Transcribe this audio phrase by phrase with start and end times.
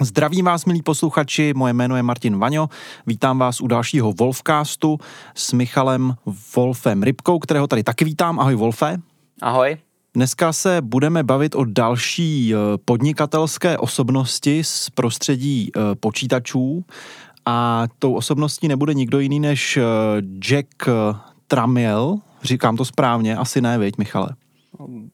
[0.00, 2.68] Zdravím vás, milí posluchači, moje jméno je Martin Vaňo,
[3.06, 4.98] vítám vás u dalšího Wolfcastu
[5.34, 6.14] s Michalem
[6.56, 8.40] Wolfem Rybkou, kterého tady taky vítám.
[8.40, 8.96] Ahoj Wolfe.
[9.42, 9.76] Ahoj.
[10.14, 16.84] Dneska se budeme bavit o další eh, podnikatelské osobnosti z prostředí eh, počítačů
[17.46, 19.82] a tou osobností nebude nikdo jiný než eh,
[20.20, 20.68] Jack
[21.46, 24.28] Tramiel, říkám to správně, asi ne, veď Michale?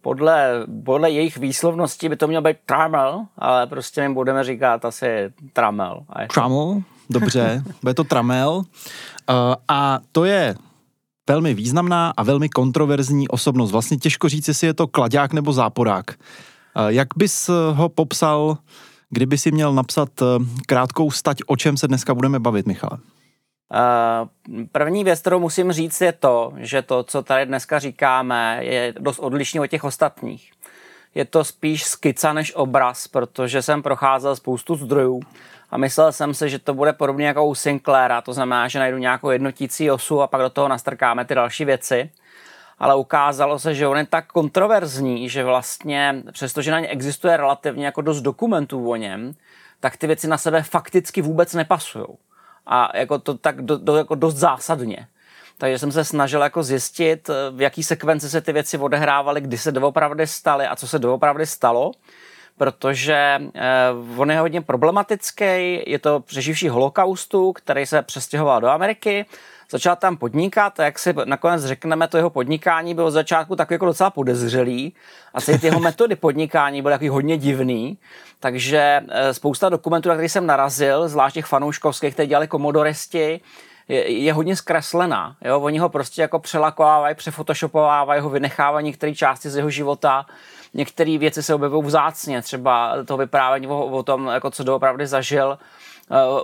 [0.01, 5.33] Podle, podle jejich výslovnosti by to mělo být tramel, ale prostě my budeme říkat asi
[5.53, 6.05] tramel.
[6.35, 8.57] Tramel, dobře, bude to tramel.
[8.57, 8.65] Uh,
[9.69, 10.55] a to je
[11.29, 13.73] velmi významná a velmi kontroverzní osobnost.
[13.73, 16.05] Vlastně těžko říct, jestli je to kladák nebo záporák.
[16.11, 18.59] Uh, jak bys ho popsal,
[19.11, 20.09] kdyby si měl napsat
[20.67, 22.99] krátkou stať, o čem se dneska budeme bavit, Michale?
[23.75, 28.95] Eh, první věc, kterou musím říct, je to, že to, co tady dneska říkáme, je
[28.99, 30.53] dost odlišný od těch ostatních.
[31.15, 35.21] Je to spíš skica než obraz, protože jsem procházel spoustu zdrojů
[35.71, 38.99] a myslel jsem si, že to bude podobně jako u Sinclaira, to znamená, že najdu
[38.99, 42.11] nějakou jednotící osu a pak do toho nastrkáme ty další věci.
[42.79, 47.87] Ale ukázalo se, že on je tak kontroverzní, že vlastně, přestože na ně existuje relativně
[47.87, 49.33] jako dost dokumentů o něm,
[49.81, 52.07] tak ty věci na sebe fakticky vůbec nepasují
[52.67, 55.07] a jako to tak do, do, jako dost zásadně.
[55.59, 59.73] Takže jsem se snažil jako zjistit, v jaký sekvenci se ty věci odehrávaly, kdy se
[59.73, 61.93] doopravdy staly a co se doopravdy stalo,
[62.59, 63.71] protože eh,
[64.17, 65.45] on je hodně problematický,
[65.87, 69.27] je to přeživší holokaustu, který se přestěhoval do Ameriky,
[69.73, 73.71] začal tam podnikat a jak si nakonec řekneme, to jeho podnikání bylo od začátku tak
[73.71, 74.95] jako docela podezřelý
[75.35, 77.99] a ty jeho metody podnikání byly jako hodně divný,
[78.41, 83.41] takže eh, spousta dokumentů, na který jsem narazil, zvlášť těch fanouškovských, které dělali komodoristi,
[83.89, 85.37] je, je hodně zkreslená.
[85.45, 85.61] Jo?
[85.61, 90.27] Oni ho prostě jako přelakovávají, přefotoshopovávají, ho vynechávají některé části z jeho života.
[90.75, 95.59] Některé věci se objevují vzácně, třeba to vyprávění o, o tom, jako co doopravdy zažil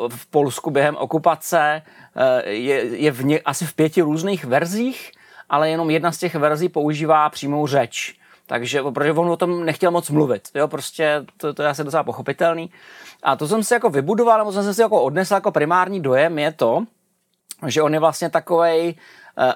[0.08, 1.82] v Polsku během okupace,
[2.16, 5.12] eh, je, je v ně, asi v pěti různých verzích,
[5.48, 8.14] ale jenom jedna z těch verzí používá přímou řeč.
[8.46, 12.02] Takže, protože on o tom nechtěl moc mluvit, jo, prostě to, to je asi docela
[12.02, 12.70] pochopitelný.
[13.22, 16.52] A to jsem si jako vybudoval, nebo jsem si jako odnesl jako primární dojem, je
[16.52, 16.84] to,
[17.66, 18.94] že on je vlastně takovej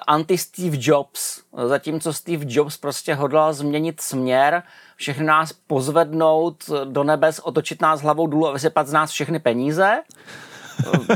[0.07, 4.63] anti-Steve Jobs, zatímco Steve Jobs prostě hodlal změnit směr,
[4.95, 10.01] všechny nás pozvednout do nebes, otočit nás hlavou důl a vysypat z nás všechny peníze,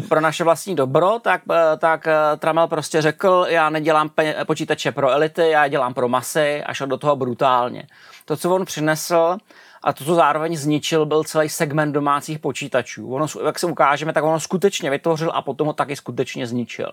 [0.09, 4.09] pro naše vlastní dobro, tak, eh, tak eh, Tramel prostě řekl, já nedělám
[4.47, 7.87] počítače pro elity, já dělám pro masy a šel do toho brutálně.
[8.25, 9.37] To, co on přinesl
[9.83, 13.13] a to, co zároveň zničil, byl celý segment domácích počítačů.
[13.13, 16.91] Ono, jak se ukážeme, tak ono skutečně vytvořil a potom ho taky skutečně zničil.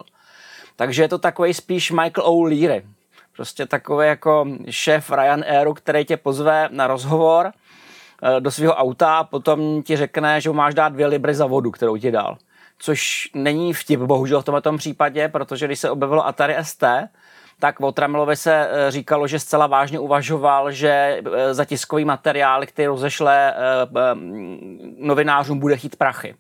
[0.77, 2.83] Takže je to takový spíš Michael O'Leary.
[3.37, 7.53] Prostě takový jako šéf Ryanairu, který tě pozve na rozhovor
[8.23, 11.47] eh, do svého auta a potom ti řekne, že mu máš dát dvě libry za
[11.47, 12.39] vodu, kterou ti dal
[12.79, 16.85] což není vtip bohužel v tomto případě, protože když se objevilo Atari ST,
[17.59, 22.67] tak o Tramelovi se eh, říkalo, že zcela vážně uvažoval, že eh, za tiskový materiál,
[22.67, 23.55] který rozešle
[24.99, 26.35] novinářům, bude chít prachy.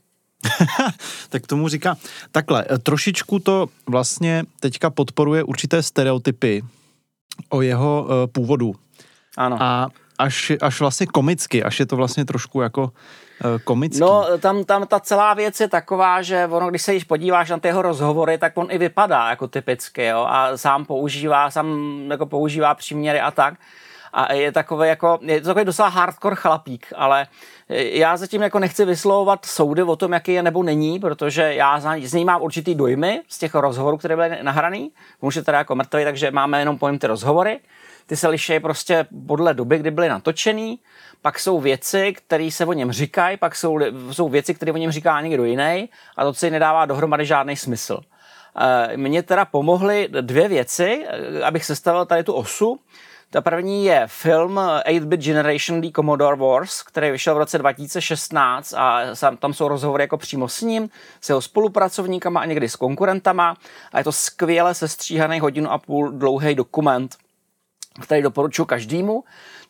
[1.28, 1.96] tak tomu říká,
[2.32, 6.62] takhle, trošičku to vlastně teďka podporuje určité stereotypy
[7.48, 8.74] o jeho původu.
[9.36, 9.56] Ano.
[9.60, 9.88] A
[10.18, 12.92] až, až vlastně komicky, až je to vlastně trošku jako
[13.40, 14.00] Eh, komický.
[14.00, 17.58] No, tam, tam ta celá věc je taková, že ono, když se již podíváš na
[17.58, 22.26] ty jeho rozhovory, tak on i vypadá jako typicky, jo, a sám používá, sám jako
[22.26, 23.54] používá příměry a tak.
[24.12, 27.26] A je takový jako, je to takový docela hardcore chlapík, ale
[27.68, 32.12] já zatím jako nechci vyslovovat soudy o tom, jaký je nebo není, protože já z
[32.12, 34.90] něj mám určitý dojmy z těch rozhovorů, které byly nahraný.
[35.22, 37.60] Může teda jako mrtvý, takže máme jenom pojem ty rozhovory.
[38.06, 40.78] Ty se liší prostě podle doby, kdy byly natočený
[41.24, 43.78] pak jsou věci, které se o něm říkají, pak jsou,
[44.12, 48.00] jsou věci, které o něm říká někdo jiný a to si nedává dohromady žádný smysl.
[48.56, 52.80] Eh, mně teda pomohly dvě věci, eh, abych sestavil tady tu osu.
[53.34, 59.00] Ta první je film 8-bit Generation The Commodore Wars, který vyšel v roce 2016 a
[59.38, 60.90] tam jsou rozhovory jako přímo s ním,
[61.20, 63.56] s jeho spolupracovníkama a někdy s konkurentama
[63.92, 67.16] a je to skvěle sestříhaný hodinu a půl dlouhý dokument,
[68.02, 69.24] který doporučuji každému.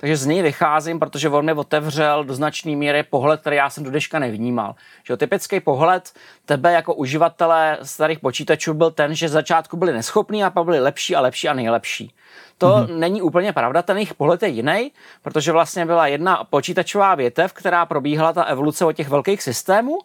[0.04, 3.84] Takže z něj vycházím, protože on mi otevřel do značné míry pohled, který já jsem
[3.84, 4.74] do dneška nevnímal.
[5.04, 6.12] Že typický pohled
[6.44, 11.16] tebe jako uživatele starých počítačů byl ten, že začátku byli neschopní a pak byli lepší
[11.16, 12.14] a lepší a nejlepší.
[12.58, 12.98] To mm-hmm.
[12.98, 14.92] není úplně pravda, ten jejich pohled je jiný,
[15.22, 19.98] protože vlastně byla jedna počítačová větev, která probíhala ta evoluce od těch velkých systémů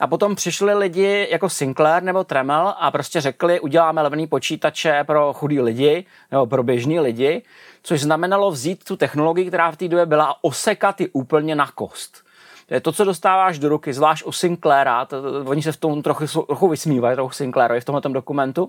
[0.00, 5.32] a potom přišli lidi jako Sinclair nebo Tremel a prostě řekli, uděláme levný počítače pro
[5.32, 7.42] chudý lidi nebo pro běžní lidi,
[7.86, 11.70] což znamenalo vzít tu technologii, která v té době byla a osekat ji úplně na
[11.74, 12.26] kost.
[12.66, 15.76] To je to, co dostáváš do ruky, zvlášť u Sinclaira, to, to, oni se v
[15.76, 18.68] tom trochu, trochu vysmívají, trochu Sinclairovi v tomhle dokumentu,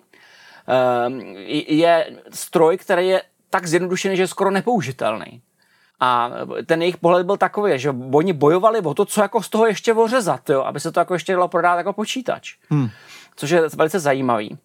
[0.68, 1.20] Ehm,
[1.68, 5.42] je stroj, který je tak zjednodušený, že je skoro nepoužitelný.
[6.00, 6.32] A
[6.66, 9.94] ten jejich pohled byl takový, že oni bojovali o to, co jako z toho ještě
[9.94, 12.56] ořezat, jo, aby se to jako ještě dalo prodat jako počítač.
[12.70, 12.90] Hmm.
[13.36, 14.58] Což je velice zajímavý.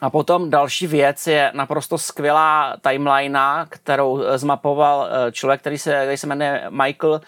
[0.00, 6.16] A potom další věc je naprosto skvělá timeline, kterou zmapoval eh, člověk, který se, který
[6.16, 7.20] se jmenuje Michael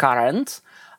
[0.00, 0.50] Current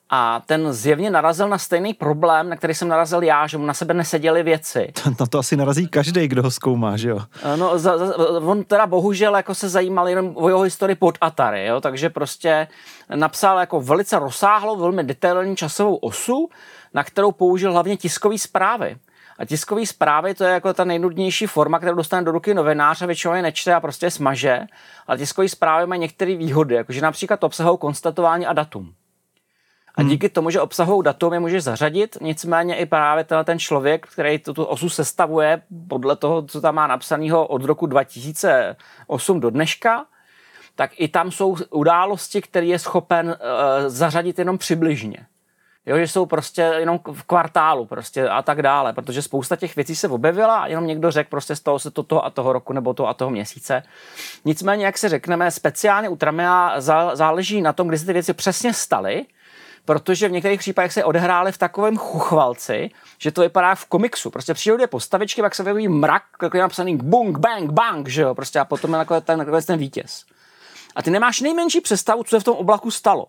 [0.10, 3.74] a ten zjevně narazil na stejný problém, na který jsem narazil já, že mu na
[3.74, 4.94] sebe neseděly věci.
[5.19, 7.19] Na to asi narazí každý, kdo ho zkoumá, že jo?
[7.56, 11.66] No, za, za, on teda bohužel jako se zajímal jenom o jeho historii pod Atari,
[11.66, 11.81] jo?
[11.81, 12.68] takže prostě
[13.16, 16.50] napsal jako velice rozsáhlou, velmi detailní časovou osu,
[16.94, 18.98] na kterou použil hlavně tiskové zprávy.
[19.40, 23.06] A tiskové zprávy to je jako ta nejnudnější forma, kterou dostane do ruky novinář a
[23.06, 24.62] většinou je nečte a prostě smaže.
[25.08, 28.94] Ale tiskové zprávy mají některé výhody, jakože například obsahují konstatování a datum.
[29.98, 30.10] A hmm.
[30.10, 34.68] díky tomu, že obsahují datum, je můžeš zařadit, nicméně i právě ten člověk, který tuto
[34.68, 40.06] osu sestavuje podle toho, co tam má napsaného od roku 2008 do dneška,
[40.76, 43.34] tak i tam jsou události, které je schopen uh,
[43.88, 45.26] zařadit jenom přibližně.
[45.86, 49.96] Jo, že jsou prostě jenom v kvartálu prostě a tak dále, protože spousta těch věcí
[49.96, 52.94] se objevila a jenom někdo řekl prostě toho se to toho a toho roku nebo
[52.94, 53.84] toho a toho měsíce.
[54.46, 56.82] Nicméně, jak si řekneme, speciálně u Tramea
[57.14, 59.26] záleží na tom, kdy se ty věci přesně staly
[59.86, 64.30] protože v některých případech se odehrály v takovém chuchvalci, že to vypadá v komiksu.
[64.30, 66.24] Prostě přijdou dvě postavičky, pak se vyvíjí mrak,
[66.54, 70.26] je napsaný bung, bang, bang, že jo, prostě a potom je ten, nakonec ten vítěz.
[70.96, 73.28] A ty nemáš nejmenší představu, co se v tom oblaku stalo.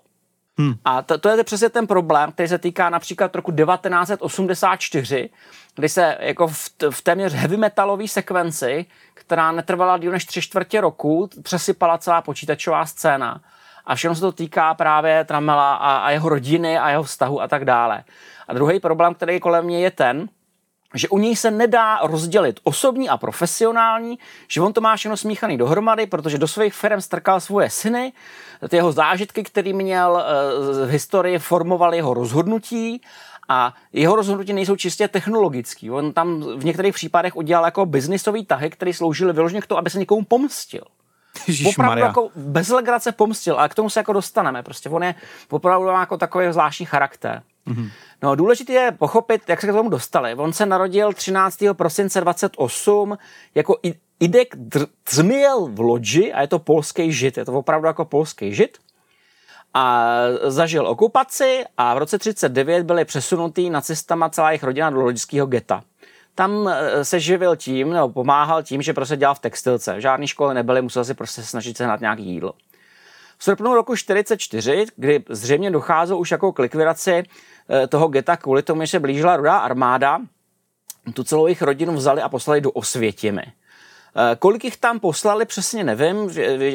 [0.58, 0.74] Hmm.
[0.84, 5.30] A to, to je přesně ten problém, který se týká například roku 1984,
[5.74, 10.80] kdy se jako v, v téměř heavy metalové sekvenci, která netrvala díl než tři čtvrtě
[10.80, 13.40] roku, přesypala celá počítačová scéna
[13.86, 17.48] a všechno se to týká právě Tramela a, a jeho rodiny a jeho vztahu a
[17.48, 18.04] tak dále.
[18.48, 20.28] A druhý problém, který je kolem mě, je ten,
[20.94, 24.18] že u něj se nedá rozdělit osobní a profesionální,
[24.48, 28.12] že on to má všechno smíchaný dohromady, protože do svých firm strkal svoje syny,
[28.68, 33.00] ty jeho zážitky, který měl eh, v historii, formovaly jeho rozhodnutí
[33.48, 35.90] a jeho rozhodnutí nejsou čistě technologický.
[35.90, 39.90] On tam v některých případech udělal jako biznisový tahy, který sloužil vyloženě k tomu, aby
[39.90, 40.82] se někomu pomstil.
[41.68, 44.62] Opravdu jako bez legrace pomstil, ale k tomu se jako dostaneme.
[44.62, 45.14] Prostě on je
[45.50, 47.42] opravdu má jako takový zvláštní charakter.
[47.66, 47.90] Mm-hmm.
[48.22, 50.34] No důležité je pochopit, jak se k tomu dostali.
[50.34, 51.58] On se narodil 13.
[51.72, 53.18] prosince 28
[53.54, 53.76] jako
[54.20, 54.54] Idek
[55.10, 57.36] Dzmiel v Lodži a je to polský žid.
[57.36, 58.78] Je to opravdu jako polský žid.
[59.74, 65.46] A zažil okupaci a v roce 39 byli přesunutý nacistama celá jejich rodina do loďského
[65.46, 65.82] geta
[66.36, 70.00] tam eh, se živil tím, nebo pomáhal tím, že prostě dělal v textilce.
[70.00, 72.52] Žádné školy nebyly, musel si prostě snažit sehnat nějaký jídlo.
[73.38, 77.22] V srpnu roku 44, kdy zřejmě docházelo už jako k likvidaci
[77.88, 80.20] toho geta kvůli tomu, že se blížila rudá armáda,
[81.14, 83.42] tu celou jejich rodinu vzali a poslali do Osvětimi.
[84.16, 86.26] Eh, kolik jich tam poslali, přesně nevím.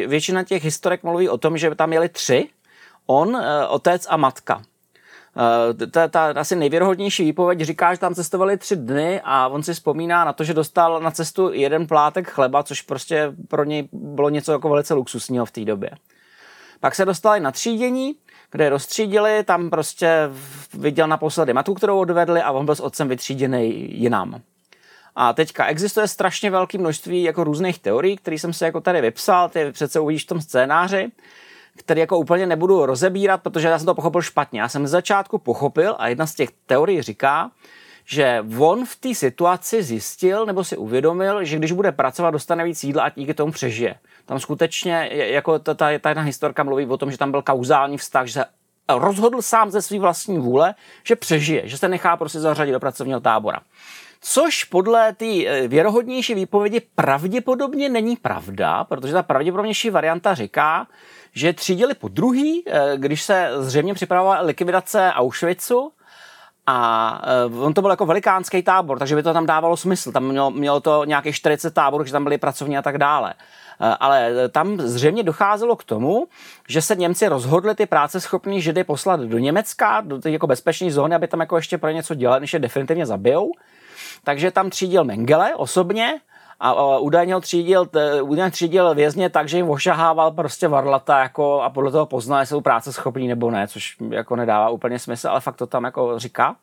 [0.08, 2.50] Většina těch historek mluví o tom, že tam jeli tři.
[3.06, 4.62] On, otec a matka.
[5.82, 9.74] Eh, ta, ta asi nejvěrohodnější výpověď říká, že tam cestovali tři dny a on si
[9.74, 14.30] vzpomíná na to, že dostal na cestu jeden plátek chleba, což prostě pro něj bylo
[14.30, 15.90] něco jako velice luxusního v té době.
[16.80, 18.16] Pak se dostali na třídění,
[18.52, 20.30] kde rozstřídili, tam prostě
[20.74, 24.42] viděl naposledy matu, kterou odvedli a on byl s otcem vytříděný jinam.
[25.16, 29.50] A teďka existuje strašně velké množství jako různých teorií, které jsem si jako tady vypsal,
[29.50, 31.12] ty přece uvidíš v tom scénáři
[31.76, 34.62] který jako úplně nebudu rozebírat, protože já jsem to pochopil špatně.
[34.62, 37.52] Já jsem z začátku pochopil a jedna z těch teorií říká,
[38.12, 42.84] že on v té situaci zjistil nebo si uvědomil, že když bude pracovat, dostane víc
[42.84, 43.96] jídla a díky tomu přežije.
[44.26, 47.98] Tam skutečně, jako ta, ta, ta jedna historka mluví o tom, že tam byl kauzální
[47.98, 48.46] vztah, že se
[48.90, 53.20] rozhodl sám ze své vlastní vůle, že přežije, že se nechá prostě zařadit do pracovního
[53.20, 53.60] tábora.
[54.22, 60.88] Což podle té eh, věrohodnější výpovědi pravděpodobně není pravda, protože ta pravděpodobnější varianta říká,
[61.34, 65.92] že třídili po druhý, eh, když se zřejmě připravovala likvidace Auschwitzu,
[66.68, 70.12] a eh, on to byl jako velikánský tábor, takže by to tam dávalo smysl.
[70.12, 73.34] Tam mělo, mělo to nějakých 40 táborů, že tam byly pracovní a tak dále.
[74.00, 76.28] ale tam zřejmě docházelo k tomu,
[76.68, 80.92] že se Němci rozhodli ty práce schopní Židy poslat do Německa, do té jako bezpečné
[80.92, 83.52] zóny, aby tam jako ještě pro něco dělali, než je definitivně zabijou.
[84.24, 86.20] Takže tam třídil Mengele osobně,
[86.62, 91.62] a, a údajně třídil, t, údajně třídil vězně tak, že jim ošahával prostě varlata jako,
[91.62, 95.30] a podle toho poznal, jestli jsou práce schopní nebo ne, což jako nedává úplně smysl,
[95.30, 96.56] ale fakt to tam jako říká.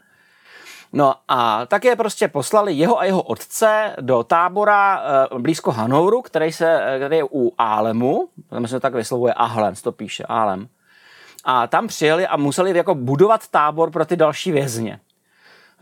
[0.93, 5.03] No a také prostě poslali jeho a jeho otce do tábora
[5.35, 9.93] e, blízko Hanouru, který, se, který je u Álemu, tam se tak vyslovuje Ahlem, to
[9.93, 10.69] píše, Álem.
[11.45, 15.01] A tam přijeli a museli jako budovat tábor pro ty další vězně.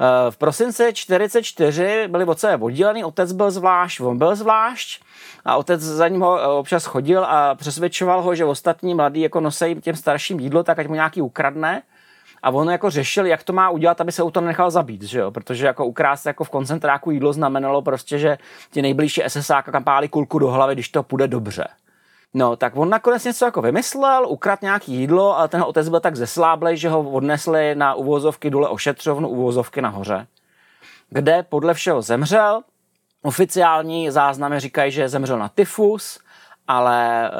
[0.00, 5.02] Eh, v prosinci 44 byli od sebe oddělený, otec byl zvlášť, on byl zvlášť
[5.44, 9.40] a otec za ním ho eh, občas chodil a přesvědčoval ho, že ostatní mladí jako
[9.40, 11.82] nosejí těm starším jídlo, tak ať mu nějaký ukradne.
[12.42, 15.18] A on jako řešil, jak to má udělat, aby se u toho nechal zabít, že
[15.18, 15.30] jo?
[15.30, 18.38] Protože jako ukrást jako v koncentráku jídlo znamenalo prostě, že
[18.70, 21.64] ti nejbližší SSák kam pálí kulku do hlavy, když to půjde dobře.
[22.34, 26.16] No, tak on nakonec něco jako vymyslel, ukradl nějaký jídlo, ale ten otec byl tak
[26.16, 30.26] zesláblej, že ho odnesli na uvozovky dole ošetřovnu, uvozovky nahoře,
[31.10, 32.62] kde podle všeho zemřel.
[33.22, 36.18] Oficiální záznamy říkají, že zemřel na tyfus,
[36.68, 37.30] ale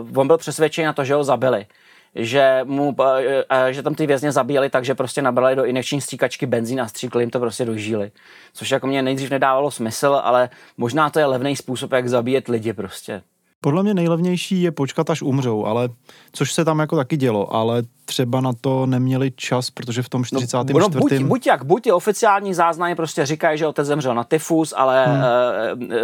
[0.00, 1.66] uh, on byl přesvědčený na to, že ho zabili.
[2.14, 6.46] Že, mu, uh, uh, že tam ty vězně zabíjeli, takže prostě nabrali do injekční stříkačky
[6.46, 8.12] benzín a stříkli jim to prostě dožíli.
[8.52, 12.72] Což jako mě nejdřív nedávalo smysl, ale možná to je levný způsob, jak zabíjet lidi
[12.72, 13.22] prostě.
[13.66, 15.88] Podle mě nejlevnější je počkat, až umřou, ale
[16.32, 20.24] což se tam jako taky dělo, ale třeba na to neměli čas, protože v tom
[20.24, 20.72] 44.
[20.72, 24.24] No, no, buď, buď jak, buď je oficiální záznamy prostě říkají, že otec zemřel na
[24.24, 25.22] tyfus, ale hmm.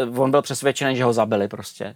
[0.08, 1.94] uh, on byl přesvědčený, že ho zabili prostě.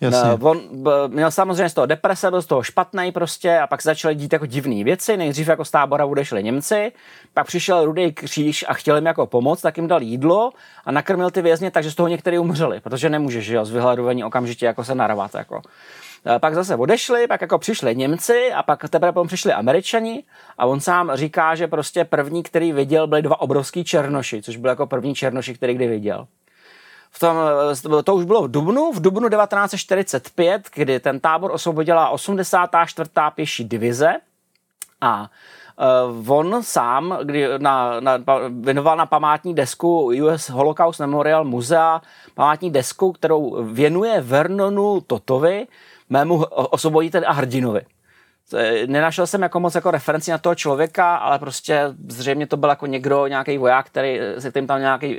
[0.00, 0.34] Jasně.
[0.34, 0.60] Uh, on
[1.08, 4.46] měl samozřejmě z toho deprese, byl z toho špatný prostě a pak začaly dít jako
[4.46, 5.16] divné věci.
[5.16, 6.92] Nejdřív jako z tábora odešli Němci,
[7.34, 10.52] pak přišel Rudý kříž a chtěl jim jako pomoct, tak jim dal jídlo
[10.84, 14.24] a nakrmil ty vězně, takže z toho některý umřeli, protože nemůže, že jo, z vyhledování
[14.24, 15.34] okamžitě jako se narvat.
[15.34, 15.62] Jako.
[16.26, 20.24] Eh, pak zase odešli, pak jako přišli Němci a pak teprve potom přišli Američani
[20.58, 24.70] a on sám říká, že prostě první, který viděl, byli dva obrovský černoši, což byl
[24.70, 26.26] jako první černoši, který kdy viděl
[27.10, 27.36] v tom,
[27.98, 33.10] eh, to už bylo v Dubnu, v Dubnu 1945, kdy ten tábor osvobodila 84.
[33.34, 34.16] pěší divize
[35.00, 35.30] a
[36.10, 38.18] uh, on sám, kdy na, na,
[38.60, 42.02] věnoval na památní desku US Holocaust Memorial Muzea
[42.34, 45.66] památní desku, kterou věnuje Vernonu Totovi,
[46.10, 47.80] mému osvoboditeli a hrdinovi.
[48.86, 52.86] Nenašel jsem jako moc jako referenci na toho člověka, ale prostě zřejmě to byl jako
[52.86, 55.16] někdo, nějaký voják, který se kterým tam nějaký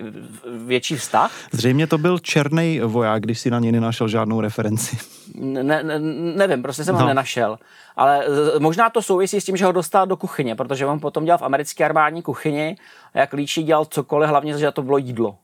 [0.65, 1.31] větší vztah.
[1.51, 4.97] Zřejmě to byl černý voják, když si na něj nenašel žádnou referenci.
[5.35, 6.00] Ne, ne,
[6.35, 7.01] nevím, prostě jsem no.
[7.01, 7.59] ho nenašel.
[7.95, 8.25] Ale
[8.59, 11.41] možná to souvisí s tím, že ho dostal do kuchyně, protože on potom dělal v
[11.41, 12.75] americké armádní kuchyni
[13.13, 15.38] a jak líčí dělal cokoliv, hlavně, že to bylo jídlo.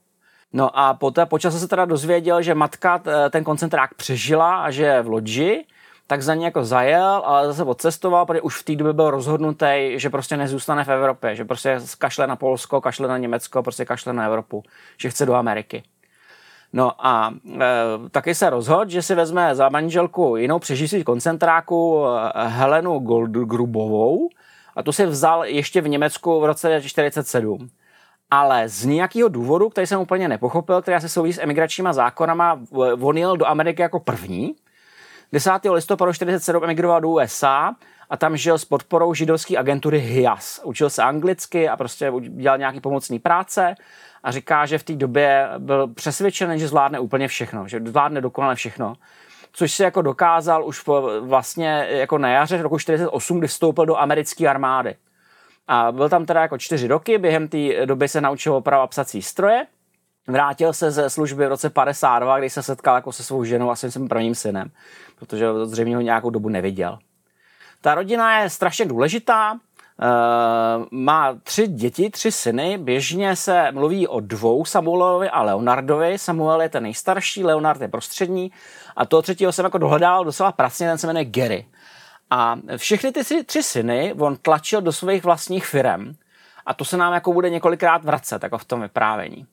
[0.54, 5.02] No a poté počas se teda dozvěděl, že matka ten koncentrák přežila a že je
[5.02, 5.64] v loďi,
[6.08, 9.94] tak za ně jako zajel, ale zase odcestoval, protože už v té době byl rozhodnutý,
[9.96, 14.14] že prostě nezůstane v Evropě, že prostě kašle na Polsko, kašle na Německo, prostě kašle
[14.14, 14.64] na Evropu,
[14.98, 15.84] že chce do Ameriky.
[16.74, 17.60] No a e,
[18.12, 24.30] taky se rozhodl, že si vezme za manželku jinou přežijící koncentráku e, Helenu Goldgrubovou
[24.76, 27.70] a tu si vzal ještě v Německu v roce 1947.
[28.32, 32.60] Ale z nějakého důvodu, který jsem úplně nepochopil, který se souvisí s emigračníma zákonama,
[33.02, 34.56] on jel do Ameriky jako první
[35.32, 35.52] 10.
[35.72, 37.76] listopadu 1947 emigroval do USA
[38.10, 40.62] a tam žil s podporou židovské agentury HIAS.
[40.64, 43.76] Učil se anglicky a prostě dělal nějaký pomocný práce
[44.24, 48.56] a říká, že v té době byl přesvědčený, že zvládne úplně všechno, že zvládne dokonale
[48.56, 48.96] všechno.
[49.52, 50.84] Což si jako dokázal už
[51.22, 54.96] vlastně jako na jaře roku 1948, kdy vstoupil do americké armády.
[55.68, 59.66] A byl tam teda jako čtyři roky, během té doby se naučil opravovat psací stroje
[60.28, 63.76] Vrátil se ze služby v roce 52, kdy se setkal jako se svou ženou a
[63.76, 64.72] svým prvním synem,
[65.20, 67.00] protože zřejmě ho nějakou dobu neviděl.
[67.82, 69.60] Ta rodina je strašně důležitá,
[70.00, 72.78] Uh, má tři děti, tři syny.
[72.78, 76.18] Běžně se mluví o dvou, Samuelovi a Leonardovi.
[76.18, 78.52] Samuel je ten nejstarší, Leonard je prostřední
[78.96, 81.66] a toho třetího jsem jako dohledal docela pracně, ten se jmenuje Gary.
[82.30, 86.14] A všechny ty tři, tři syny on tlačil do svých vlastních firm
[86.66, 89.46] a to se nám jako bude několikrát vracet jako v tom vyprávění.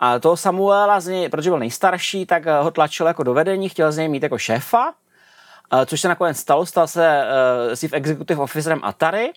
[0.00, 3.68] A toho Samuela, z něj, protože byl nejstarší, tak eh, ho tlačil jako do vedení,
[3.68, 4.94] chtěl z něj mít jako šéfa,
[5.72, 7.24] eh, což se nakonec stalo, stal se
[7.68, 9.32] uh, chief executive officerem Atari,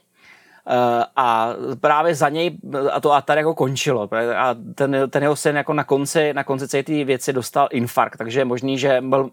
[1.16, 2.58] a právě za něj
[2.92, 4.10] a to Atari jako končilo.
[4.38, 8.18] A ten, ten jeho syn jako na konci, na konci celé té věci dostal infarkt,
[8.18, 9.30] takže je možný, že byl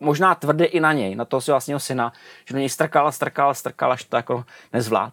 [0.00, 2.12] možná tvrdý i na něj, na toho svého vlastního syna,
[2.44, 5.12] že na něj strkal, strkal, strkal, až to jako nezvlád.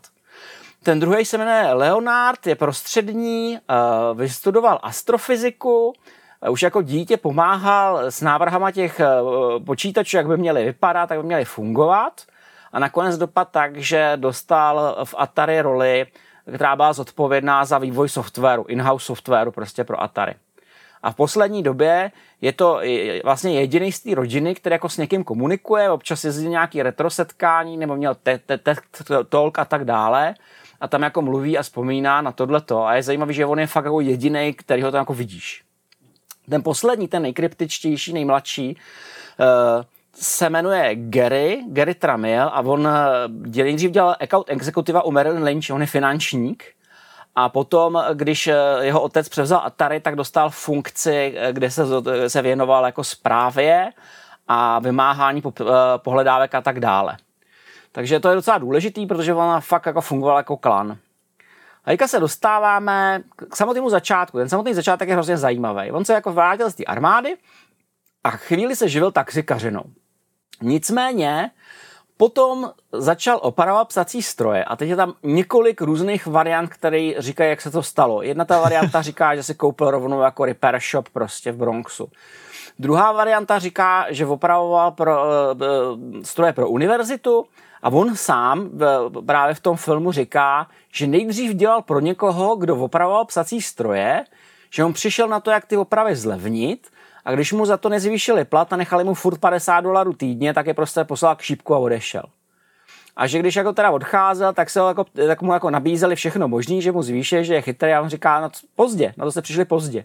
[0.84, 5.94] Ten druhý se jmenuje Leonard, je prostřední, uh, vystudoval astrofyziku,
[6.50, 9.02] už jako dítě pomáhal s návrhama těch
[9.66, 12.22] počítačů, jak by měly vypadat, jak by měly fungovat.
[12.72, 16.08] A nakonec dopad tak, že dostal v Atari roli,
[16.56, 20.34] která byla zodpovědná za vývoj softwaru, in-house softwaru prostě pro Atari.
[21.04, 22.82] A v poslední době je to
[23.24, 27.96] vlastně jediný z té rodiny, který jako s někým komunikuje, občas jezdí nějaký retrosetkání nebo
[27.96, 28.76] měl te, te, te,
[29.30, 30.36] talk a tak dále
[30.82, 33.86] a tam jako mluví a vzpomíná na tohleto a je zajímavý, že on je fakt
[33.86, 35.64] jako jediný, který ho tam jako vidíš.
[36.50, 38.78] Ten poslední, ten nejkryptičtější, nejmladší,
[39.40, 39.84] uh,
[40.14, 42.94] se jmenuje Gary, Gary Tramiel a on uh,
[43.56, 46.64] nejdřív dělal account exekutiva u Marilyn Lynch, on je finančník
[47.36, 51.84] a potom, když eh, jeho otec převzal Atari, tak dostal funkci, eh, kde se,
[52.28, 53.92] se věnoval jako správě
[54.48, 55.64] a vymáhání eh,
[55.98, 57.18] pohledávek a tak dále.
[57.92, 60.98] Takže to je docela důležitý, protože ona fakt jako fungoval jako klan.
[61.86, 64.38] A teďka se dostáváme k samotnému začátku.
[64.38, 65.92] Ten samotný začátek je hrozně zajímavý.
[65.92, 67.38] On se jako vrátil z té armády
[68.24, 69.84] a chvíli se živil taxikařinou.
[70.62, 71.52] Nicméně
[72.20, 77.62] Potom začal opravovat psací stroje a teď je tam několik různých variant, které říkají, jak
[77.62, 78.22] se to stalo.
[78.22, 82.12] Jedna ta varianta říká, že si koupil rovnou jako repair shop prostě v Bronxu.
[82.80, 87.46] Druhá varianta říká, že opravoval pro, uh, stroje pro univerzitu
[87.82, 92.76] a on sám uh, právě v tom filmu říká, že nejdřív dělal pro někoho, kdo
[92.76, 94.24] opravoval psací stroje,
[94.70, 96.88] že on přišel na to, jak ty opravy zlevnit
[97.26, 100.68] a když mu za to nezvýšili plat a nechali mu furt 50 dolarů týdně, tak
[100.68, 102.24] je prostě poslal k šípku a odešel.
[103.16, 106.82] A že když jako teda odcházel, tak, se jako, tak mu jako nabízeli všechno možné,
[106.82, 109.66] že mu zvýše, že je chytrý a on říká, no pozdě, na to se přišli
[109.66, 110.04] pozdě.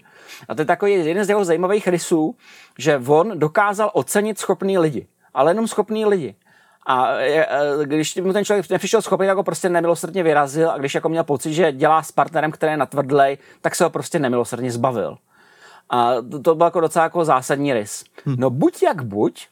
[0.49, 2.37] A to je takový jeden z jeho zajímavých rysů,
[2.79, 6.35] že on dokázal ocenit schopný lidi, ale jenom schopný lidi.
[6.87, 7.09] A
[7.85, 11.25] když mu ten člověk nepřišel schopný, tak ho prostě nemilosrdně vyrazil a když jako měl
[11.25, 15.19] pocit, že dělá s partnerem, který je natvrdlej, tak se ho prostě nemilosrdně zbavil.
[15.91, 18.05] A to, to byl jako docela jako zásadní rys.
[18.27, 18.37] Hm.
[18.39, 19.47] No buď jak buď,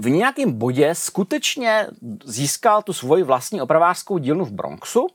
[0.00, 1.86] v nějakém bodě skutečně
[2.24, 5.06] získal tu svoji vlastní opravářskou dílnu v Bronxu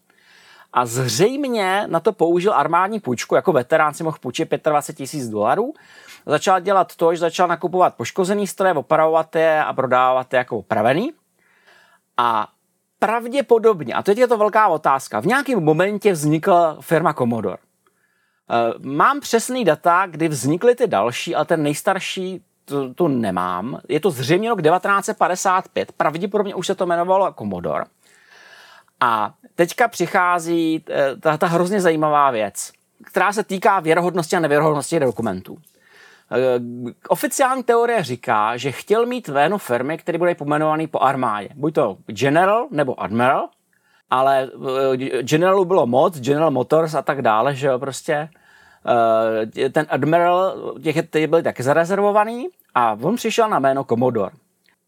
[0.73, 5.73] a zřejmě na to použil armádní půjčku, jako veterán si mohl půjčit 25 tisíc dolarů.
[6.25, 11.11] Začal dělat to, že začal nakupovat poškozený stroje, opravovat je a prodávat je jako opravený.
[12.17, 12.47] A
[12.99, 17.57] pravděpodobně, a teď je to velká otázka, v nějakém momentě vznikla firma Commodore.
[18.49, 23.79] Eh, mám přesný data, kdy vznikly ty další, ale ten nejstarší to, to nemám.
[23.89, 27.85] Je to zřejmě rok 1955, pravděpodobně už se to jmenovalo Commodore.
[28.99, 32.71] A teďka přichází eh, ta, ta hrozně zajímavá věc,
[33.05, 35.57] která se týká věrohodnosti a nevěrohodnosti dokumentů.
[36.31, 41.49] Eh, oficiální teorie říká, že chtěl mít jméno firmy, který bude pomenovaný po armádě.
[41.55, 43.49] Buď to General nebo Admiral,
[44.09, 44.49] ale
[45.21, 48.29] Generalu bylo moc, General Motors a tak dále, že jo, prostě
[48.85, 54.31] Eh, ten Admiral, těch, byly taky zarezervovaný a on přišel na jméno Commodore.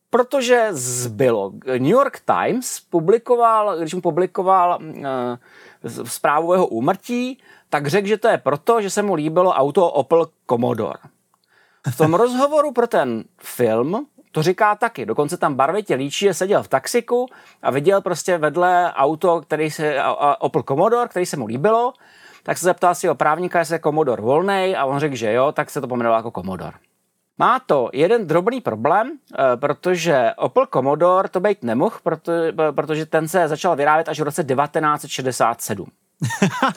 [0.10, 1.52] Protože zbylo.
[1.66, 4.80] New York Times publikoval, když mu publikoval
[6.04, 10.26] zprávu jeho úmrtí, tak řekl, že to je proto, že se mu líbilo auto Opel
[10.50, 11.00] Commodore.
[11.92, 15.06] V tom rozhovoru pro ten film to říká taky.
[15.06, 17.28] Dokonce tam barvitě líčí, že seděl v taxiku
[17.62, 19.96] a viděl prostě vedle auto, který se,
[20.40, 21.94] Opel Commodore, který se mu líbilo
[22.46, 25.52] tak se zeptal si o právníka, jestli je Commodore volnej a on řekl, že jo,
[25.52, 26.78] tak se to pomenovalo jako Commodore.
[27.38, 31.96] Má to jeden drobný problém, eh, protože Opel Commodore to být nemohl,
[32.76, 35.88] protože ten se začal vyrábět až v roce 1967.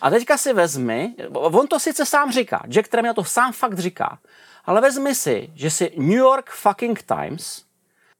[0.00, 4.18] A teďka si vezmi, on to sice sám říká, Jack Tramiel to sám fakt říká,
[4.64, 7.62] ale vezmi si, že si New York fucking Times,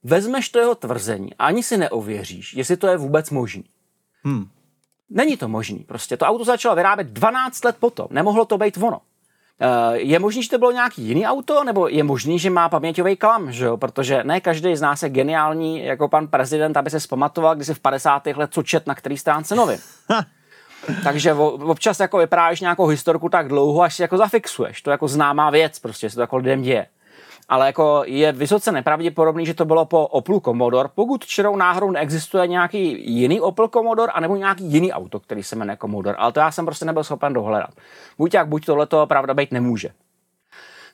[0.03, 3.63] vezmeš to jeho tvrzení a ani si neověříš, jestli to je vůbec možný.
[4.23, 4.49] Hmm.
[5.09, 5.79] Není to možný.
[5.79, 8.07] Prostě to auto začalo vyrábět 12 let potom.
[8.09, 9.01] Nemohlo to být ono.
[9.59, 13.15] Eh, je možný, že to bylo nějaký jiný auto, nebo je možný, že má paměťový
[13.15, 13.77] klam, že jo?
[13.77, 17.73] protože ne každý z nás je geniální jako pan prezident, aby se zpamatoval, když se
[17.73, 18.25] v 50.
[18.25, 19.79] let co čet na který stránce novin.
[21.03, 24.81] Takže občas jako vyprávíš nějakou historku tak dlouho, až si jako zafixuješ.
[24.81, 26.85] To je jako známá věc, prostě se to jako lidem děje
[27.49, 32.47] ale jako je vysoce nepravděpodobný, že to bylo po Oplu Commodore, pokud čirou náhodou neexistuje
[32.47, 36.17] nějaký jiný Opel Commodore, anebo nějaký jiný auto, který se jmenuje Commodore.
[36.17, 37.69] Ale to já jsem prostě nebyl schopen dohledat.
[38.17, 39.89] Buď jak, buď tohle to pravda být nemůže.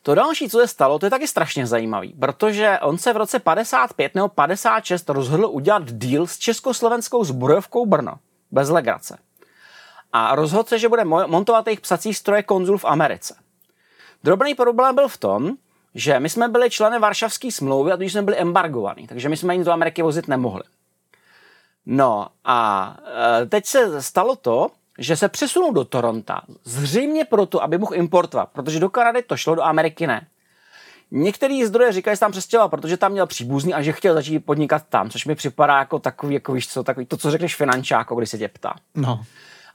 [0.02, 3.38] To další, co se stalo, to je taky strašně zajímavý, protože on se v roce
[3.38, 8.14] 55 nebo 56 rozhodl udělat deal s československou zbrojovkou Brno.
[8.50, 9.18] Bez legrace.
[10.16, 13.34] A rozhodl se, že bude montovat jejich psací stroje konzul v Americe.
[14.24, 15.52] Drobný problém byl v tom,
[15.94, 19.54] že my jsme byli členy Varšavské smlouvy a když jsme byli embargovaní, takže my jsme
[19.54, 20.62] ani do Ameriky vozit nemohli.
[21.86, 22.96] No a
[23.42, 28.48] e, teď se stalo to, že se přesunul do Toronto, zřejmě proto, aby mohl importovat,
[28.52, 30.26] protože do Kanady to šlo, do Ameriky ne.
[31.10, 34.82] Některý zdroje říkají, že tam přestěhoval, protože tam měl příbuzný a že chtěl začít podnikat
[34.88, 38.30] tam, což mi připadá jako takový, jako víš co, takový, to, co řekneš finančáko, když
[38.30, 38.74] se tě ptá.
[38.94, 39.24] No.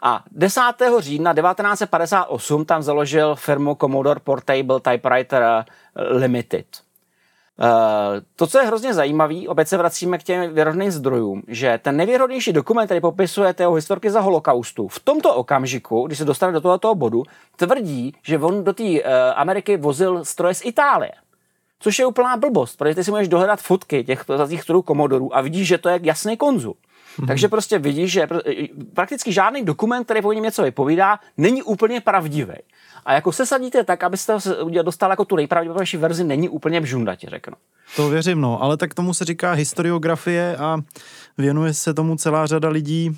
[0.02, 0.62] A 10.
[1.00, 6.66] října 1958 tam založil firmu Commodore Portable Typewriter Limited.
[7.60, 7.66] Uh,
[8.36, 12.54] to, co je hrozně zajímavé, opět se vracíme k těm věrohodným zdrojům, že ten nejvěrohodnější
[12.54, 16.96] dokument, který popisuje jeho historky za holokaustu, v tomto okamžiku, když se dostane do tohoto
[16.96, 17.24] bodu,
[17.56, 19.00] tvrdí, že on do té uh,
[19.36, 21.12] Ameriky vozil stroje z Itálie.
[21.80, 25.42] Což je úplná blbost, protože ty si můžeš dohledat fotky těch, těch strojů Commodorů a
[25.42, 26.76] vidíš, že to je jasný konzul.
[27.18, 27.28] Mm-hmm.
[27.28, 28.28] Takže prostě vidíš, že
[28.94, 32.54] prakticky žádný dokument, který po něm něco vypovídá, není úplně pravdivý.
[33.06, 34.38] A jako se sadíte tak, abyste
[34.82, 37.54] dostal jako tu nejpravděpodobnější verzi, není úplně bžunda, ti řeknu.
[37.96, 40.78] To věřím, no, ale tak tomu se říká historiografie a
[41.38, 43.18] věnuje se tomu celá řada lidí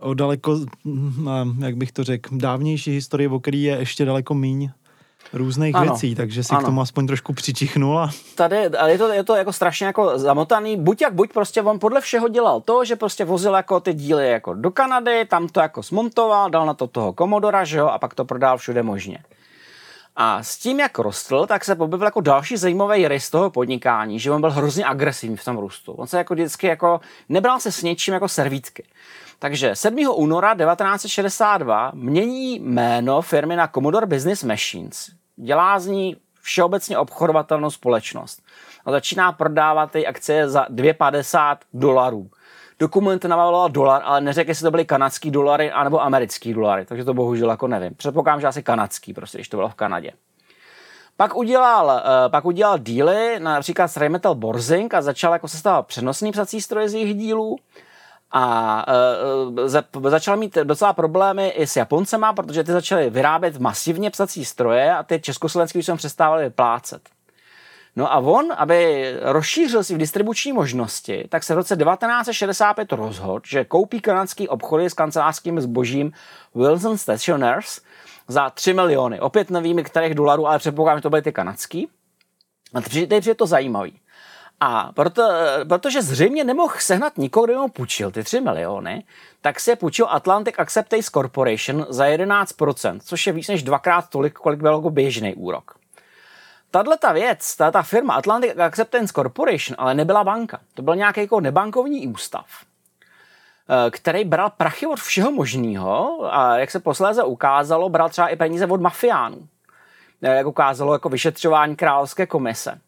[0.00, 4.70] o daleko, hm, jak bych to řekl, dávnější historie, o který je ještě daleko míň
[5.32, 5.84] různých ano.
[5.84, 6.62] věcí, takže si ano.
[6.62, 7.98] k tomu aspoň trošku přičichnul.
[7.98, 8.10] A...
[8.34, 11.78] Tady, ale je to, je to jako strašně jako zamotaný, buď jak buď prostě on
[11.78, 15.60] podle všeho dělal to, že prostě vozil jako ty díly jako do Kanady, tam to
[15.60, 19.18] jako smontoval, dal na to toho komodora, že jo, a pak to prodal všude možně.
[20.16, 24.30] A s tím, jak rostl, tak se objevil jako další zajímavý rys toho podnikání, že
[24.30, 25.92] on byl hrozně agresivní v tom růstu.
[25.92, 28.84] On se jako vždycky jako nebral se s něčím jako servítky.
[29.38, 29.98] Takže 7.
[30.14, 38.42] února 1962 mění jméno firmy na Commodore Business Machines dělá z ní všeobecně obchodovatelnou společnost
[38.84, 42.30] a začíná prodávat ty akcie za 2,50 dolarů.
[42.78, 47.14] Dokument navaloval dolar, ale neřekl, jestli to byly kanadský dolary anebo americký dolary, takže to
[47.14, 47.94] bohužel jako nevím.
[47.94, 50.12] Předpokládám, že asi kanadský, prostě, když to bylo v Kanadě.
[51.16, 55.86] Pak udělal, uh, pak udělal díly, například s Rheinmetall Borzing a začal jako se stávat
[55.86, 57.58] přenosný psací stroj z jejich dílů
[58.32, 58.86] a
[59.94, 64.94] uh, začal mít docela problémy i s Japoncema, protože ty začaly vyrábět masivně psací stroje
[64.94, 67.02] a ty československý už jsem přestávali vyplácet.
[67.96, 73.40] No a on, aby rozšířil si v distribuční možnosti, tak se v roce 1965 rozhodl,
[73.46, 76.12] že koupí kanadský obchody s kancelářským zbožím
[76.54, 77.80] Wilson Stationers
[78.28, 79.20] za 3 miliony.
[79.20, 81.88] Opět nevím, kterých dolarů, ale předpokládám, že to byly ty kanadský.
[82.74, 83.98] A teď je to zajímavý.
[84.64, 85.28] A proto,
[85.68, 89.04] protože zřejmě nemohl sehnat nikoho, kdo mu půjčil ty 3 miliony,
[89.40, 94.60] tak se půjčil Atlantic Acceptance Corporation za 11%, což je víc než dvakrát tolik, kolik
[94.60, 95.74] byl jako běžný úrok.
[96.70, 100.60] Tahle ta věc, ta firma Atlantic Acceptance Corporation, ale nebyla banka.
[100.74, 106.70] To byl nějaký jako nebankovní ústav, eh, který bral prachy od všeho možného a jak
[106.70, 109.48] se posléze ukázalo, bral třeba i peníze od mafiánů.
[110.22, 112.80] Eh, jak ukázalo jako vyšetřování královské komise.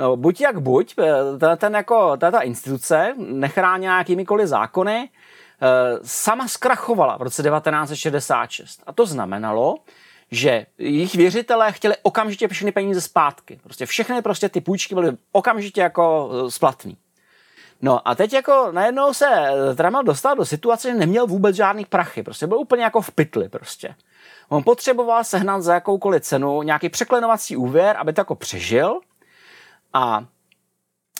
[0.00, 7.16] No, buď jak buď, eh, ten jako, ta instituce, nechráněná jakýmikoliv zákony, eh, sama zkrachovala
[7.16, 8.82] v roce 1966.
[8.86, 9.76] A to znamenalo,
[10.30, 13.60] že jejich věřitelé chtěli okamžitě všechny peníze zpátky.
[13.62, 16.96] Prostě všechny prostě ty půjčky byly okamžitě jako eh, splatný.
[17.82, 19.26] No a teď jako najednou se
[19.76, 22.22] Trammell dostal do situace, že neměl vůbec žádný prachy.
[22.22, 23.94] Prostě byl úplně jako v pytli prostě.
[24.48, 29.00] On potřeboval sehnat za jakoukoliv cenu nějaký překlenovací úvěr, aby to jako přežil
[29.92, 30.24] a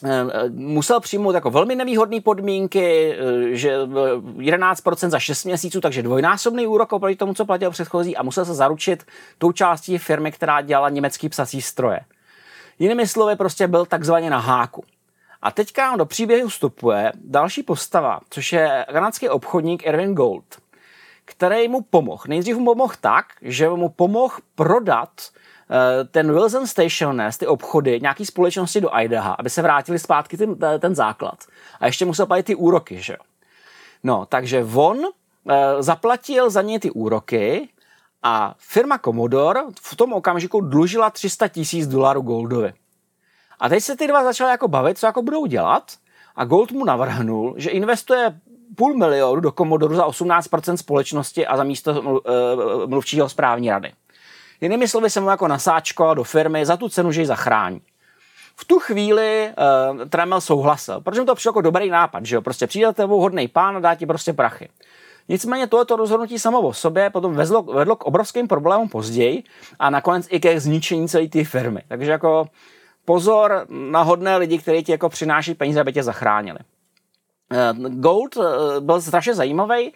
[0.05, 6.67] e, musel přijmout jako velmi nevýhodné podmínky, e, že 11% za 6 měsíců, takže dvojnásobný
[6.67, 9.07] úrok oproti tomu, co platil předchozí a musel se zaručit
[9.39, 12.01] tou částí firmy, která dělala německý psací stroje.
[12.79, 14.85] Jinými slovy, prostě byl takzvaně na háku.
[15.43, 20.45] A teďka do příběhu vstupuje další postava, což je kanadský obchodník Erwin Gold,
[21.25, 22.23] který mu pomohl.
[22.29, 25.31] Nejdřív mu pomohl tak, že mu pomohl prodat Eh,
[26.11, 30.95] ten Wilson Stationers, ty obchody, nějaký společnosti do Idaha, aby se vrátili zpátky ten, ten
[30.95, 31.45] základ.
[31.81, 33.19] A ještě musel platit ty úroky, že jo.
[34.03, 37.69] No, takže on e, zaplatil za ně ty úroky
[38.23, 42.73] a firma Commodore v tom okamžiku dlužila 300 tisíc dolarů Goldovi.
[43.61, 45.93] A teď se ty dva začaly jako bavit, co jako budou dělat
[46.37, 48.41] a Gold mu navrhnul, že investuje
[48.77, 53.93] půl milionu do Commodore za 18% společnosti a za místo e, mluvčího správní rady.
[54.61, 57.81] Jinými slovy jsem mu jako nasáčkoval do firmy za tu cenu, že ji zachrání.
[58.57, 59.51] V tu chvíli
[59.91, 63.21] uh, Tremel souhlasil, protože mu to přišlo jako dobrý nápad, že jo, prostě přijde tebou
[63.21, 64.69] hodný pán a dá ti prostě prachy.
[65.29, 69.43] Nicméně tohoto rozhodnutí samo o sobě potom vezlo, vedlo k obrovským problémům později
[69.79, 71.83] a nakonec i ke zničení celé té firmy.
[71.89, 72.49] Takže jako
[73.05, 76.59] pozor na hodné lidi, kteří ti jako přináší peníze, aby tě zachránili.
[77.79, 78.45] Uh, Gold uh,
[78.81, 79.93] byl strašně zajímavý,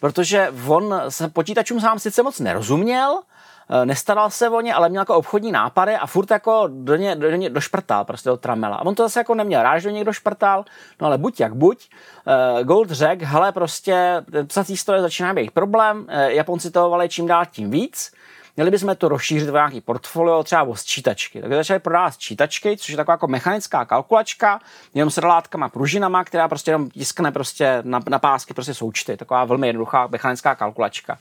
[0.00, 3.41] protože on se počítačům sám sice moc nerozuměl, Eh,
[3.84, 7.30] nestaral se o ně, ale měl jako obchodní nápady a furt jako do ně, do
[7.30, 8.76] ně došprtal prostě do Tramela.
[8.76, 10.64] A on to zase jako neměl rád, že do někdo šprtal,
[11.00, 11.88] no ale buď jak buď.
[12.26, 17.70] Uh, Gold řekl, hele prostě psací stroje začíná být problém, Japonci toho čím dál tím
[17.70, 18.12] víc,
[18.56, 21.40] měli bychom to rozšířit v nějaký portfolio třeba o sčítačky.
[21.40, 24.60] Takže začali prodávat sčítačky, což je taková jako mechanická kalkulačka,
[24.94, 29.16] jenom s relátkama pružinama, která prostě jenom tiskne prostě na, na pásky prostě součty.
[29.16, 31.18] Taková velmi jednoduchá mechanická kalkulačka.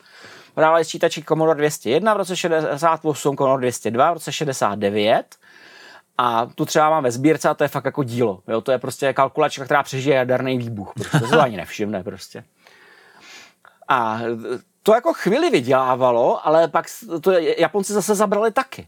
[0.53, 5.35] Prodávali sčítačky Commodore 201 v roce 68, Commodore 202 v roce 69
[6.17, 8.43] a tu třeba mám ve sbírce a to je fakt jako dílo.
[8.47, 8.61] Jo?
[8.61, 10.93] To je prostě kalkulačka, která přežije jaderný výbuch.
[10.93, 11.19] Prostě.
[11.19, 12.43] To se ani nevšimne prostě.
[13.87, 14.19] A
[14.83, 16.85] to jako chvíli vydělávalo, ale pak
[17.21, 18.87] to Japonci zase zabrali taky.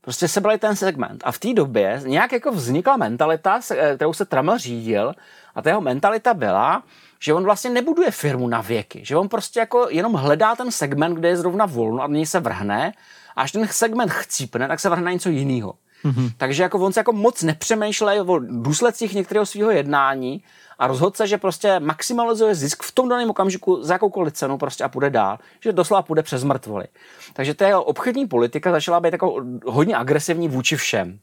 [0.00, 1.22] Prostě sebrali ten segment.
[1.24, 3.60] A v té době nějak jako vznikla mentalita,
[3.96, 5.14] kterou se Trammell řídil,
[5.54, 6.82] a ta jeho mentalita byla,
[7.20, 11.14] že on vlastně nebuduje firmu na věky, že on prostě jako jenom hledá ten segment,
[11.14, 12.92] kde je zrovna volno a něj se vrhne
[13.36, 15.74] a až ten segment chcípne, tak se vrhne na něco jiného.
[16.04, 16.32] Mm-hmm.
[16.36, 20.42] Takže jako on se jako moc nepřemýšlel o důsledcích některého svého jednání
[20.78, 24.84] a rozhodl se, že prostě maximalizuje zisk v tom daném okamžiku za jakoukoliv cenu prostě
[24.84, 26.84] a půjde dál, že doslova půjde přes mrtvoly.
[27.32, 31.18] Takže ta jeho obchodní politika začala být jako hodně agresivní vůči všem.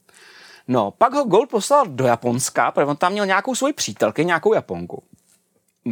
[0.68, 4.54] No, pak ho Gold poslal do Japonska, protože on tam měl nějakou svoji přítelky, nějakou
[4.54, 5.04] Japonku.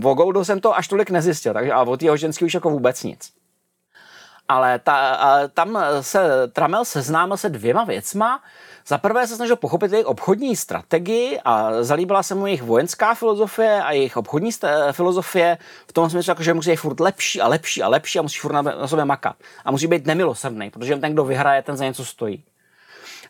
[0.03, 3.03] O Goldu jsem to až tolik nezjistil, takže a od jeho ženský už jako vůbec
[3.03, 3.31] nic.
[4.53, 8.41] Ale ta, tam se Tramel seznámil se dvěma věcma.
[8.87, 13.83] Za prvé se snažil pochopit jejich obchodní strategii a zalíbila se mu jejich vojenská filozofie
[13.83, 14.51] a jejich obchodní
[14.91, 18.21] filozofie v tom smyslu, jako, že musí být furt lepší a lepší a lepší a
[18.21, 19.35] musí furt na, na sobě makat.
[19.65, 22.43] A musí být nemilosrdný, protože ten, kdo vyhraje, ten za něco stojí.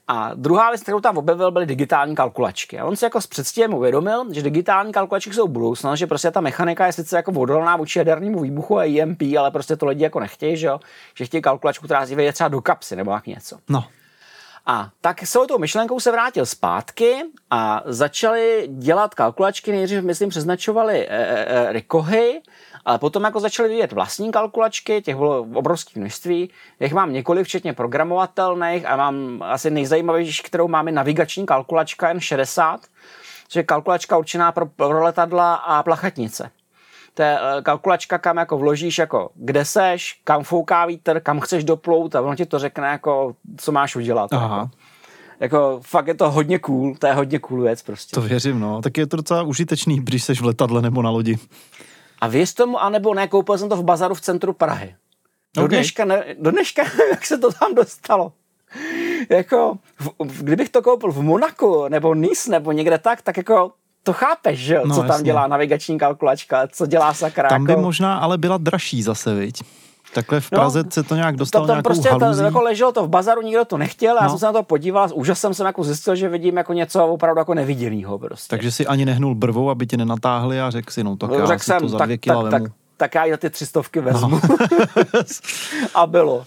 [0.07, 2.79] A druhá věc, kterou tam objevil, byly digitální kalkulačky.
[2.79, 6.41] A on si jako s předstihem uvědomil, že digitální kalkulačky jsou budoucnost, že prostě ta
[6.41, 10.19] mechanika je sice jako odolná vůči jadernímu výbuchu a EMP, ale prostě to lidi jako
[10.19, 10.79] nechtějí, že jo?
[11.15, 13.57] Že chtějí kalkulačku, která si vejde třeba do kapsy nebo jak něco.
[13.69, 13.83] No.
[14.65, 17.15] A tak s tou myšlenkou se vrátil zpátky
[17.51, 22.41] a začali dělat kalkulačky, nejdřív, myslím, přeznačovali e, e, e, Rikohy,
[22.85, 27.73] ale potom jako začali vyvíjet vlastní kalkulačky, těch bylo obrovské množství, těch mám několik, včetně
[27.73, 32.77] programovatelných a mám asi nejzajímavější, kterou máme navigační kalkulačka N60,
[33.47, 36.49] což je kalkulačka určená pro, pro letadla a plachetnice.
[37.13, 41.63] To je eh, kalkulačka, kam jako vložíš, jako kde seš, kam fouká vítr, kam chceš
[41.63, 44.33] doplout a ono ti to řekne, jako, co máš udělat.
[44.33, 44.57] Aha.
[44.57, 44.69] Jako
[45.43, 48.15] jako fakt je to hodně cool, to je hodně cool věc prostě.
[48.15, 48.81] To věřím, no.
[48.81, 51.37] Tak je to docela užitečný, když jsi v letadle nebo na lodi.
[52.23, 54.95] A věř tomu, anebo ne, koupil jsem to v bazaru v centru Prahy.
[55.55, 55.77] Do okay.
[55.77, 58.33] dneška, ne, do dneška jak se to tam dostalo.
[59.29, 63.71] jako, v, kdybych to koupil v Monaku, nebo Nice, nebo někde tak, tak jako
[64.03, 65.13] to chápeš, že jo, no, co jasně.
[65.13, 67.49] tam dělá navigační kalkulačka, co dělá sakra.
[67.49, 67.81] Tam by jako...
[67.81, 69.63] možná ale byla dražší zase, viď?
[70.13, 72.39] Takhle v no, Praze no, se to nějak dostalo to, tam nějakou prostě haluzí.
[72.39, 74.21] to, jako leželo to v bazaru, nikdo to nechtěl, no.
[74.21, 77.07] já jsem se na to podíval, s úžasem jsem jako zjistil, že vidím jako něco
[77.07, 78.49] opravdu jako neviděného prostě.
[78.49, 81.63] Takže si ani nehnul brvou, aby tě nenatáhli a řekl si, no tak já řekl
[81.63, 84.29] jsem, to za tak, dvě kila tak, tak, tak, já i ty tři stovky vezmu.
[84.29, 84.41] No.
[85.93, 86.45] a bylo.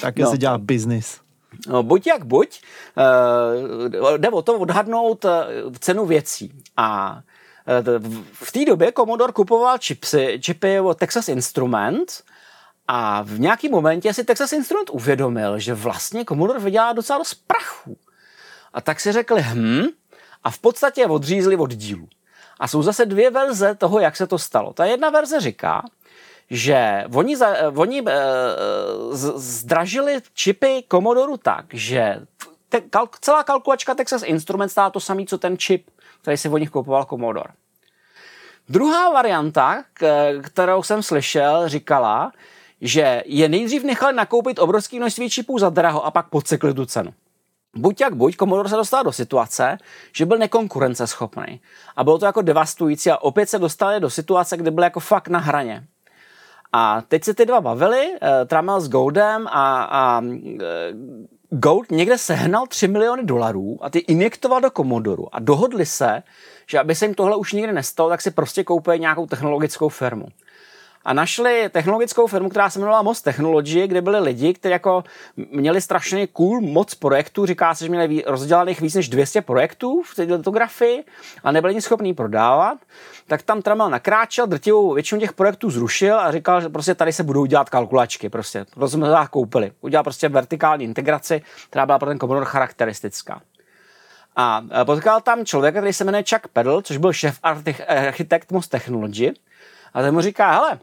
[0.00, 0.30] Tak no.
[0.30, 1.20] se dělá business.
[1.68, 2.60] No, buď jak buď,
[3.96, 5.30] uh, jde o to odhadnout uh,
[5.78, 6.52] cenu věcí.
[6.76, 7.20] A
[7.88, 12.22] uh, v té době Commodore kupoval čipsy, čipy od Texas Instruments
[12.88, 17.96] a v nějakém momentě si Texas Instrument uvědomil, že vlastně Commodore vydělá docela dost prachu.
[18.72, 19.84] A tak si řekli, hm,
[20.44, 22.08] a v podstatě odřízli od dílu.
[22.60, 24.72] A jsou zase dvě verze toho, jak se to stalo.
[24.72, 25.82] Ta jedna verze říká,
[26.50, 28.08] že oni, za, oni uh,
[29.36, 32.20] zdražili čipy Commodore tak, že
[32.68, 35.90] te, kal, celá kalkulačka Texas Instruments stála to samý, co ten čip,
[36.22, 37.50] který si od nich kupoval Commodore.
[38.68, 39.84] Druhá varianta,
[40.42, 42.32] kterou jsem slyšel, říkala,
[42.84, 47.14] že je nejdřív nechali nakoupit obrovské množství čipů za draho a pak podsekli tu cenu.
[47.76, 49.78] Buď jak buď, Commodore se dostal do situace,
[50.12, 51.60] že byl nekonkurenceschopný.
[51.96, 55.28] A bylo to jako devastující a opět se dostali do situace, kde byl jako fakt
[55.28, 55.84] na hraně.
[56.72, 60.28] A teď se ty dva bavili, uh, Tramel s Goldem a, a uh,
[61.50, 66.22] Gold někde sehnal 3 miliony dolarů a ty injektoval do Commodoru a dohodli se,
[66.66, 70.26] že aby se jim tohle už nikdy nestalo, tak si prostě koupí nějakou technologickou firmu
[71.04, 75.04] a našli technologickou firmu, která se jmenovala Most Technology, kde byli lidi, kteří jako
[75.36, 80.14] měli strašně cool moc projektů, říká se, že měli rozdělaných víc než 200 projektů v
[80.14, 81.04] té litografii
[81.44, 82.78] a nebyli nic schopní prodávat,
[83.26, 87.22] tak tam Tramel nakráčel, drtivou většinu těch projektů zrušil a říkal, že prostě tady se
[87.22, 88.88] budou dělat kalkulačky, prostě, to
[89.30, 89.72] koupili.
[89.80, 93.40] Udělal prostě vertikální integraci, která byla pro ten Commodore charakteristická.
[94.36, 97.38] A potkal tam člověka, který se jmenuje Chuck Peddle, což byl šéf
[97.86, 99.32] architekt Most Technology.
[99.94, 100.78] A ten mu říká, hele,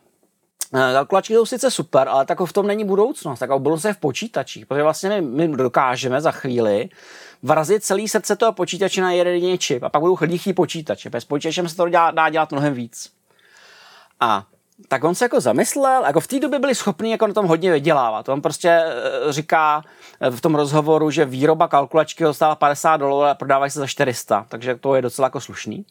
[0.72, 3.40] kalkulačky jsou sice super, ale tak v tom není budoucnost.
[3.40, 6.90] Tak budoucnost je v počítačích, protože vlastně my, my dokážeme za chvíli
[7.44, 11.10] vrazit celý srdce toho počítače na jeden čip a pak budou chlíchý počítače.
[11.14, 13.12] S počítačem se to dá, dá dělat mnohem víc.
[14.20, 14.46] A
[14.88, 17.72] tak on se jako zamyslel, jako v té době byli schopni jako na tom hodně
[17.72, 18.30] vydělávat.
[18.30, 19.84] On prostě eh, říká
[20.20, 23.88] eh, v tom rozhovoru, že výroba kalkulačky ho stála 50 dolarů a prodávají se za
[23.88, 25.86] 400, takže to je docela jako slušný.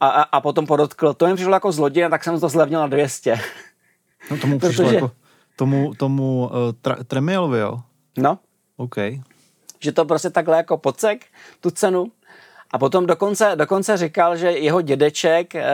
[0.00, 2.86] A, a, a potom podotkl, to jim přišlo jako zloděj, tak jsem to zlevnil na
[2.86, 3.40] 200.
[4.30, 4.72] No tomu Protože...
[4.72, 5.10] přišlo jako
[5.56, 7.80] tomu, tomu uh, tra- Tremielovi, jo?
[8.18, 8.38] No.
[8.76, 8.94] OK.
[9.80, 11.26] Že to prostě takhle jako podsek,
[11.60, 12.06] tu cenu.
[12.70, 15.64] A potom dokonce, dokonce říkal, že jeho dědeček e,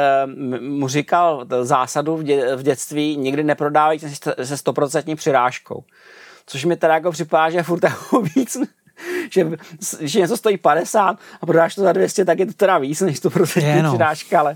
[0.61, 4.01] mu říkal zásadu v, dě, v dětství, nikdy neprodávají
[4.43, 5.85] se stoprocentní přirážkou.
[6.47, 8.57] Což mi teda jako připadá, že je furt jako víc,
[9.31, 9.51] že
[9.99, 13.23] když něco stojí 50 a prodáš to za 200, tak je to teda víc než
[13.23, 13.91] 100% no.
[13.91, 14.55] přirážka, ale,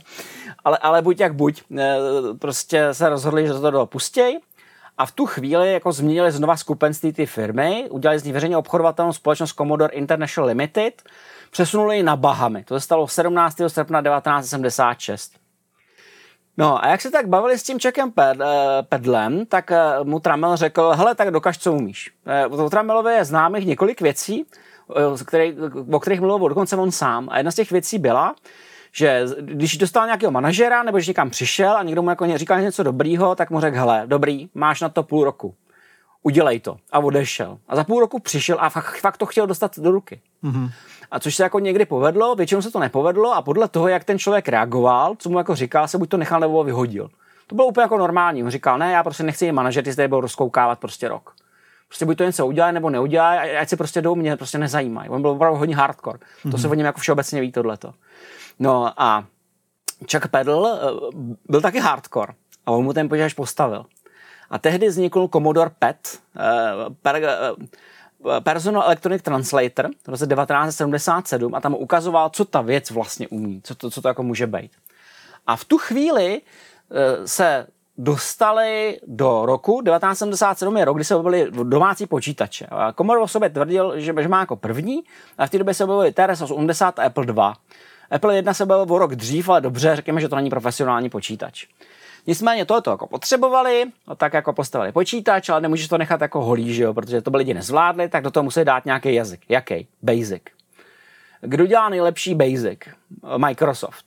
[0.64, 1.98] ale, ale buď jak buď, e,
[2.38, 4.38] prostě se rozhodli, že to dopustěj
[4.98, 9.12] a v tu chvíli jako změnili znova skupenství ty firmy, udělali z ní veřejně obchodovatelnou
[9.12, 11.02] společnost Commodore International Limited,
[11.50, 12.64] přesunuli ji na Bahamy.
[12.64, 13.56] To se stalo 17.
[13.68, 15.43] srpna 1976.
[16.56, 18.46] No a jak se tak bavili s tím Čekem ped, eh,
[18.82, 22.10] Pedlem, tak eh, mu Tramel řekl, hele, tak dokaž, co umíš.
[22.66, 24.46] Eh, Tramelovi je známých několik věcí,
[25.26, 25.56] který,
[25.92, 27.28] o kterých mluvil dokonce on sám.
[27.30, 28.34] A jedna z těch věcí byla,
[28.92, 32.82] že když dostal nějakého manažera, nebo když někam přišel a někdo mu jako říkal něco
[32.82, 35.54] dobrýho, tak mu řekl, hele, dobrý, máš na to půl roku.
[36.22, 36.76] Udělej to.
[36.92, 37.58] A odešel.
[37.68, 40.20] A za půl roku přišel a fakt, fakt to chtěl dostat do ruky.
[40.44, 40.70] Mm-hmm.
[41.10, 44.18] A což se jako někdy povedlo, většinou se to nepovedlo a podle toho, jak ten
[44.18, 47.08] člověk reagoval, co mu jako říkal, se buď to nechal nebo vyhodil.
[47.46, 48.44] To bylo úplně jako normální.
[48.44, 51.34] On říkal, ne, já prostě nechci manažer, ty zde budou rozkoukávat prostě rok.
[51.88, 55.08] Prostě buď to něco udělá nebo neudělá, ať si prostě jdou, mě prostě nezajímají.
[55.08, 56.18] On byl opravdu hodně hardcore.
[56.18, 56.50] Mm-hmm.
[56.50, 56.72] To se mhm.
[56.72, 57.94] o něm jako všeobecně ví tohleto.
[58.58, 59.24] No a
[60.12, 62.32] Chuck Peddle eh, byl taky hardcore
[62.66, 63.86] a on mu ten počítač postavil.
[64.50, 66.40] A tehdy vznikl Commodore PET, eh,
[67.02, 67.66] per, eh,
[68.40, 73.74] Personal Electronic Translator v roce 1977 a tam ukazoval, co ta věc vlastně umí, co
[73.74, 74.70] to, co to jako může být.
[75.46, 76.40] A v tu chvíli
[77.24, 77.66] se
[77.98, 82.66] dostali do roku 1977 je rok, kdy se objevili domácí počítače.
[82.96, 85.02] Commodore o sobě tvrdil, že, má jako první,
[85.38, 87.34] a v té době se objevili TRS-80 a Apple II.
[88.10, 91.66] Apple 1 se byl o rok dřív, ale dobře, řekněme, že to není profesionální počítač.
[92.26, 96.74] Nicméně tohoto jako potřebovali, no tak jako postavili počítač, ale nemůžeš to nechat jako holý,
[96.74, 96.94] že jo?
[96.94, 99.40] protože to by lidi nezvládli, tak do toho musí dát nějaký jazyk.
[99.48, 99.88] Jaký?
[100.02, 100.42] Basic.
[101.40, 102.80] Kdo dělá nejlepší Basic?
[103.36, 104.04] Microsoft.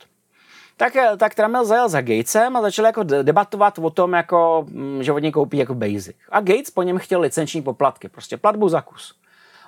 [0.77, 5.11] Tak, tak Tramel zajel za Gatesem a začal jako debatovat o tom, jako, mm, že
[5.11, 6.15] od něj koupí jako Basic.
[6.29, 9.15] A Gates po něm chtěl licenční poplatky, prostě platbu za kus.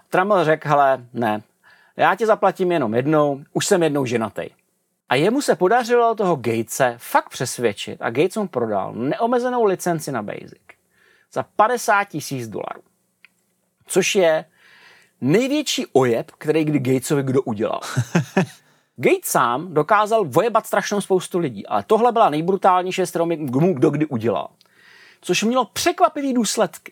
[0.09, 1.41] Tramel řekl, hele, ne,
[1.97, 4.49] já ti zaplatím jenom jednou, už jsem jednou ženatý.
[5.09, 10.23] A jemu se podařilo toho Gatese fakt přesvědčit a Gates mu prodal neomezenou licenci na
[10.23, 10.61] Basic
[11.33, 12.81] za 50 tisíc dolarů.
[13.85, 14.45] Což je
[15.21, 17.79] největší ojeb, který kdy Gatesovi kdo udělal.
[18.95, 24.05] Gates sám dokázal vojebat strašnou spoustu lidí, ale tohle byla nejbrutálnější, kterou mu kdo kdy
[24.05, 24.49] udělal.
[25.21, 26.91] Což mělo překvapivý důsledky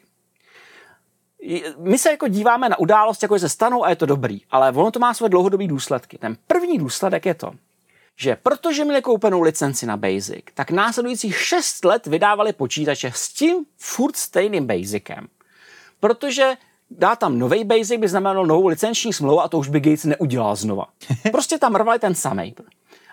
[1.77, 4.91] my se jako díváme na událost, jako se stanou a je to dobrý, ale ono
[4.91, 6.17] to má své dlouhodobé důsledky.
[6.17, 7.51] Ten první důsledek je to,
[8.17, 13.65] že protože měli koupenou licenci na Basic, tak následujících 6 let vydávali počítače s tím
[13.77, 15.27] furt stejným Basicem.
[15.99, 16.53] Protože
[16.91, 20.55] dá tam nový Basic by znamenalo novou licenční smlouvu a to už by Gates neudělal
[20.55, 20.85] znova.
[21.31, 22.55] Prostě tam rvali ten samý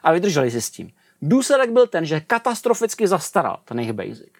[0.03, 0.91] a vydrželi si s tím.
[1.23, 4.33] Důsledek byl ten, že katastroficky zastaral ten jejich Basic.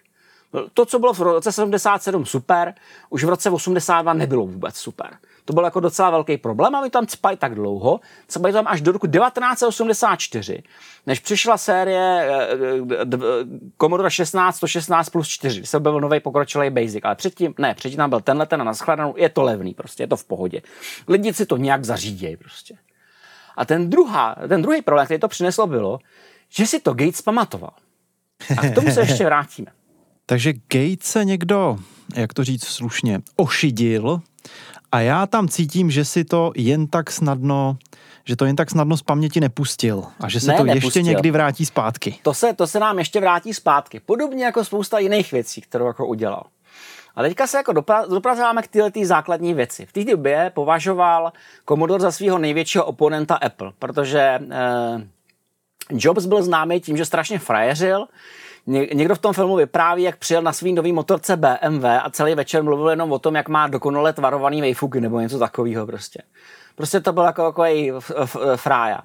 [0.73, 2.73] To, co bylo v roce 77 super,
[3.09, 5.17] už v roce 82 nebylo vůbec super.
[5.45, 8.81] To byl jako docela velký problém a my tam cpají tak dlouho, cpají tam až
[8.81, 10.63] do roku 1984,
[11.05, 12.47] než přišla série eh,
[13.81, 17.97] Commodore 16, 116 plus 4, kdy se byl nový pokročilý Basic, ale předtím, ne, předtím
[17.97, 20.61] tam byl tenhle ten a naschledanou, je to levný prostě, je to v pohodě.
[21.07, 22.75] Lidi si to nějak zařídějí prostě.
[23.57, 25.99] A ten, druhá, ten druhý problém, který to přineslo, bylo,
[26.49, 27.73] že si to Gates pamatoval.
[28.57, 29.71] A k tomu se ještě vrátíme.
[30.25, 31.77] Takže Gates se někdo,
[32.15, 34.21] jak to říct slušně, ošidil
[34.91, 37.77] a já tam cítím, že si to jen tak snadno
[38.27, 40.87] že to jen tak snadno z paměti nepustil a že se ne, to nepustil.
[40.87, 42.19] ještě někdy vrátí zpátky.
[42.21, 43.99] To se, to se nám ještě vrátí zpátky.
[43.99, 46.43] Podobně jako spousta jiných věcí, kterou jako udělal.
[47.15, 47.73] A teďka se jako
[48.09, 49.85] dopracováme k této základní věci.
[49.85, 51.31] V té době považoval
[51.69, 55.07] Commodore za svého největšího oponenta Apple, protože eh,
[55.89, 58.07] Jobs byl známý tím, že strašně frajeřil,
[58.67, 62.63] někdo v tom filmu vypráví, jak přijel na svý nový motorce BMW a celý večer
[62.63, 66.21] mluvil jenom o tom, jak má dokonale tvarovaný vejfuky nebo něco takového prostě.
[66.75, 67.91] Prostě to byl jako takový
[68.55, 69.01] frája.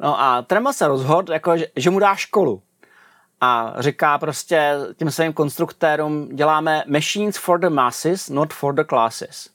[0.00, 2.62] No a Tremel se rozhodl, jako, že, že mu dá školu.
[3.40, 9.48] a říká prostě těm svým konstruktérům, děláme machines for the masses, not for the classes.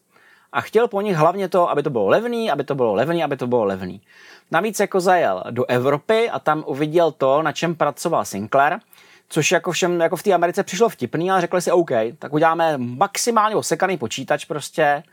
[0.51, 3.37] A chtěl po nich hlavně to, aby to bylo levný, aby to bylo levný, aby
[3.37, 4.01] to bylo levný.
[4.51, 8.79] Navíc jako zajel do Evropy a tam uviděl to, na čem pracoval Sinclair,
[9.31, 12.77] což jako všem jako v té Americe přišlo vtipný, ale řekli si OK, tak uděláme
[12.77, 15.03] maximálně osekaný počítač prostě,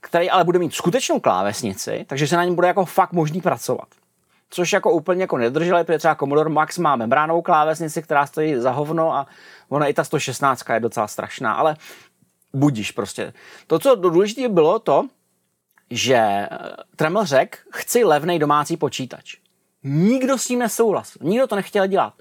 [0.00, 3.88] který ale bude mít skutečnou klávesnici, takže se na něm bude jako fakt možný pracovat.
[4.50, 8.70] Což jako úplně jako nedrželi, protože třeba Commodore Max má membránovou klávesnici, která stojí za
[8.70, 9.26] hovno a
[9.68, 11.76] ona i ta 116 je docela strašná, ale
[12.52, 13.32] budíš prostě.
[13.66, 15.08] To, co důležité bylo to,
[15.90, 16.48] že eh,
[16.96, 19.36] Tremel řekl, chci levný domácí počítač.
[19.82, 22.14] Nikdo s tím nesouhlasil, nikdo to nechtěl dělat.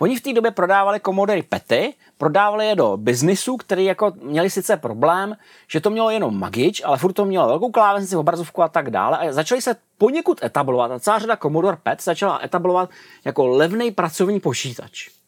[0.00, 4.76] Oni v té době prodávali Commodore PETy, prodávali je do biznisu, který jako měli sice
[4.76, 5.36] problém,
[5.68, 9.18] že to mělo jenom magič, ale furt to mělo velkou klávesnici, obrazovku a tak dále
[9.18, 12.90] a začali se poněkud etablovat a celá řada Commodore PET začala etablovat
[13.24, 15.19] jako levný pracovní počítač.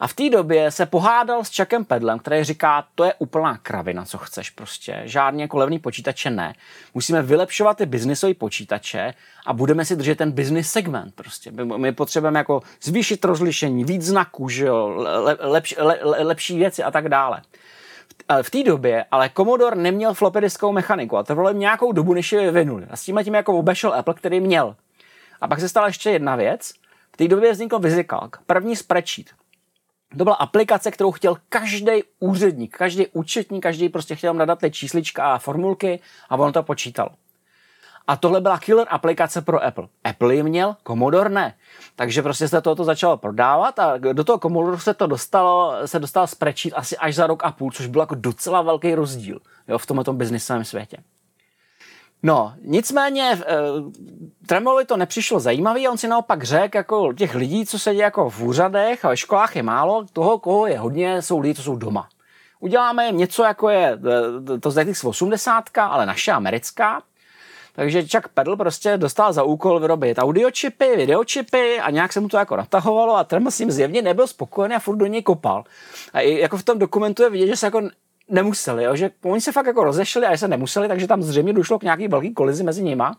[0.00, 4.04] A v té době se pohádal s Chuckem Pedlem, který říká, to je úplná kravina,
[4.04, 5.02] co chceš prostě.
[5.04, 6.54] Žádný jako levný počítače ne.
[6.94, 9.14] Musíme vylepšovat ty biznisové počítače
[9.46, 11.50] a budeme si držet ten business segment prostě.
[11.50, 16.82] My, potřebujeme jako zvýšit rozlišení, víc znaků, že jo, le, lepš, le, le, lepší věci
[16.82, 17.42] a tak dále.
[18.42, 22.32] V té době ale Commodore neměl floppy diskovou mechaniku a trvalo jim nějakou dobu, než
[22.32, 22.86] je vyvinuli.
[22.90, 24.76] A s tím tím jako obešel Apple, který měl.
[25.40, 26.72] A pak se stala ještě jedna věc.
[27.12, 29.39] V té době vznikl VisiCalc, první spreadsheet.
[30.18, 35.34] To byla aplikace, kterou chtěl každý úředník, každý účetní, každý prostě chtěl nadat ty číslička
[35.34, 36.00] a formulky
[36.30, 37.14] a on to počítal.
[38.06, 39.88] A tohle byla killer aplikace pro Apple.
[40.04, 41.54] Apple ji měl, Commodore ne.
[41.96, 46.26] Takže prostě se toto začalo prodávat a do toho Commodore se to dostalo, se dostal
[46.26, 49.86] spreadsheet asi až za rok a půl, což byl jako docela velký rozdíl jo, v
[49.86, 50.96] tomto biznisovém světě.
[52.22, 53.92] No, nicméně uh,
[54.46, 58.42] Tremovi to nepřišlo zajímavý on si naopak řekl, jako těch lidí, co sedí jako v
[58.42, 62.08] úřadech a ve školách je málo, toho, koho je hodně, jsou lidi, co jsou doma.
[62.60, 63.98] Uděláme jim něco, jako je
[64.54, 67.02] eh, to ZX 80, ale naše americká.
[67.72, 72.36] Takže Chuck Pedal prostě dostal za úkol vyrobit audiočipy, videočipy a nějak se mu to
[72.36, 75.64] jako natahovalo a Tremel s ním zjevně nebyl spokojený a furt do něj kopal.
[76.12, 77.82] A i jako v tom dokumentu je vidět, že se jako
[78.30, 78.96] nemuseli, jo?
[78.96, 82.08] že oni se fakt jako rozešli a se nemuseli, takže tam zřejmě došlo k nějaký
[82.08, 83.16] velký kolizi mezi nima.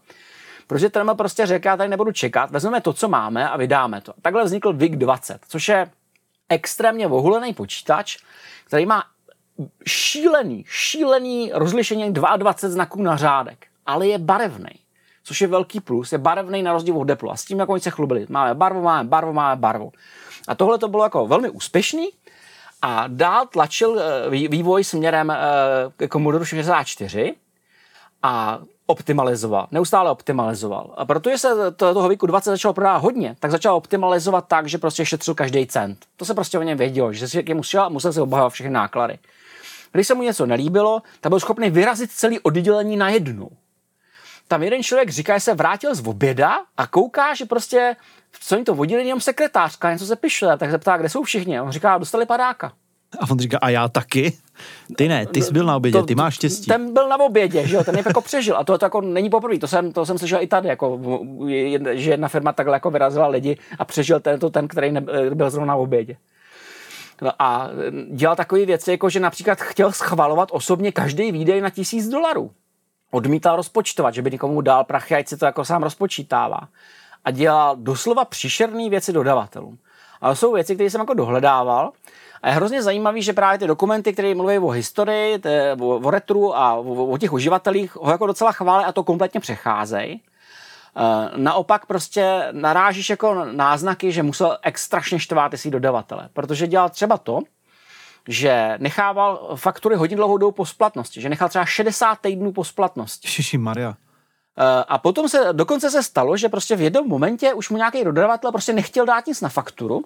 [0.68, 4.14] Protože ten prostě řekl, já tady nebudu čekat, vezmeme to, co máme a vydáme to.
[4.22, 5.90] Takhle vznikl VIC 20, což je
[6.50, 8.18] extrémně ohulený počítač,
[8.66, 9.04] který má
[9.88, 14.72] šílený, šílený rozlišení 22 znaků na řádek, ale je barevný.
[15.24, 17.32] Což je velký plus, je barevný na rozdíl od Apple.
[17.32, 18.26] A s tím, jak oni se chlubili.
[18.30, 19.92] Máme barvu, máme barvu, máme barvu.
[20.48, 22.10] A tohle to bylo jako velmi úspěšný,
[22.82, 25.34] a dál tlačil eh, vývoj směrem
[25.98, 27.36] k Commodore 64
[28.24, 30.94] a optimalizoval, neustále optimalizoval.
[30.98, 34.78] A protože se to, toho výku 20 začalo prodávat hodně, tak začal optimalizovat tak, že
[34.78, 36.06] prostě šetřil každý cent.
[36.18, 39.20] To se prostě o něm vědělo, že si musel, musel se obhajovat všechny náklady.
[39.92, 43.50] Když se mu něco nelíbilo, tak byl schopný vyrazit celý oddělení na jednu.
[44.52, 47.96] Tam jeden člověk říká, že se vrátil z oběda a kouká, že prostě
[48.40, 51.60] co oni to vodili, jenom sekretářka, něco se pišle, tak se ptá, kde jsou všichni.
[51.60, 52.74] A on říká, dostali padáka.
[53.20, 54.38] A on říká, a já taky?
[54.98, 56.68] Ty ne, ty jsi byl na obědě, to, ty máš štěstí.
[56.68, 58.58] Ten byl na obědě, že jo, ten je jako přežil.
[58.58, 61.00] A to, to jako není poprvé, to jsem, to jsem slyšel i tady, jako,
[61.92, 64.92] že jedna firma takhle jako vyrazila lidi a přežil tento ten, který
[65.34, 66.18] byl zrovna na obědě.
[67.22, 67.70] No a
[68.12, 72.52] dělal takové věci, jako že například chtěl schvalovat osobně každý výdej na tisíc dolarů.
[73.12, 76.60] Odmítal rozpočtovat, že by nikomu dal prachy, ať si to jako sám rozpočítává
[77.26, 79.78] a dělal doslova příšerné věci dodavatelům.
[80.22, 81.92] Ale jsou věci, které jsem jako dohledával
[82.42, 85.42] a je hrozně zajímavý, že právě ty dokumenty, které mluví o historii,
[85.80, 89.40] o, o retru a o, o těch uživatelích, ho jako docela chválí a to kompletně
[89.40, 90.22] přecházejí.
[90.96, 97.18] Uh, naopak prostě narážíš jako náznaky, že musel extrašně štvát si dodavatele, protože dělal třeba
[97.18, 97.40] to,
[98.28, 103.28] že nechával faktury hodně dlouhou dobu po splatnosti, že nechal třeba 60 týdnů po splatnosti.
[103.28, 103.96] Šiši Maria.
[104.58, 108.04] Eh, a potom se, dokonce se stalo, že prostě v jednom momentě už mu nějaký
[108.04, 110.04] dodavatel prostě nechtěl dát nic na fakturu,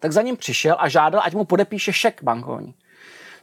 [0.00, 2.74] tak za ním přišel a žádal, ať mu podepíše šek bankovní.